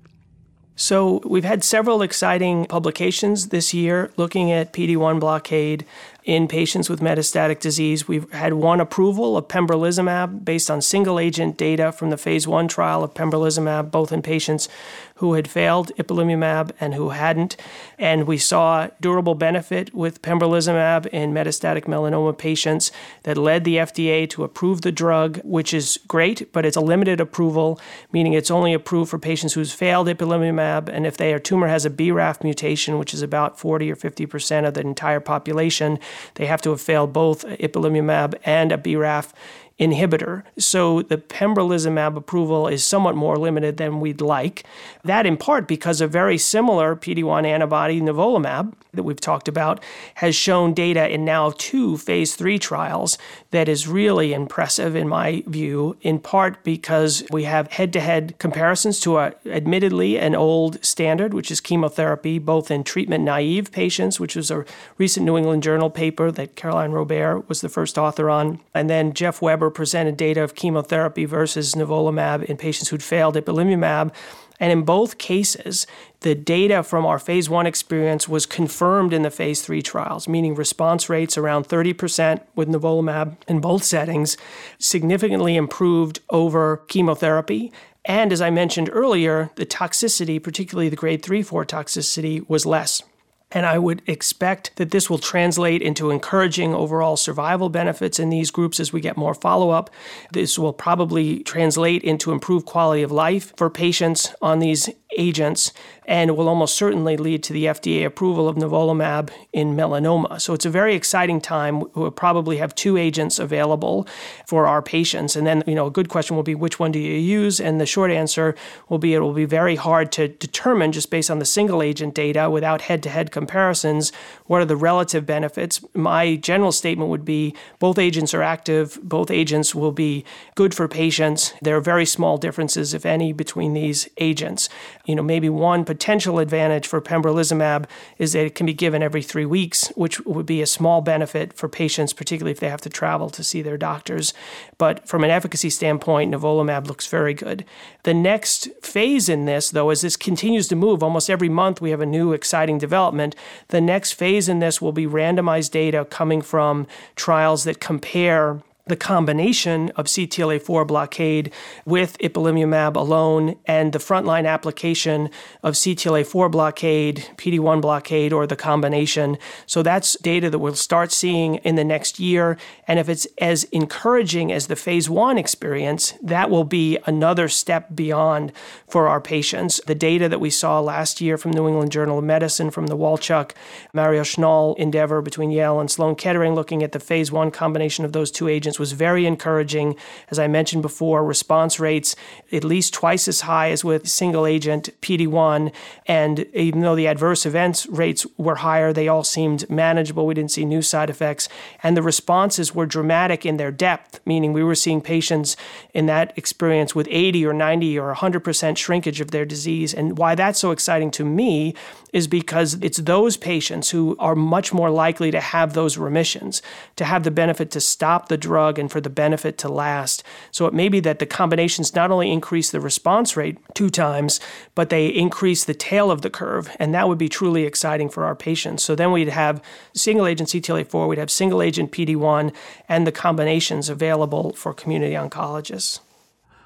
So, 0.79 1.21
we've 1.25 1.43
had 1.43 1.63
several 1.63 2.03
exciting 2.03 2.67
publications 2.67 3.47
this 3.47 3.73
year 3.73 4.11
looking 4.15 4.51
at 4.51 4.71
PD 4.71 4.95
1 4.95 5.19
blockade 5.19 5.85
in 6.27 6.45
patients 6.45 6.89
with 6.89 6.99
metastatic 6.99 7.61
disease. 7.61 8.05
We've 8.05 8.29
had 8.33 8.53
one 8.55 8.81
approval 8.81 9.37
of 9.37 9.47
pembrolizumab 9.47 10.43
based 10.43 10.69
on 10.69 10.81
single 10.81 11.19
agent 11.19 11.55
data 11.55 11.93
from 11.93 12.09
the 12.09 12.17
phase 12.17 12.45
one 12.45 12.67
trial 12.67 13.01
of 13.01 13.13
pembrolizumab, 13.13 13.91
both 13.91 14.11
in 14.11 14.21
patients 14.21 14.67
who 15.15 15.33
had 15.33 15.47
failed 15.47 15.91
ipilimumab 15.97 16.71
and 16.81 16.93
who 16.93 17.09
hadn't. 17.09 17.55
And 17.97 18.27
we 18.27 18.37
saw 18.37 18.89
durable 18.99 19.35
benefit 19.35 19.93
with 19.93 20.21
pembrolizumab 20.21 21.07
in 21.07 21.33
metastatic 21.33 21.85
melanoma 21.85 22.37
patients 22.37 22.91
that 23.23 23.37
led 23.37 23.63
the 23.63 23.77
FDA 23.77 24.29
to 24.31 24.43
approve 24.43 24.81
the 24.81 24.91
drug, 24.91 25.39
which 25.45 25.73
is 25.73 25.97
great, 26.09 26.51
but 26.51 26.65
it's 26.65 26.77
a 26.77 26.81
limited 26.81 27.21
approval, 27.21 27.79
meaning 28.11 28.33
it's 28.33 28.51
only 28.51 28.73
approved 28.73 29.09
for 29.09 29.17
patients 29.17 29.53
who's 29.53 29.71
failed 29.71 30.07
ipilimumab. 30.07 30.89
And 30.89 31.07
if 31.07 31.15
their 31.15 31.39
tumor 31.39 31.67
has 31.67 31.85
a 31.85 31.89
BRAF 31.89 32.43
mutation, 32.43 32.99
which 32.99 33.13
is 33.13 33.21
about 33.21 33.57
40 33.57 33.89
or 33.89 33.95
50% 33.95 34.67
of 34.67 34.73
the 34.73 34.81
entire 34.81 35.21
population, 35.21 35.99
they 36.35 36.45
have 36.45 36.61
to 36.61 36.69
have 36.71 36.81
failed 36.81 37.13
both 37.13 37.45
ipilimumab 37.45 38.35
and 38.43 38.71
a 38.71 38.77
BRAF 38.77 39.33
inhibitor. 39.79 40.43
So 40.57 41.03
the 41.03 41.17
pembrolizumab 41.17 42.15
approval 42.15 42.67
is 42.67 42.83
somewhat 42.83 43.15
more 43.15 43.37
limited 43.37 43.77
than 43.77 43.99
we'd 43.99 44.21
like. 44.21 44.63
That 45.03 45.25
in 45.25 45.37
part 45.37 45.67
because 45.67 46.01
a 46.01 46.07
very 46.07 46.37
similar 46.37 46.95
PD-1 46.95 47.45
antibody, 47.45 48.01
nivolumab, 48.01 48.73
that 48.93 49.03
we've 49.03 49.21
talked 49.21 49.47
about, 49.47 49.83
has 50.15 50.35
shown 50.35 50.73
data 50.73 51.07
in 51.07 51.23
now 51.23 51.51
two 51.57 51.97
phase 51.97 52.35
three 52.35 52.57
trials 52.57 53.17
that 53.51 53.69
is 53.69 53.87
really 53.87 54.33
impressive 54.33 54.95
in 54.95 55.07
my 55.07 55.43
view, 55.45 55.95
in 56.01 56.19
part 56.19 56.63
because 56.63 57.23
we 57.31 57.43
have 57.43 57.71
head-to-head 57.71 58.35
comparisons 58.39 58.99
to 58.99 59.17
a, 59.19 59.33
admittedly 59.45 60.17
an 60.17 60.33
old 60.33 60.83
standard, 60.83 61.33
which 61.33 61.51
is 61.51 61.61
chemotherapy, 61.61 62.39
both 62.39 62.71
in 62.71 62.83
treatment-naive 62.83 63.71
patients, 63.71 64.19
which 64.19 64.35
was 64.35 64.49
a 64.49 64.65
recent 64.97 65.25
New 65.25 65.37
England 65.37 65.61
Journal 65.61 65.91
paper 65.91 66.31
that 66.31 66.55
Caroline 66.55 66.91
Robert 66.91 67.47
was 67.47 67.61
the 67.61 67.69
first 67.69 67.97
author 67.97 68.29
on, 68.29 68.59
and 68.73 68.89
then 68.89 69.13
Jeff 69.13 69.41
Weber 69.41 69.66
presented 69.69 70.17
data 70.17 70.43
of 70.43 70.55
chemotherapy 70.55 71.25
versus 71.25 71.73
nivolumab 71.73 72.43
in 72.43 72.57
patients 72.57 72.89
who'd 72.89 73.03
failed 73.03 73.35
ipilimumab. 73.35 74.13
And 74.59 74.71
in 74.71 74.83
both 74.83 75.19
cases, 75.19 75.85
the 76.21 76.33
data 76.33 76.81
from 76.81 77.05
our 77.05 77.19
phase 77.19 77.49
one 77.49 77.67
experience 77.67 78.27
was 78.27 78.45
confirmed 78.45 79.13
in 79.13 79.21
the 79.21 79.29
phase 79.29 79.61
three 79.61 79.81
trials, 79.81 80.27
meaning 80.27 80.55
response 80.55 81.09
rates 81.09 81.37
around 81.37 81.67
30% 81.67 82.41
with 82.55 82.67
nivolumab 82.67 83.37
in 83.47 83.61
both 83.61 83.83
settings, 83.83 84.35
significantly 84.79 85.55
improved 85.55 86.21
over 86.31 86.77
chemotherapy. 86.87 87.71
And 88.03 88.33
as 88.33 88.41
I 88.41 88.49
mentioned 88.49 88.89
earlier, 88.91 89.51
the 89.55 89.65
toxicity, 89.65 90.41
particularly 90.41 90.89
the 90.89 90.95
grade 90.95 91.21
3 91.21 91.43
4 91.43 91.65
toxicity, 91.65 92.47
was 92.49 92.65
less. 92.65 93.03
And 93.51 93.65
I 93.65 93.79
would 93.79 94.01
expect 94.07 94.75
that 94.75 94.91
this 94.91 95.09
will 95.09 95.17
translate 95.17 95.81
into 95.81 96.11
encouraging 96.11 96.73
overall 96.73 97.15
survival 97.15 97.69
benefits 97.69 98.19
in 98.19 98.29
these 98.29 98.51
groups 98.51 98.79
as 98.79 98.91
we 98.91 98.99
get 98.99 99.15
more 99.15 99.33
follow 99.33 99.69
up. 99.69 99.89
This 100.33 100.59
will 100.59 100.73
probably 100.73 101.43
translate 101.43 102.03
into 102.03 102.33
improved 102.33 102.65
quality 102.65 103.03
of 103.03 103.11
life 103.11 103.53
for 103.55 103.69
patients 103.69 104.35
on 104.41 104.59
these 104.59 104.89
agents 105.17 105.71
and 106.05 106.35
will 106.37 106.47
almost 106.47 106.75
certainly 106.75 107.17
lead 107.17 107.43
to 107.43 107.53
the 107.53 107.65
FDA 107.65 108.05
approval 108.05 108.47
of 108.47 108.55
nivolumab 108.55 109.29
in 109.51 109.75
melanoma. 109.75 110.39
So 110.39 110.53
it's 110.53 110.65
a 110.65 110.69
very 110.69 110.95
exciting 110.95 111.41
time. 111.41 111.83
We'll 111.95 112.11
probably 112.11 112.57
have 112.57 112.75
two 112.75 112.97
agents 112.97 113.39
available 113.39 114.07
for 114.45 114.67
our 114.67 114.81
patients. 114.81 115.35
And 115.35 115.45
then, 115.45 115.63
you 115.67 115.75
know, 115.75 115.87
a 115.87 115.91
good 115.91 116.09
question 116.09 116.35
will 116.35 116.43
be 116.43 116.55
which 116.55 116.79
one 116.79 116.91
do 116.91 116.99
you 116.99 117.17
use? 117.17 117.59
And 117.59 117.81
the 117.81 117.85
short 117.85 118.11
answer 118.11 118.55
will 118.89 118.99
be 118.99 119.13
it 119.13 119.19
will 119.19 119.33
be 119.33 119.45
very 119.45 119.75
hard 119.75 120.11
to 120.13 120.27
determine 120.27 120.91
just 120.91 121.09
based 121.09 121.31
on 121.31 121.39
the 121.39 121.45
single 121.45 121.81
agent 121.81 122.13
data 122.13 122.49
without 122.49 122.81
head 122.81 123.03
to 123.03 123.09
head 123.09 123.31
comparisons 123.37 124.11
what 124.47 124.61
are 124.61 124.65
the 124.65 124.75
relative 124.75 125.25
benefits. 125.25 125.79
My 125.93 126.35
general 126.37 126.71
statement 126.71 127.11
would 127.11 127.23
be 127.23 127.53
both 127.77 127.99
agents 127.99 128.33
are 128.33 128.41
active, 128.41 128.97
both 129.03 129.29
agents 129.29 129.75
will 129.75 129.91
be 129.91 130.25
good 130.55 130.73
for 130.73 130.87
patients. 130.87 131.53
There 131.61 131.77
are 131.77 131.81
very 131.81 132.05
small 132.05 132.37
differences, 132.37 132.93
if 132.95 133.05
any, 133.05 133.33
between 133.33 133.73
these 133.73 134.09
agents. 134.17 134.69
You 135.05 135.15
know, 135.15 135.21
maybe 135.21 135.49
one 135.49 135.85
potential 135.85 136.39
advantage 136.39 136.87
for 136.87 136.99
pembrolizumab 136.99 137.85
is 138.17 138.33
that 138.33 138.45
it 138.45 138.55
can 138.55 138.65
be 138.65 138.73
given 138.73 139.03
every 139.03 139.21
three 139.21 139.45
weeks, 139.45 139.89
which 139.95 140.19
would 140.25 140.47
be 140.47 140.61
a 140.61 140.65
small 140.77 141.01
benefit 141.01 141.53
for 141.53 141.69
patients, 141.69 142.13
particularly 142.13 142.51
if 142.51 142.59
they 142.59 142.69
have 142.69 142.81
to 142.81 142.89
travel 142.89 143.29
to 143.29 143.43
see 143.43 143.61
their 143.61 143.77
doctors. 143.77 144.33
But 144.77 145.07
from 145.07 145.23
an 145.23 145.29
efficacy 145.29 145.69
standpoint, 145.69 146.33
nivolumab 146.33 146.87
looks 146.87 147.07
very 147.07 147.35
good. 147.35 147.65
The 148.03 148.13
next 148.13 148.69
phase 148.81 149.29
in 149.29 149.45
this, 149.45 149.69
though, 149.69 149.89
as 149.91 150.01
this 150.01 150.15
continues 150.15 150.67
to 150.69 150.75
move, 150.75 151.03
almost 151.03 151.29
every 151.29 151.49
month 151.49 151.81
we 151.81 151.91
have 151.91 152.01
a 152.01 152.05
new 152.05 152.33
exciting 152.33 152.77
development. 152.77 153.26
The 153.69 153.81
next 153.81 154.13
phase 154.13 154.49
in 154.49 154.59
this 154.59 154.81
will 154.81 154.91
be 154.91 155.05
randomized 155.05 155.71
data 155.71 156.05
coming 156.05 156.41
from 156.41 156.87
trials 157.15 157.63
that 157.65 157.79
compare 157.79 158.61
the 158.89 158.95
combination 158.95 159.89
of 159.95 160.05
CTLA4 160.05 160.87
blockade 160.87 161.51
with 161.85 162.17
ipilimumab 162.19 162.95
alone 162.95 163.55
and 163.65 163.93
the 163.93 163.99
frontline 163.99 164.47
application 164.47 165.29
of 165.63 165.73
CTLA4 165.75 166.51
blockade, 166.51 167.25
PD1 167.37 167.81
blockade, 167.81 168.33
or 168.33 168.47
the 168.47 168.55
combination. 168.55 169.37
So 169.65 169.83
that's 169.83 170.17
data 170.19 170.49
that 170.49 170.59
we'll 170.59 170.75
start 170.75 171.11
seeing 171.11 171.55
in 171.55 171.75
the 171.75 171.83
next 171.83 172.19
year. 172.19 172.57
And 172.87 172.99
if 172.99 173.09
it's 173.09 173.27
as 173.39 173.63
encouraging 173.65 174.51
as 174.51 174.67
the 174.67 174.75
phase 174.75 175.09
one 175.09 175.37
experience, 175.37 176.13
that 176.21 176.49
will 176.49 176.63
be 176.63 176.97
another 177.05 177.47
step 177.47 177.95
beyond 177.95 178.51
for 178.87 179.07
our 179.07 179.21
patients. 179.21 179.81
The 179.85 179.95
data 179.95 180.29
that 180.29 180.39
we 180.39 180.49
saw 180.49 180.79
last 180.79 181.21
year 181.21 181.37
from 181.37 181.51
New 181.51 181.67
England 181.67 181.91
Journal 181.91 182.19
of 182.19 182.23
Medicine, 182.23 182.71
from 182.71 182.87
the 182.87 182.97
Wolchok, 182.97 183.51
Mario 183.93 184.23
Sznol 184.23 184.77
endeavor 184.77 185.21
between 185.21 185.51
Yale 185.51 185.79
and 185.79 185.89
Sloan 185.89 186.15
Kettering, 186.15 186.55
looking 186.55 186.83
at 186.83 186.91
the 186.91 186.99
phase 186.99 187.31
one 187.31 187.51
combination 187.51 188.05
of 188.05 188.13
those 188.13 188.31
two 188.31 188.47
agents 188.47 188.76
was 188.79 188.91
very 188.91 189.25
encouraging. 189.25 189.95
As 190.29 190.39
I 190.39 190.47
mentioned 190.47 190.81
before, 190.81 191.23
response 191.23 191.79
rates 191.79 192.15
at 192.51 192.63
least 192.63 192.93
twice 192.93 193.27
as 193.27 193.41
high 193.41 193.71
as 193.71 193.83
with 193.83 194.07
single 194.07 194.45
agent 194.45 194.89
PD1. 195.01 195.71
And 196.05 196.39
even 196.53 196.81
though 196.81 196.95
the 196.95 197.07
adverse 197.07 197.45
events 197.45 197.85
rates 197.87 198.25
were 198.37 198.55
higher, 198.55 198.93
they 198.93 199.07
all 199.07 199.23
seemed 199.23 199.69
manageable. 199.69 200.25
We 200.25 200.33
didn't 200.33 200.51
see 200.51 200.65
new 200.65 200.81
side 200.81 201.09
effects. 201.09 201.49
And 201.83 201.95
the 201.95 202.01
responses 202.01 202.73
were 202.75 202.85
dramatic 202.85 203.45
in 203.45 203.57
their 203.57 203.71
depth, 203.71 204.19
meaning 204.25 204.53
we 204.53 204.63
were 204.63 204.75
seeing 204.75 205.01
patients 205.01 205.55
in 205.93 206.05
that 206.07 206.33
experience 206.37 206.95
with 206.95 207.07
80 207.09 207.45
or 207.45 207.53
90 207.53 207.99
or 207.99 208.13
100% 208.13 208.77
shrinkage 208.77 209.21
of 209.21 209.31
their 209.31 209.45
disease. 209.45 209.93
And 209.93 210.17
why 210.17 210.35
that's 210.35 210.59
so 210.59 210.71
exciting 210.71 211.11
to 211.11 211.25
me 211.25 211.73
is 212.13 212.27
because 212.27 212.75
it's 212.81 212.97
those 212.97 213.37
patients 213.37 213.91
who 213.91 214.15
are 214.17 214.35
much 214.35 214.73
more 214.73 214.89
likely 214.89 215.29
to 215.31 215.39
have 215.39 215.73
those 215.73 215.97
remissions, 215.97 216.61
to 216.95 217.05
have 217.05 217.23
the 217.23 217.31
benefit 217.31 217.69
to 217.71 217.81
stop 217.81 218.27
the 218.27 218.37
drug 218.37 218.66
and 218.77 218.91
for 218.91 218.99
the 218.99 219.09
benefit 219.09 219.57
to 219.59 219.69
last. 219.69 220.23
So 220.51 220.65
it 220.65 220.73
may 220.73 220.89
be 220.89 220.99
that 220.99 221.19
the 221.19 221.25
combinations 221.25 221.95
not 221.95 222.11
only 222.11 222.31
increase 222.31 222.71
the 222.71 222.81
response 222.81 223.37
rate 223.37 223.57
two 223.73 223.89
times, 223.89 224.39
but 224.75 224.89
they 224.89 225.07
increase 225.07 225.63
the 225.63 225.73
tail 225.73 226.11
of 226.11 226.21
the 226.21 226.29
curve. 226.29 226.69
And 226.79 226.93
that 226.93 227.07
would 227.07 227.17
be 227.17 227.29
truly 227.29 227.63
exciting 227.63 228.09
for 228.09 228.25
our 228.25 228.35
patients. 228.35 228.83
So 228.83 228.95
then 228.95 229.11
we'd 229.11 229.29
have 229.29 229.61
single 229.93 230.27
agent 230.27 230.49
CTLA4, 230.49 231.07
we'd 231.07 231.17
have 231.17 231.31
single 231.31 231.61
agent 231.61 231.91
PD1, 231.91 232.53
and 232.89 233.07
the 233.07 233.11
combinations 233.11 233.89
available 233.89 234.53
for 234.53 234.73
community 234.73 235.13
oncologists. 235.13 235.99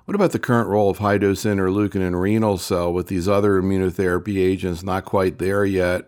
What 0.05 0.15
about 0.15 0.31
the 0.31 0.39
current 0.39 0.67
role 0.67 0.89
of 0.89 0.97
high 0.97 1.19
dose 1.19 1.43
interleukin 1.43 2.01
in 2.01 2.15
renal 2.15 2.57
cell 2.57 2.91
with 2.91 3.07
these 3.07 3.29
other 3.29 3.61
immunotherapy 3.61 4.37
agents 4.37 4.83
not 4.83 5.05
quite 5.05 5.37
there 5.37 5.63
yet? 5.63 6.07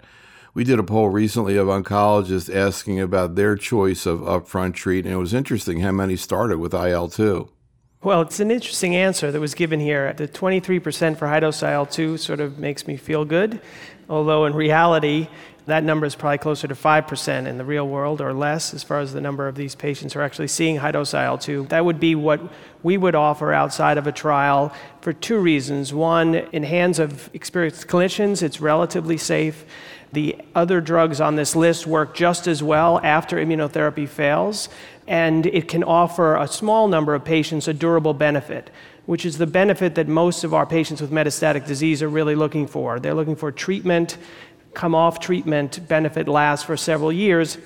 We 0.56 0.64
did 0.64 0.78
a 0.78 0.84
poll 0.84 1.10
recently 1.10 1.58
of 1.58 1.66
oncologists 1.66 2.54
asking 2.54 3.00
about 3.00 3.34
their 3.34 3.56
choice 3.56 4.06
of 4.06 4.20
upfront 4.20 4.76
treat, 4.76 5.04
and 5.04 5.12
it 5.16 5.18
was 5.18 5.34
interesting 5.34 5.80
how 5.80 5.92
many 5.92 6.16
started 6.16 6.60
with 6.60 6.76
IL 6.76 7.08
2. 7.08 7.50
Well, 8.04 8.22
it's 8.22 8.40
an 8.40 8.52
interesting 8.52 8.96
answer 8.96 9.32
that 9.32 9.40
was 9.40 9.56
given 9.56 9.80
here. 9.80 10.14
The 10.14 10.28
23% 10.28 11.18
for 11.18 11.28
high 11.28 11.40
dose 11.40 11.64
IL 11.64 11.88
2 11.88 12.18
sort 12.18 12.40
of 12.40 12.60
makes 12.60 12.86
me 12.86 12.98
feel 12.98 13.26
good, 13.26 13.62
although 14.08 14.46
in 14.46 14.54
reality, 14.54 15.28
that 15.66 15.84
number 15.84 16.06
is 16.06 16.14
probably 16.14 16.38
closer 16.38 16.68
to 16.68 16.76
5% 16.76 17.48
in 17.48 17.58
the 17.58 17.66
real 17.66 17.88
world 17.88 18.22
or 18.22 18.32
less 18.32 18.76
as 18.76 18.84
far 18.84 19.00
as 19.00 19.14
the 19.14 19.22
number 19.22 19.48
of 19.48 19.56
these 19.56 19.74
patients 19.74 20.14
who 20.14 20.20
are 20.20 20.24
actually 20.24 20.50
seeing 20.50 20.76
high 20.76 20.92
dose 20.92 21.16
IL 21.16 21.40
2. 21.40 21.68
That 21.70 21.84
would 21.84 22.00
be 22.00 22.14
what 22.14 22.42
we 22.84 22.98
would 22.98 23.16
offer 23.16 23.54
outside 23.54 23.98
of 23.98 24.06
a 24.06 24.12
trial 24.12 24.72
for 25.02 25.14
two 25.14 25.40
reasons. 25.40 25.94
One, 25.94 26.36
in 26.36 26.62
hands 26.62 27.00
of 27.00 27.32
experienced 27.34 27.88
clinicians, 27.88 28.44
it's 28.44 28.62
relatively 28.62 29.18
safe. 29.18 29.66
The 30.14 30.38
other 30.56 30.80
drugs 30.80 31.20
on 31.20 31.36
this 31.36 31.56
list 31.56 31.86
work 31.86 32.16
just 32.16 32.48
as 32.48 32.64
well 32.64 33.00
after 33.04 33.38
immunotherapy 33.38 34.08
fails, 34.08 34.70
and 35.08 35.46
it 35.46 35.68
can 35.68 35.84
offer 35.84 36.38
a 36.38 36.48
small 36.48 36.88
number 36.88 37.14
of 37.14 37.26
patients 37.26 37.68
a 37.68 37.74
durable 37.74 38.14
benefit 38.14 38.70
which 39.06 39.26
is 39.26 39.38
the 39.38 39.46
benefit 39.46 39.96
that 39.96 40.08
most 40.08 40.46
of 40.46 40.54
our 40.54 40.66
patients 40.66 41.02
with 41.02 41.12
metastatic 41.12 41.68
disease 41.68 42.02
are 42.02 42.08
really 42.08 42.36
looking 42.36 42.66
for. 42.66 43.02
They're 43.02 43.14
looking 43.14 43.36
for 43.36 43.52
treatment 43.52 44.18
come 44.74 44.96
off 44.96 45.20
treatment, 45.20 45.88
benefit 45.88 46.28
lasts 46.28 46.66
for 46.66 46.76
several 46.76 47.12
years. 47.12 47.58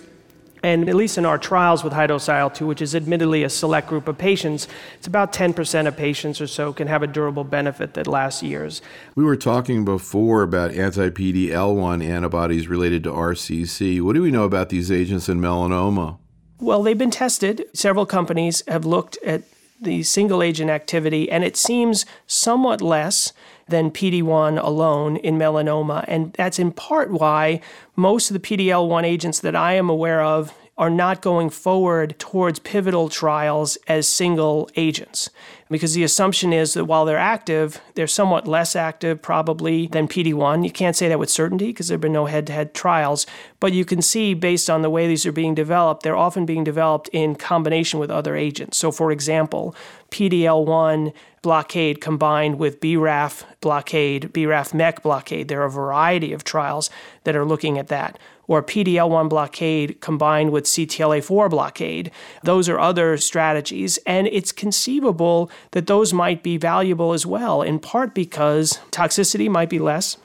And 0.64 0.90
at 0.90 0.96
least 0.96 1.18
in 1.18 1.26
our 1.26 1.38
trials 1.38 1.84
with 1.84 1.94
high 1.94 2.08
dose 2.08 2.28
IL 2.28 2.50
2, 2.50 2.66
which 2.66 2.82
is 2.82 2.96
admittedly 2.96 3.44
a 3.44 3.50
select 3.50 3.88
group 3.88 4.08
of 4.08 4.18
patients, 4.18 4.68
it's 4.96 5.08
about 5.08 5.34
10% 5.34 5.88
of 5.88 5.96
patients 5.96 6.42
or 6.42 6.48
so 6.48 6.74
can 6.74 6.88
have 6.88 7.04
a 7.04 7.08
durable 7.08 7.44
benefit 7.44 7.94
that 7.94 8.08
lasts 8.08 8.42
years. 8.42 8.82
We 9.16 9.24
were 9.24 9.36
talking 9.36 9.86
before 9.86 10.44
about 10.44 10.72
anti 10.72 11.10
PD-L1 11.10 12.04
antibodies 12.04 12.68
related 12.68 13.04
to 13.04 13.12
RCC. 13.12 14.02
What 14.02 14.14
do 14.14 14.22
we 14.22 14.32
know 14.32 14.44
about 14.44 14.70
these 14.70 14.92
agents 14.92 15.30
in 15.30 15.40
melanoma? 15.40 16.18
Well, 16.60 16.82
they've 16.82 16.98
been 16.98 17.12
tested. 17.12 17.66
Several 17.74 18.06
companies 18.06 18.64
have 18.68 18.84
looked 18.86 19.18
at 19.24 19.44
the 19.80 20.02
single 20.04 20.42
agent 20.42 20.72
activity, 20.72 21.30
and 21.30 21.44
it 21.44 21.56
seems 21.56 22.06
somewhat 22.26 22.82
less 22.82 23.32
than 23.70 23.92
PD1 23.92 24.62
alone 24.64 25.18
in 25.18 25.38
melanoma. 25.38 26.06
And 26.08 26.34
that's 26.34 26.60
in 26.60 26.72
part 26.72 27.12
why 27.12 27.62
most 27.96 28.30
of 28.30 28.34
the 28.34 28.40
PD-L1 28.40 29.04
agents 29.04 29.40
that 29.42 29.56
I 29.56 29.74
am 29.74 29.90
aware 29.90 30.22
of 30.22 30.54
are 30.78 30.90
not 30.90 31.22
going 31.22 31.50
forward 31.50 32.18
towards 32.20 32.60
pivotal 32.60 33.10
trials 33.10 33.78
as 33.88 34.08
single 34.08 34.70
agents. 34.76 35.30
Because 35.70 35.94
the 35.94 36.04
assumption 36.04 36.54
is 36.54 36.74
that 36.74 36.86
while 36.86 37.06
they're 37.06 37.18
active, 37.18 37.82
they're 37.96 38.08
somewhat 38.08 38.48
less 38.48 38.76
active 38.76 39.22
probably 39.22 39.88
than 39.88 40.08
PD1. 40.08 40.64
You 40.64 40.72
can't 40.72 40.96
say 40.96 41.08
that 41.10 41.20
with 41.20 41.30
certainty 41.30 41.68
because 41.68 41.88
there 41.88 41.96
have 41.96 42.02
been 42.02 42.14
no 42.14 42.26
head 42.26 42.48
to 42.48 42.54
head 42.54 42.74
trials, 42.74 43.26
but 43.60 43.74
you 43.74 43.84
can 43.84 44.02
see 44.02 44.34
based 44.34 44.70
on 44.70 44.82
the 44.82 44.90
way 44.90 45.08
these 45.08 45.26
are 45.26 45.32
being 45.32 45.56
developed, 45.56 46.04
they're 46.04 46.16
often 46.16 46.46
being 46.46 46.64
developed 46.64 47.10
in 47.12 47.36
combination 47.36 48.00
with 48.00 48.10
other 48.10 48.36
agents. 48.36 48.78
So, 48.78 48.92
for 48.92 49.12
example, 49.12 49.76
PD-L1 50.12 51.14
blockade 51.42 52.02
combined 52.02 52.60
with 52.60 52.80
BRAF 52.80 53.44
blockade, 53.62 54.34
BRAF 54.34 54.74
MEK 54.74 55.02
blockade. 55.02 55.48
There 55.48 55.62
are 55.62 55.66
a 55.66 55.72
variety 55.72 56.34
of 56.34 56.44
trials 56.44 56.90
that 57.24 57.36
are 57.36 57.46
looking 57.46 57.78
at 57.78 57.88
that 57.88 58.18
or 58.48 58.64
PD-L1 58.64 59.30
blockade 59.30 60.00
combined 60.02 60.52
with 60.52 60.66
CTLA4 60.66 61.50
blockade. 61.50 62.12
Those 62.44 62.70
are 62.70 62.80
other 62.80 63.18
strategies, 63.18 63.98
and 64.06 64.28
it's 64.28 64.52
conceivable 64.52 65.52
that 65.72 65.88
those 65.88 66.14
might 66.14 66.44
be 66.44 66.58
valuable 66.58 67.14
as 67.14 67.26
well, 67.26 67.62
in 67.62 67.80
part 67.80 68.14
because 68.14 68.80
toxicity 68.92 69.50
might 69.50 69.70
be 69.70 69.80
less 69.80 70.18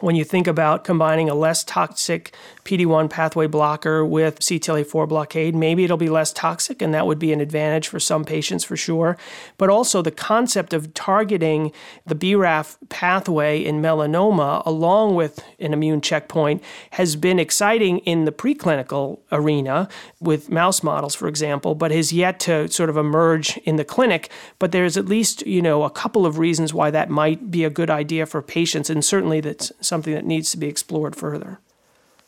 when 0.00 0.16
you 0.16 0.24
think 0.24 0.46
about 0.46 0.84
combining 0.84 1.30
a 1.30 1.34
less 1.34 1.64
toxic 1.64 2.34
PD1 2.64 3.10
pathway 3.10 3.46
blocker 3.46 4.04
with 4.04 4.40
CTLA4 4.40 5.08
blockade, 5.08 5.54
maybe 5.54 5.84
it'll 5.84 5.96
be 5.96 6.08
less 6.08 6.32
toxic, 6.32 6.82
and 6.82 6.92
that 6.94 7.06
would 7.06 7.18
be 7.18 7.32
an 7.32 7.40
advantage 7.40 7.88
for 7.88 8.00
some 8.00 8.24
patients 8.24 8.64
for 8.64 8.76
sure. 8.76 9.16
But 9.58 9.70
also, 9.70 10.02
the 10.02 10.10
concept 10.10 10.72
of 10.72 10.94
targeting 10.94 11.72
the 12.06 12.14
BRAF 12.14 12.76
pathway 12.88 13.62
in 13.62 13.82
melanoma 13.82 14.62
along 14.66 15.14
with 15.14 15.44
an 15.58 15.72
immune 15.72 16.00
checkpoint 16.00 16.62
has 16.92 17.16
been 17.16 17.38
exciting 17.38 17.98
in 18.00 18.24
the 18.24 18.32
preclinical 18.32 19.20
arena 19.30 19.88
with 20.20 20.50
mouse 20.50 20.82
models, 20.82 21.14
for 21.14 21.28
example, 21.28 21.74
but 21.74 21.90
has 21.90 22.12
yet 22.12 22.40
to 22.40 22.68
sort 22.68 22.90
of 22.90 22.96
emerge 22.96 23.58
in 23.58 23.76
the 23.76 23.84
clinic. 23.84 24.30
But 24.58 24.72
there's 24.72 24.96
at 24.96 25.06
least, 25.06 25.46
you 25.46 25.62
know, 25.62 25.84
a 25.84 25.90
couple 25.90 26.26
of 26.26 26.38
reasons 26.38 26.72
why 26.72 26.90
that 26.90 27.10
might 27.10 27.50
be 27.50 27.64
a 27.64 27.70
good 27.70 27.90
idea 27.90 28.26
for 28.26 28.42
patients, 28.42 28.88
and 28.88 29.04
certainly 29.04 29.40
that's 29.40 29.70
something 29.84 30.14
that 30.14 30.24
needs 30.24 30.50
to 30.50 30.58
be 30.58 30.66
explored 30.66 31.16
further. 31.16 31.60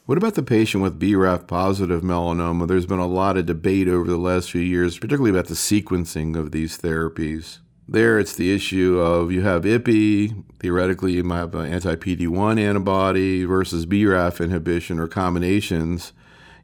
What 0.07 0.19
about 0.19 0.35
the 0.35 0.43
patient 0.43 0.85
with 0.85 1.01
BRAF 1.01 1.49
positive 1.49 2.03
melanoma? 2.03 2.69
There's 2.69 2.87
been 2.87 3.01
a 3.01 3.09
lot 3.09 3.37
of 3.37 3.47
debate 3.47 3.89
over 3.89 4.09
the 4.09 4.17
last 4.17 4.53
few 4.53 4.61
years, 4.61 4.99
particularly 4.99 5.31
about 5.31 5.49
the 5.49 5.55
sequencing 5.55 6.37
of 6.37 6.53
these 6.53 6.79
therapies. 6.79 7.59
There, 7.89 8.19
it's 8.19 8.35
the 8.35 8.55
issue 8.55 8.99
of 8.99 9.33
you 9.33 9.43
have 9.43 9.63
IPI, 9.63 10.45
theoretically, 10.61 11.13
you 11.13 11.25
might 11.25 11.39
have 11.39 11.55
an 11.55 11.73
anti 11.73 11.97
PD1 11.97 12.61
antibody 12.61 13.45
versus 13.45 13.87
BRAF 13.87 14.43
inhibition 14.43 15.01
or 15.01 15.09
combinations. 15.09 16.13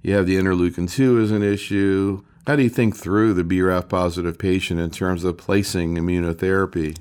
You 0.03 0.14
have 0.14 0.26
the 0.26 0.36
interleukin 0.36 0.90
2 0.90 1.20
as 1.20 1.30
an 1.30 1.43
issue. 1.43 2.24
How 2.47 2.57
do 2.57 2.62
you 2.62 2.68
think 2.68 2.97
through 2.97 3.34
the 3.34 3.45
BRAF 3.45 3.88
positive 3.88 4.36
patient 4.36 4.80
in 4.80 4.90
terms 4.90 5.22
of 5.22 5.38
placing 5.38 5.95
immunotherapy? 5.97 6.97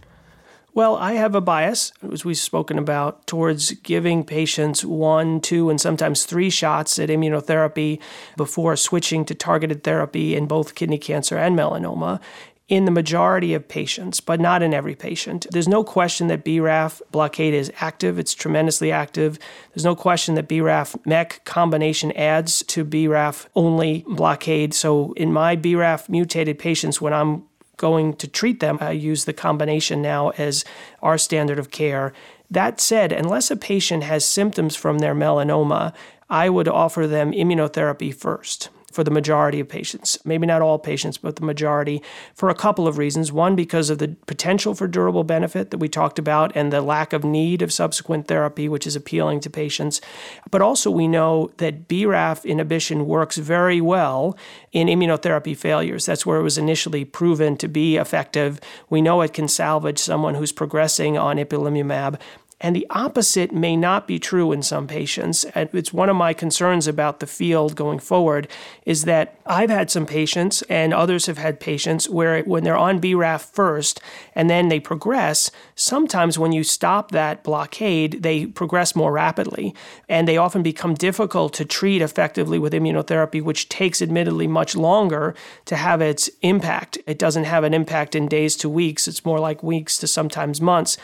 Well, 0.73 0.95
I 0.95 1.13
have 1.13 1.35
a 1.35 1.41
bias, 1.41 1.91
as 2.13 2.23
we've 2.23 2.37
spoken 2.37 2.77
about, 2.77 3.27
towards 3.27 3.71
giving 3.71 4.23
patients 4.23 4.85
one, 4.85 5.41
two, 5.41 5.69
and 5.69 5.81
sometimes 5.81 6.23
three 6.23 6.49
shots 6.49 6.97
at 6.97 7.09
immunotherapy 7.09 7.99
before 8.37 8.77
switching 8.77 9.25
to 9.25 9.35
targeted 9.35 9.83
therapy 9.83 10.33
in 10.33 10.47
both 10.47 10.75
kidney 10.75 10.97
cancer 10.97 11.37
and 11.37 11.57
melanoma 11.57 12.21
in 12.69 12.85
the 12.85 12.91
majority 12.91 13.53
of 13.53 13.67
patients, 13.67 14.21
but 14.21 14.39
not 14.39 14.63
in 14.63 14.73
every 14.73 14.95
patient. 14.95 15.45
There's 15.51 15.67
no 15.67 15.83
question 15.83 16.27
that 16.27 16.45
BRAF 16.45 17.01
blockade 17.11 17.53
is 17.53 17.69
active, 17.81 18.17
it's 18.17 18.33
tremendously 18.33 18.93
active. 18.93 19.37
There's 19.73 19.83
no 19.83 19.93
question 19.93 20.35
that 20.35 20.47
BRAF 20.47 20.95
MEK 21.05 21.43
combination 21.43 22.13
adds 22.13 22.63
to 22.67 22.85
BRAF 22.85 23.45
only 23.55 24.05
blockade. 24.07 24.73
So, 24.73 25.11
in 25.17 25.33
my 25.33 25.57
BRAF 25.57 26.07
mutated 26.07 26.59
patients, 26.59 27.01
when 27.01 27.11
I'm 27.11 27.43
going 27.81 28.13
to 28.13 28.27
treat 28.27 28.59
them. 28.59 28.77
I 28.79 28.91
use 28.91 29.25
the 29.25 29.33
combination 29.33 30.01
now 30.01 30.29
as 30.37 30.63
our 31.01 31.17
standard 31.17 31.57
of 31.57 31.71
care. 31.71 32.13
That 32.49 32.79
said, 32.79 33.11
unless 33.11 33.49
a 33.49 33.55
patient 33.55 34.03
has 34.03 34.23
symptoms 34.23 34.75
from 34.75 34.99
their 34.99 35.15
melanoma, 35.15 35.93
I 36.29 36.47
would 36.47 36.67
offer 36.67 37.07
them 37.07 37.31
immunotherapy 37.31 38.13
first. 38.13 38.69
For 38.91 39.03
the 39.03 39.11
majority 39.11 39.59
of 39.59 39.67
patients. 39.67 40.17
Maybe 40.25 40.45
not 40.45 40.61
all 40.61 40.79
patients, 40.79 41.17
but 41.17 41.37
the 41.37 41.45
majority 41.45 42.01
for 42.33 42.49
a 42.49 42.55
couple 42.55 42.87
of 42.87 42.97
reasons. 42.97 43.31
One, 43.31 43.55
because 43.55 43.89
of 43.89 43.97
the 43.97 44.15
potential 44.27 44.75
for 44.75 44.87
durable 44.87 45.23
benefit 45.23 45.71
that 45.71 45.77
we 45.77 45.87
talked 45.87 46.19
about 46.19 46.51
and 46.55 46.71
the 46.71 46.81
lack 46.81 47.13
of 47.13 47.23
need 47.23 47.61
of 47.61 47.73
subsequent 47.73 48.27
therapy, 48.27 48.67
which 48.67 48.85
is 48.85 48.95
appealing 48.95 49.39
to 49.41 49.49
patients. 49.49 50.01
But 50.49 50.61
also, 50.61 50.91
we 50.91 51.07
know 51.07 51.51
that 51.57 51.87
BRAF 51.87 52.45
inhibition 52.45 53.07
works 53.07 53.37
very 53.37 53.81
well 53.81 54.37
in 54.71 54.87
immunotherapy 54.87 55.55
failures. 55.55 56.05
That's 56.05 56.25
where 56.25 56.39
it 56.39 56.43
was 56.43 56.57
initially 56.57 57.05
proven 57.05 57.57
to 57.57 57.67
be 57.67 57.97
effective. 57.97 58.59
We 58.89 59.01
know 59.01 59.21
it 59.21 59.33
can 59.33 59.47
salvage 59.47 59.99
someone 59.99 60.35
who's 60.35 60.51
progressing 60.51 61.17
on 61.17 61.37
ipilimumab. 61.37 62.19
And 62.63 62.75
the 62.75 62.85
opposite 62.91 63.51
may 63.51 63.75
not 63.75 64.07
be 64.07 64.19
true 64.19 64.51
in 64.51 64.61
some 64.61 64.87
patients. 64.87 65.43
And 65.55 65.67
it's 65.73 65.91
one 65.91 66.09
of 66.09 66.15
my 66.15 66.31
concerns 66.31 66.87
about 66.87 67.19
the 67.19 67.25
field 67.25 67.75
going 67.75 67.97
forward 67.97 68.47
is 68.85 69.05
that 69.05 69.35
I've 69.47 69.71
had 69.71 69.89
some 69.89 70.05
patients 70.05 70.61
and 70.63 70.93
others 70.93 71.25
have 71.25 71.39
had 71.39 71.59
patients 71.59 72.07
where 72.07 72.43
when 72.43 72.63
they're 72.63 72.77
on 72.77 73.01
BRAF 73.01 73.41
first 73.51 73.99
and 74.35 74.47
then 74.47 74.69
they 74.69 74.79
progress, 74.79 75.49
sometimes 75.75 76.37
when 76.37 76.51
you 76.51 76.63
stop 76.63 77.09
that 77.11 77.43
blockade, 77.43 78.21
they 78.21 78.45
progress 78.45 78.95
more 78.95 79.11
rapidly. 79.11 79.73
And 80.07 80.27
they 80.27 80.37
often 80.37 80.61
become 80.61 80.93
difficult 80.93 81.53
to 81.55 81.65
treat 81.65 82.03
effectively 82.03 82.59
with 82.59 82.73
immunotherapy, 82.73 83.41
which 83.41 83.69
takes 83.69 84.03
admittedly 84.03 84.45
much 84.45 84.75
longer 84.75 85.33
to 85.65 85.75
have 85.75 85.99
its 85.99 86.29
impact. 86.43 86.99
It 87.07 87.17
doesn't 87.17 87.45
have 87.45 87.63
an 87.63 87.73
impact 87.73 88.13
in 88.13 88.27
days 88.27 88.55
to 88.57 88.69
weeks, 88.69 89.07
it's 89.07 89.25
more 89.25 89.39
like 89.39 89.63
weeks 89.63 89.97
to 89.97 90.07
sometimes 90.07 90.61
months 90.61 90.95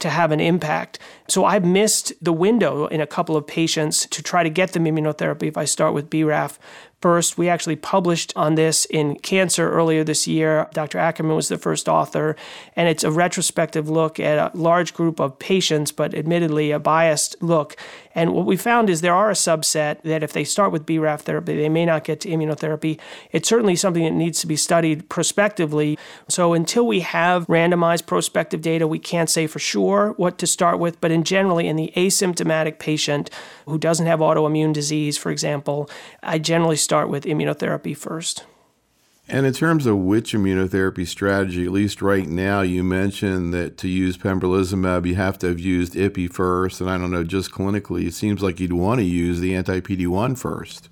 to 0.00 0.10
have 0.10 0.32
an 0.32 0.40
impact. 0.40 0.98
So 1.28 1.44
I've 1.44 1.64
missed 1.64 2.12
the 2.22 2.32
window 2.32 2.86
in 2.86 3.00
a 3.00 3.06
couple 3.06 3.36
of 3.36 3.46
patients 3.46 4.06
to 4.06 4.22
try 4.22 4.42
to 4.42 4.50
get 4.50 4.72
them 4.72 4.84
immunotherapy 4.84 5.44
if 5.44 5.56
I 5.56 5.64
start 5.64 5.94
with 5.94 6.10
BRAF 6.10 6.58
first. 7.00 7.38
We 7.38 7.48
actually 7.48 7.76
published 7.76 8.32
on 8.34 8.54
this 8.54 8.84
in 8.86 9.16
Cancer 9.16 9.70
earlier 9.70 10.04
this 10.04 10.26
year. 10.26 10.68
Dr. 10.72 10.98
Ackerman 10.98 11.36
was 11.36 11.48
the 11.48 11.58
first 11.58 11.88
author, 11.88 12.36
and 12.74 12.88
it's 12.88 13.04
a 13.04 13.10
retrospective 13.10 13.88
look 13.88 14.18
at 14.18 14.38
a 14.38 14.56
large 14.56 14.94
group 14.94 15.20
of 15.20 15.38
patients, 15.38 15.92
but 15.92 16.14
admittedly 16.14 16.70
a 16.70 16.78
biased 16.78 17.40
look. 17.40 17.76
And 18.14 18.32
what 18.32 18.46
we 18.46 18.56
found 18.56 18.90
is 18.90 19.00
there 19.00 19.14
are 19.14 19.30
a 19.30 19.34
subset 19.34 20.02
that 20.02 20.24
if 20.24 20.32
they 20.32 20.42
start 20.42 20.72
with 20.72 20.86
BRAF 20.86 21.20
therapy, 21.20 21.56
they 21.56 21.68
may 21.68 21.86
not 21.86 22.02
get 22.02 22.20
to 22.22 22.28
immunotherapy. 22.28 22.98
It's 23.30 23.48
certainly 23.48 23.76
something 23.76 24.02
that 24.02 24.10
needs 24.10 24.40
to 24.40 24.48
be 24.48 24.56
studied 24.56 25.08
prospectively. 25.08 25.96
So 26.28 26.52
until 26.52 26.84
we 26.84 26.98
have 27.00 27.46
randomized 27.46 28.06
prospective 28.06 28.60
data, 28.60 28.88
we 28.88 28.98
can't 28.98 29.30
say 29.30 29.46
for 29.46 29.60
sure 29.60 30.14
what 30.16 30.36
to 30.38 30.48
start 30.48 30.80
with. 30.80 31.00
But 31.00 31.12
in 31.12 31.22
generally, 31.22 31.68
in 31.68 31.76
the 31.76 31.92
asymptomatic 31.94 32.80
patient 32.80 33.30
who 33.66 33.78
doesn't 33.78 34.06
have 34.06 34.18
autoimmune 34.18 34.72
disease, 34.72 35.16
for 35.16 35.30
example, 35.30 35.88
I 36.20 36.40
generally 36.40 36.74
start 36.88 37.10
with 37.10 37.24
immunotherapy 37.24 37.94
first. 37.94 38.46
And 39.28 39.44
in 39.44 39.52
terms 39.52 39.84
of 39.84 39.98
which 39.98 40.32
immunotherapy 40.32 41.06
strategy, 41.06 41.66
at 41.66 41.70
least 41.70 42.00
right 42.00 42.26
now, 42.26 42.62
you 42.62 42.82
mentioned 42.82 43.52
that 43.52 43.76
to 43.78 43.88
use 43.88 44.16
pembrolizumab, 44.16 45.06
you 45.06 45.14
have 45.16 45.38
to 45.40 45.48
have 45.48 45.60
used 45.60 45.92
IPI 45.92 46.32
first. 46.32 46.80
And 46.80 46.88
I 46.88 46.96
don't 46.96 47.10
know, 47.10 47.24
just 47.24 47.52
clinically, 47.52 48.06
it 48.06 48.14
seems 48.14 48.42
like 48.42 48.58
you'd 48.58 48.72
want 48.72 49.00
to 49.00 49.04
use 49.04 49.40
the 49.40 49.54
anti 49.54 49.80
PD 49.80 50.06
1 50.06 50.34
first. 50.36 50.88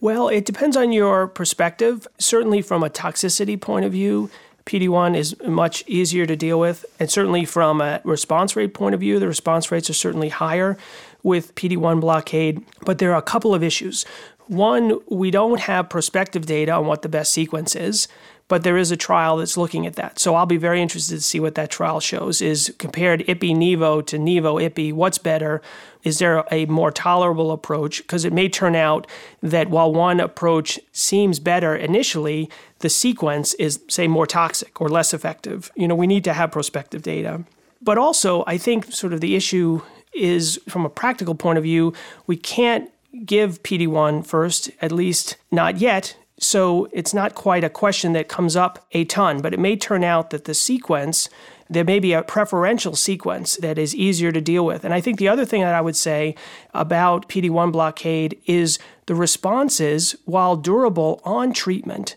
Well, 0.00 0.26
it 0.26 0.44
depends 0.44 0.76
on 0.76 0.90
your 0.90 1.28
perspective. 1.28 2.08
Certainly, 2.18 2.62
from 2.62 2.82
a 2.82 2.90
toxicity 2.90 3.60
point 3.60 3.84
of 3.84 3.92
view, 3.92 4.28
PD1 4.66 5.16
is 5.16 5.36
much 5.46 5.84
easier 5.86 6.26
to 6.26 6.34
deal 6.34 6.58
with. 6.58 6.84
And 6.98 7.08
certainly, 7.08 7.44
from 7.44 7.80
a 7.80 8.00
response 8.02 8.56
rate 8.56 8.74
point 8.74 8.96
of 8.96 9.00
view, 9.00 9.20
the 9.20 9.28
response 9.28 9.70
rates 9.70 9.88
are 9.88 9.94
certainly 9.94 10.30
higher 10.30 10.76
with 11.22 11.54
PD1 11.54 12.00
blockade. 12.00 12.60
But 12.82 12.98
there 12.98 13.12
are 13.12 13.18
a 13.18 13.22
couple 13.22 13.54
of 13.54 13.62
issues. 13.62 14.04
One, 14.46 14.98
we 15.08 15.30
don't 15.30 15.60
have 15.60 15.88
prospective 15.88 16.46
data 16.46 16.72
on 16.72 16.86
what 16.86 17.02
the 17.02 17.08
best 17.08 17.32
sequence 17.32 17.74
is, 17.74 18.08
but 18.46 18.62
there 18.62 18.76
is 18.76 18.90
a 18.90 18.96
trial 18.96 19.38
that's 19.38 19.56
looking 19.56 19.86
at 19.86 19.94
that. 19.94 20.18
So 20.18 20.34
I'll 20.34 20.44
be 20.44 20.58
very 20.58 20.82
interested 20.82 21.14
to 21.14 21.22
see 21.22 21.40
what 21.40 21.54
that 21.54 21.70
trial 21.70 21.98
shows. 21.98 22.42
Is 22.42 22.74
compared 22.78 23.20
IPI 23.20 23.56
Nivo 23.56 24.04
to 24.06 24.18
Nivo 24.18 24.62
IPI, 24.62 24.92
what's 24.92 25.16
better? 25.16 25.62
Is 26.02 26.18
there 26.18 26.44
a 26.50 26.66
more 26.66 26.90
tolerable 26.90 27.52
approach? 27.52 27.98
Because 28.02 28.26
it 28.26 28.34
may 28.34 28.50
turn 28.50 28.76
out 28.76 29.06
that 29.42 29.70
while 29.70 29.92
one 29.92 30.20
approach 30.20 30.78
seems 30.92 31.38
better 31.38 31.74
initially, 31.74 32.50
the 32.80 32.90
sequence 32.90 33.54
is, 33.54 33.80
say, 33.88 34.06
more 34.06 34.26
toxic 34.26 34.78
or 34.78 34.90
less 34.90 35.14
effective. 35.14 35.72
You 35.74 35.88
know, 35.88 35.94
we 35.94 36.06
need 36.06 36.24
to 36.24 36.34
have 36.34 36.52
prospective 36.52 37.00
data. 37.00 37.44
But 37.80 37.96
also, 37.96 38.44
I 38.46 38.58
think 38.58 38.92
sort 38.92 39.14
of 39.14 39.22
the 39.22 39.36
issue 39.36 39.80
is 40.12 40.60
from 40.68 40.84
a 40.84 40.90
practical 40.90 41.34
point 41.34 41.58
of 41.58 41.64
view, 41.64 41.94
we 42.26 42.36
can't 42.36 42.90
give 43.24 43.62
PD1 43.62 44.26
first, 44.26 44.70
at 44.80 44.92
least 44.92 45.36
not 45.50 45.78
yet. 45.78 46.16
So 46.38 46.88
it's 46.92 47.14
not 47.14 47.34
quite 47.34 47.64
a 47.64 47.70
question 47.70 48.12
that 48.12 48.28
comes 48.28 48.56
up 48.56 48.86
a 48.92 49.04
ton, 49.04 49.40
but 49.40 49.54
it 49.54 49.60
may 49.60 49.76
turn 49.76 50.02
out 50.02 50.30
that 50.30 50.44
the 50.44 50.54
sequence, 50.54 51.28
there 51.70 51.84
may 51.84 52.00
be 52.00 52.12
a 52.12 52.22
preferential 52.22 52.96
sequence 52.96 53.56
that 53.58 53.78
is 53.78 53.94
easier 53.94 54.32
to 54.32 54.40
deal 54.40 54.66
with. 54.66 54.84
And 54.84 54.92
I 54.92 55.00
think 55.00 55.18
the 55.18 55.28
other 55.28 55.44
thing 55.44 55.62
that 55.62 55.74
I 55.74 55.80
would 55.80 55.96
say 55.96 56.34
about 56.74 57.28
PD1 57.28 57.72
blockade 57.72 58.38
is 58.46 58.78
the 59.06 59.14
responses, 59.14 60.16
while 60.24 60.56
durable 60.56 61.20
on 61.24 61.52
treatment, 61.52 62.16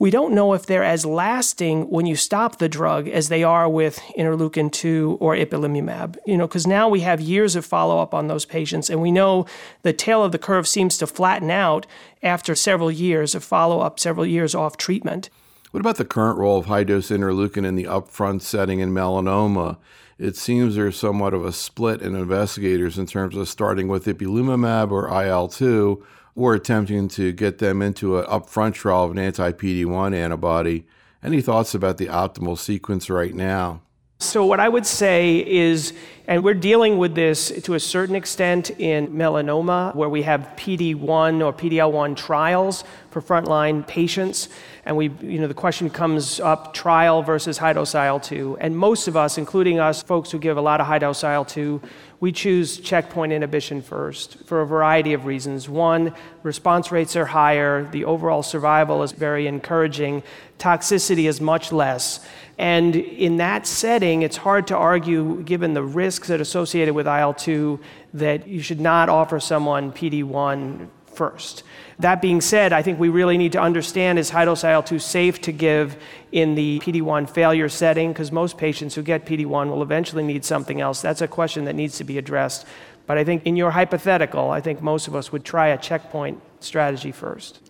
we 0.00 0.10
don't 0.10 0.34
know 0.34 0.54
if 0.54 0.64
they're 0.64 0.82
as 0.82 1.04
lasting 1.04 1.82
when 1.90 2.06
you 2.06 2.16
stop 2.16 2.56
the 2.56 2.70
drug 2.70 3.06
as 3.06 3.28
they 3.28 3.44
are 3.44 3.68
with 3.68 4.00
interleukin 4.16 4.72
2 4.72 5.18
or 5.20 5.36
ipilimumab. 5.36 6.16
You 6.26 6.38
know, 6.38 6.48
because 6.48 6.66
now 6.66 6.88
we 6.88 7.00
have 7.00 7.20
years 7.20 7.54
of 7.54 7.66
follow 7.66 8.00
up 8.00 8.14
on 8.14 8.26
those 8.26 8.46
patients, 8.46 8.88
and 8.88 9.02
we 9.02 9.12
know 9.12 9.44
the 9.82 9.92
tail 9.92 10.24
of 10.24 10.32
the 10.32 10.38
curve 10.38 10.66
seems 10.66 10.96
to 10.98 11.06
flatten 11.06 11.50
out 11.50 11.86
after 12.22 12.54
several 12.54 12.90
years 12.90 13.34
of 13.34 13.44
follow 13.44 13.80
up, 13.80 14.00
several 14.00 14.24
years 14.24 14.54
off 14.54 14.78
treatment. 14.78 15.28
What 15.70 15.80
about 15.80 15.98
the 15.98 16.06
current 16.06 16.38
role 16.38 16.58
of 16.58 16.64
high 16.64 16.84
dose 16.84 17.10
interleukin 17.10 17.66
in 17.66 17.74
the 17.74 17.84
upfront 17.84 18.40
setting 18.40 18.80
in 18.80 18.94
melanoma? 18.94 19.76
It 20.18 20.34
seems 20.34 20.76
there's 20.76 20.96
somewhat 20.96 21.34
of 21.34 21.44
a 21.44 21.52
split 21.52 22.00
in 22.00 22.14
investigators 22.14 22.96
in 22.96 23.04
terms 23.04 23.36
of 23.36 23.50
starting 23.50 23.86
with 23.86 24.06
ipilimumab 24.06 24.90
or 24.90 25.08
IL 25.24 25.48
2 25.48 26.02
or 26.34 26.54
attempting 26.54 27.08
to 27.08 27.32
get 27.32 27.58
them 27.58 27.82
into 27.82 28.18
an 28.18 28.24
upfront 28.26 28.74
trial 28.74 29.04
of 29.04 29.10
an 29.10 29.18
anti 29.18 29.52
PD 29.52 29.84
1 29.84 30.14
antibody. 30.14 30.86
Any 31.22 31.42
thoughts 31.42 31.74
about 31.74 31.98
the 31.98 32.06
optimal 32.06 32.58
sequence 32.58 33.10
right 33.10 33.34
now? 33.34 33.82
So, 34.22 34.44
what 34.44 34.60
I 34.60 34.68
would 34.68 34.84
say 34.84 35.38
is, 35.38 35.94
and 36.26 36.44
we're 36.44 36.52
dealing 36.52 36.98
with 36.98 37.14
this 37.14 37.50
to 37.62 37.72
a 37.72 37.80
certain 37.80 38.14
extent 38.14 38.68
in 38.78 39.08
melanoma, 39.08 39.94
where 39.94 40.10
we 40.10 40.20
have 40.24 40.42
PD1 40.58 41.42
or 41.42 41.54
PDL1 41.54 42.18
trials 42.18 42.84
for 43.10 43.22
frontline 43.22 43.86
patients. 43.86 44.50
And 44.84 44.98
we, 44.98 45.08
you 45.22 45.40
know, 45.40 45.48
the 45.48 45.54
question 45.54 45.88
comes 45.88 46.38
up 46.38 46.74
trial 46.74 47.22
versus 47.22 47.56
high 47.56 47.72
dose 47.72 47.94
IL-2. 47.94 48.58
And 48.60 48.76
most 48.76 49.08
of 49.08 49.16
us, 49.16 49.38
including 49.38 49.80
us, 49.80 50.02
folks 50.02 50.30
who 50.30 50.38
give 50.38 50.58
a 50.58 50.60
lot 50.60 50.82
of 50.82 50.86
high 50.86 50.98
dose 50.98 51.24
IL-2, 51.24 51.82
we 52.20 52.30
choose 52.30 52.78
checkpoint 52.78 53.32
inhibition 53.32 53.80
first 53.80 54.36
for 54.44 54.60
a 54.60 54.66
variety 54.66 55.14
of 55.14 55.24
reasons. 55.24 55.66
One, 55.68 56.14
response 56.42 56.92
rates 56.92 57.16
are 57.16 57.24
higher, 57.24 57.88
the 57.90 58.04
overall 58.04 58.42
survival 58.42 59.02
is 59.02 59.12
very 59.12 59.46
encouraging, 59.46 60.22
toxicity 60.58 61.26
is 61.26 61.40
much 61.40 61.72
less. 61.72 62.20
And 62.60 62.94
in 62.94 63.38
that 63.38 63.66
setting, 63.66 64.20
it's 64.20 64.36
hard 64.36 64.66
to 64.66 64.76
argue, 64.76 65.42
given 65.44 65.72
the 65.72 65.82
risks 65.82 66.28
that 66.28 66.40
are 66.40 66.42
associated 66.42 66.92
with 66.92 67.06
IL 67.06 67.32
2, 67.32 67.80
that 68.12 68.46
you 68.46 68.60
should 68.60 68.80
not 68.80 69.08
offer 69.08 69.40
someone 69.40 69.92
PD 69.92 70.22
1 70.22 70.90
first. 71.06 71.62
That 72.00 72.20
being 72.20 72.42
said, 72.42 72.74
I 72.74 72.82
think 72.82 73.00
we 73.00 73.08
really 73.08 73.38
need 73.38 73.52
to 73.52 73.60
understand 73.62 74.18
is 74.18 74.28
high 74.28 74.44
dose 74.44 74.62
IL 74.62 74.82
2 74.82 74.98
safe 74.98 75.40
to 75.40 75.52
give 75.52 75.96
in 76.32 76.54
the 76.54 76.80
PD 76.80 77.00
1 77.00 77.24
failure 77.28 77.70
setting? 77.70 78.12
Because 78.12 78.30
most 78.30 78.58
patients 78.58 78.94
who 78.94 79.00
get 79.00 79.24
PD 79.24 79.46
1 79.46 79.70
will 79.70 79.82
eventually 79.82 80.22
need 80.22 80.44
something 80.44 80.82
else. 80.82 81.00
That's 81.00 81.22
a 81.22 81.28
question 81.28 81.64
that 81.64 81.74
needs 81.74 81.96
to 81.96 82.04
be 82.04 82.18
addressed. 82.18 82.66
But 83.06 83.16
I 83.16 83.24
think 83.24 83.46
in 83.46 83.56
your 83.56 83.70
hypothetical, 83.70 84.50
I 84.50 84.60
think 84.60 84.82
most 84.82 85.08
of 85.08 85.16
us 85.16 85.32
would 85.32 85.46
try 85.46 85.68
a 85.68 85.78
checkpoint 85.78 86.42
strategy 86.60 87.10
first. 87.10 87.60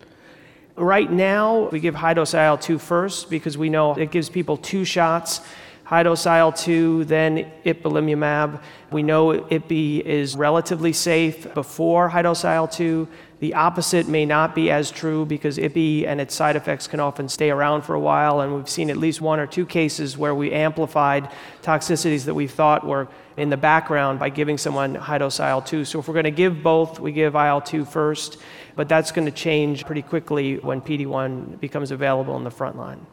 Right 0.81 1.11
now, 1.11 1.69
we 1.69 1.79
give 1.79 1.93
high 1.93 2.15
dose 2.15 2.33
IL 2.33 2.57
2 2.57 2.79
first 2.79 3.29
because 3.29 3.55
we 3.55 3.69
know 3.69 3.93
it 3.93 4.09
gives 4.09 4.29
people 4.29 4.57
two 4.57 4.83
shots 4.83 5.41
high 5.91 6.03
dose 6.03 6.25
IL 6.25 6.53
2, 6.53 7.03
then 7.03 7.51
ipilimumab. 7.65 8.61
We 8.91 9.03
know 9.03 9.33
IPI 9.33 9.99
is 10.05 10.37
relatively 10.37 10.93
safe 10.93 11.53
before 11.53 12.07
high 12.07 12.21
dose 12.21 12.45
IL 12.45 12.69
2. 12.69 13.09
The 13.41 13.55
opposite 13.55 14.07
may 14.07 14.25
not 14.25 14.55
be 14.55 14.71
as 14.71 14.89
true 14.89 15.25
because 15.25 15.57
IPI 15.57 16.07
and 16.07 16.21
its 16.21 16.33
side 16.33 16.55
effects 16.55 16.87
can 16.87 17.01
often 17.01 17.27
stay 17.27 17.49
around 17.49 17.81
for 17.81 17.93
a 17.93 17.99
while, 17.99 18.39
and 18.39 18.55
we've 18.55 18.69
seen 18.69 18.89
at 18.89 18.95
least 18.95 19.19
one 19.19 19.37
or 19.37 19.45
two 19.45 19.65
cases 19.65 20.17
where 20.17 20.33
we 20.33 20.53
amplified 20.53 21.29
toxicities 21.61 22.23
that 22.23 22.35
we 22.35 22.47
thought 22.47 22.87
were 22.87 23.09
in 23.35 23.49
the 23.49 23.57
background 23.57 24.17
by 24.17 24.29
giving 24.29 24.57
someone 24.57 24.95
high 24.95 25.17
dose 25.17 25.41
IL 25.41 25.61
2. 25.61 25.83
So 25.83 25.99
if 25.99 26.07
we're 26.07 26.13
going 26.13 26.23
to 26.23 26.31
give 26.31 26.63
both, 26.63 27.01
we 27.01 27.11
give 27.11 27.35
IL 27.35 27.59
2 27.59 27.83
first, 27.83 28.37
but 28.81 28.89
that's 28.89 29.11
going 29.11 29.25
to 29.25 29.31
change 29.31 29.85
pretty 29.85 30.01
quickly 30.01 30.57
when 30.57 30.81
PD 30.81 31.05
1 31.05 31.59
becomes 31.61 31.91
available 31.91 32.35
in 32.35 32.43
the 32.43 32.49
front 32.49 32.75
line. 32.75 33.05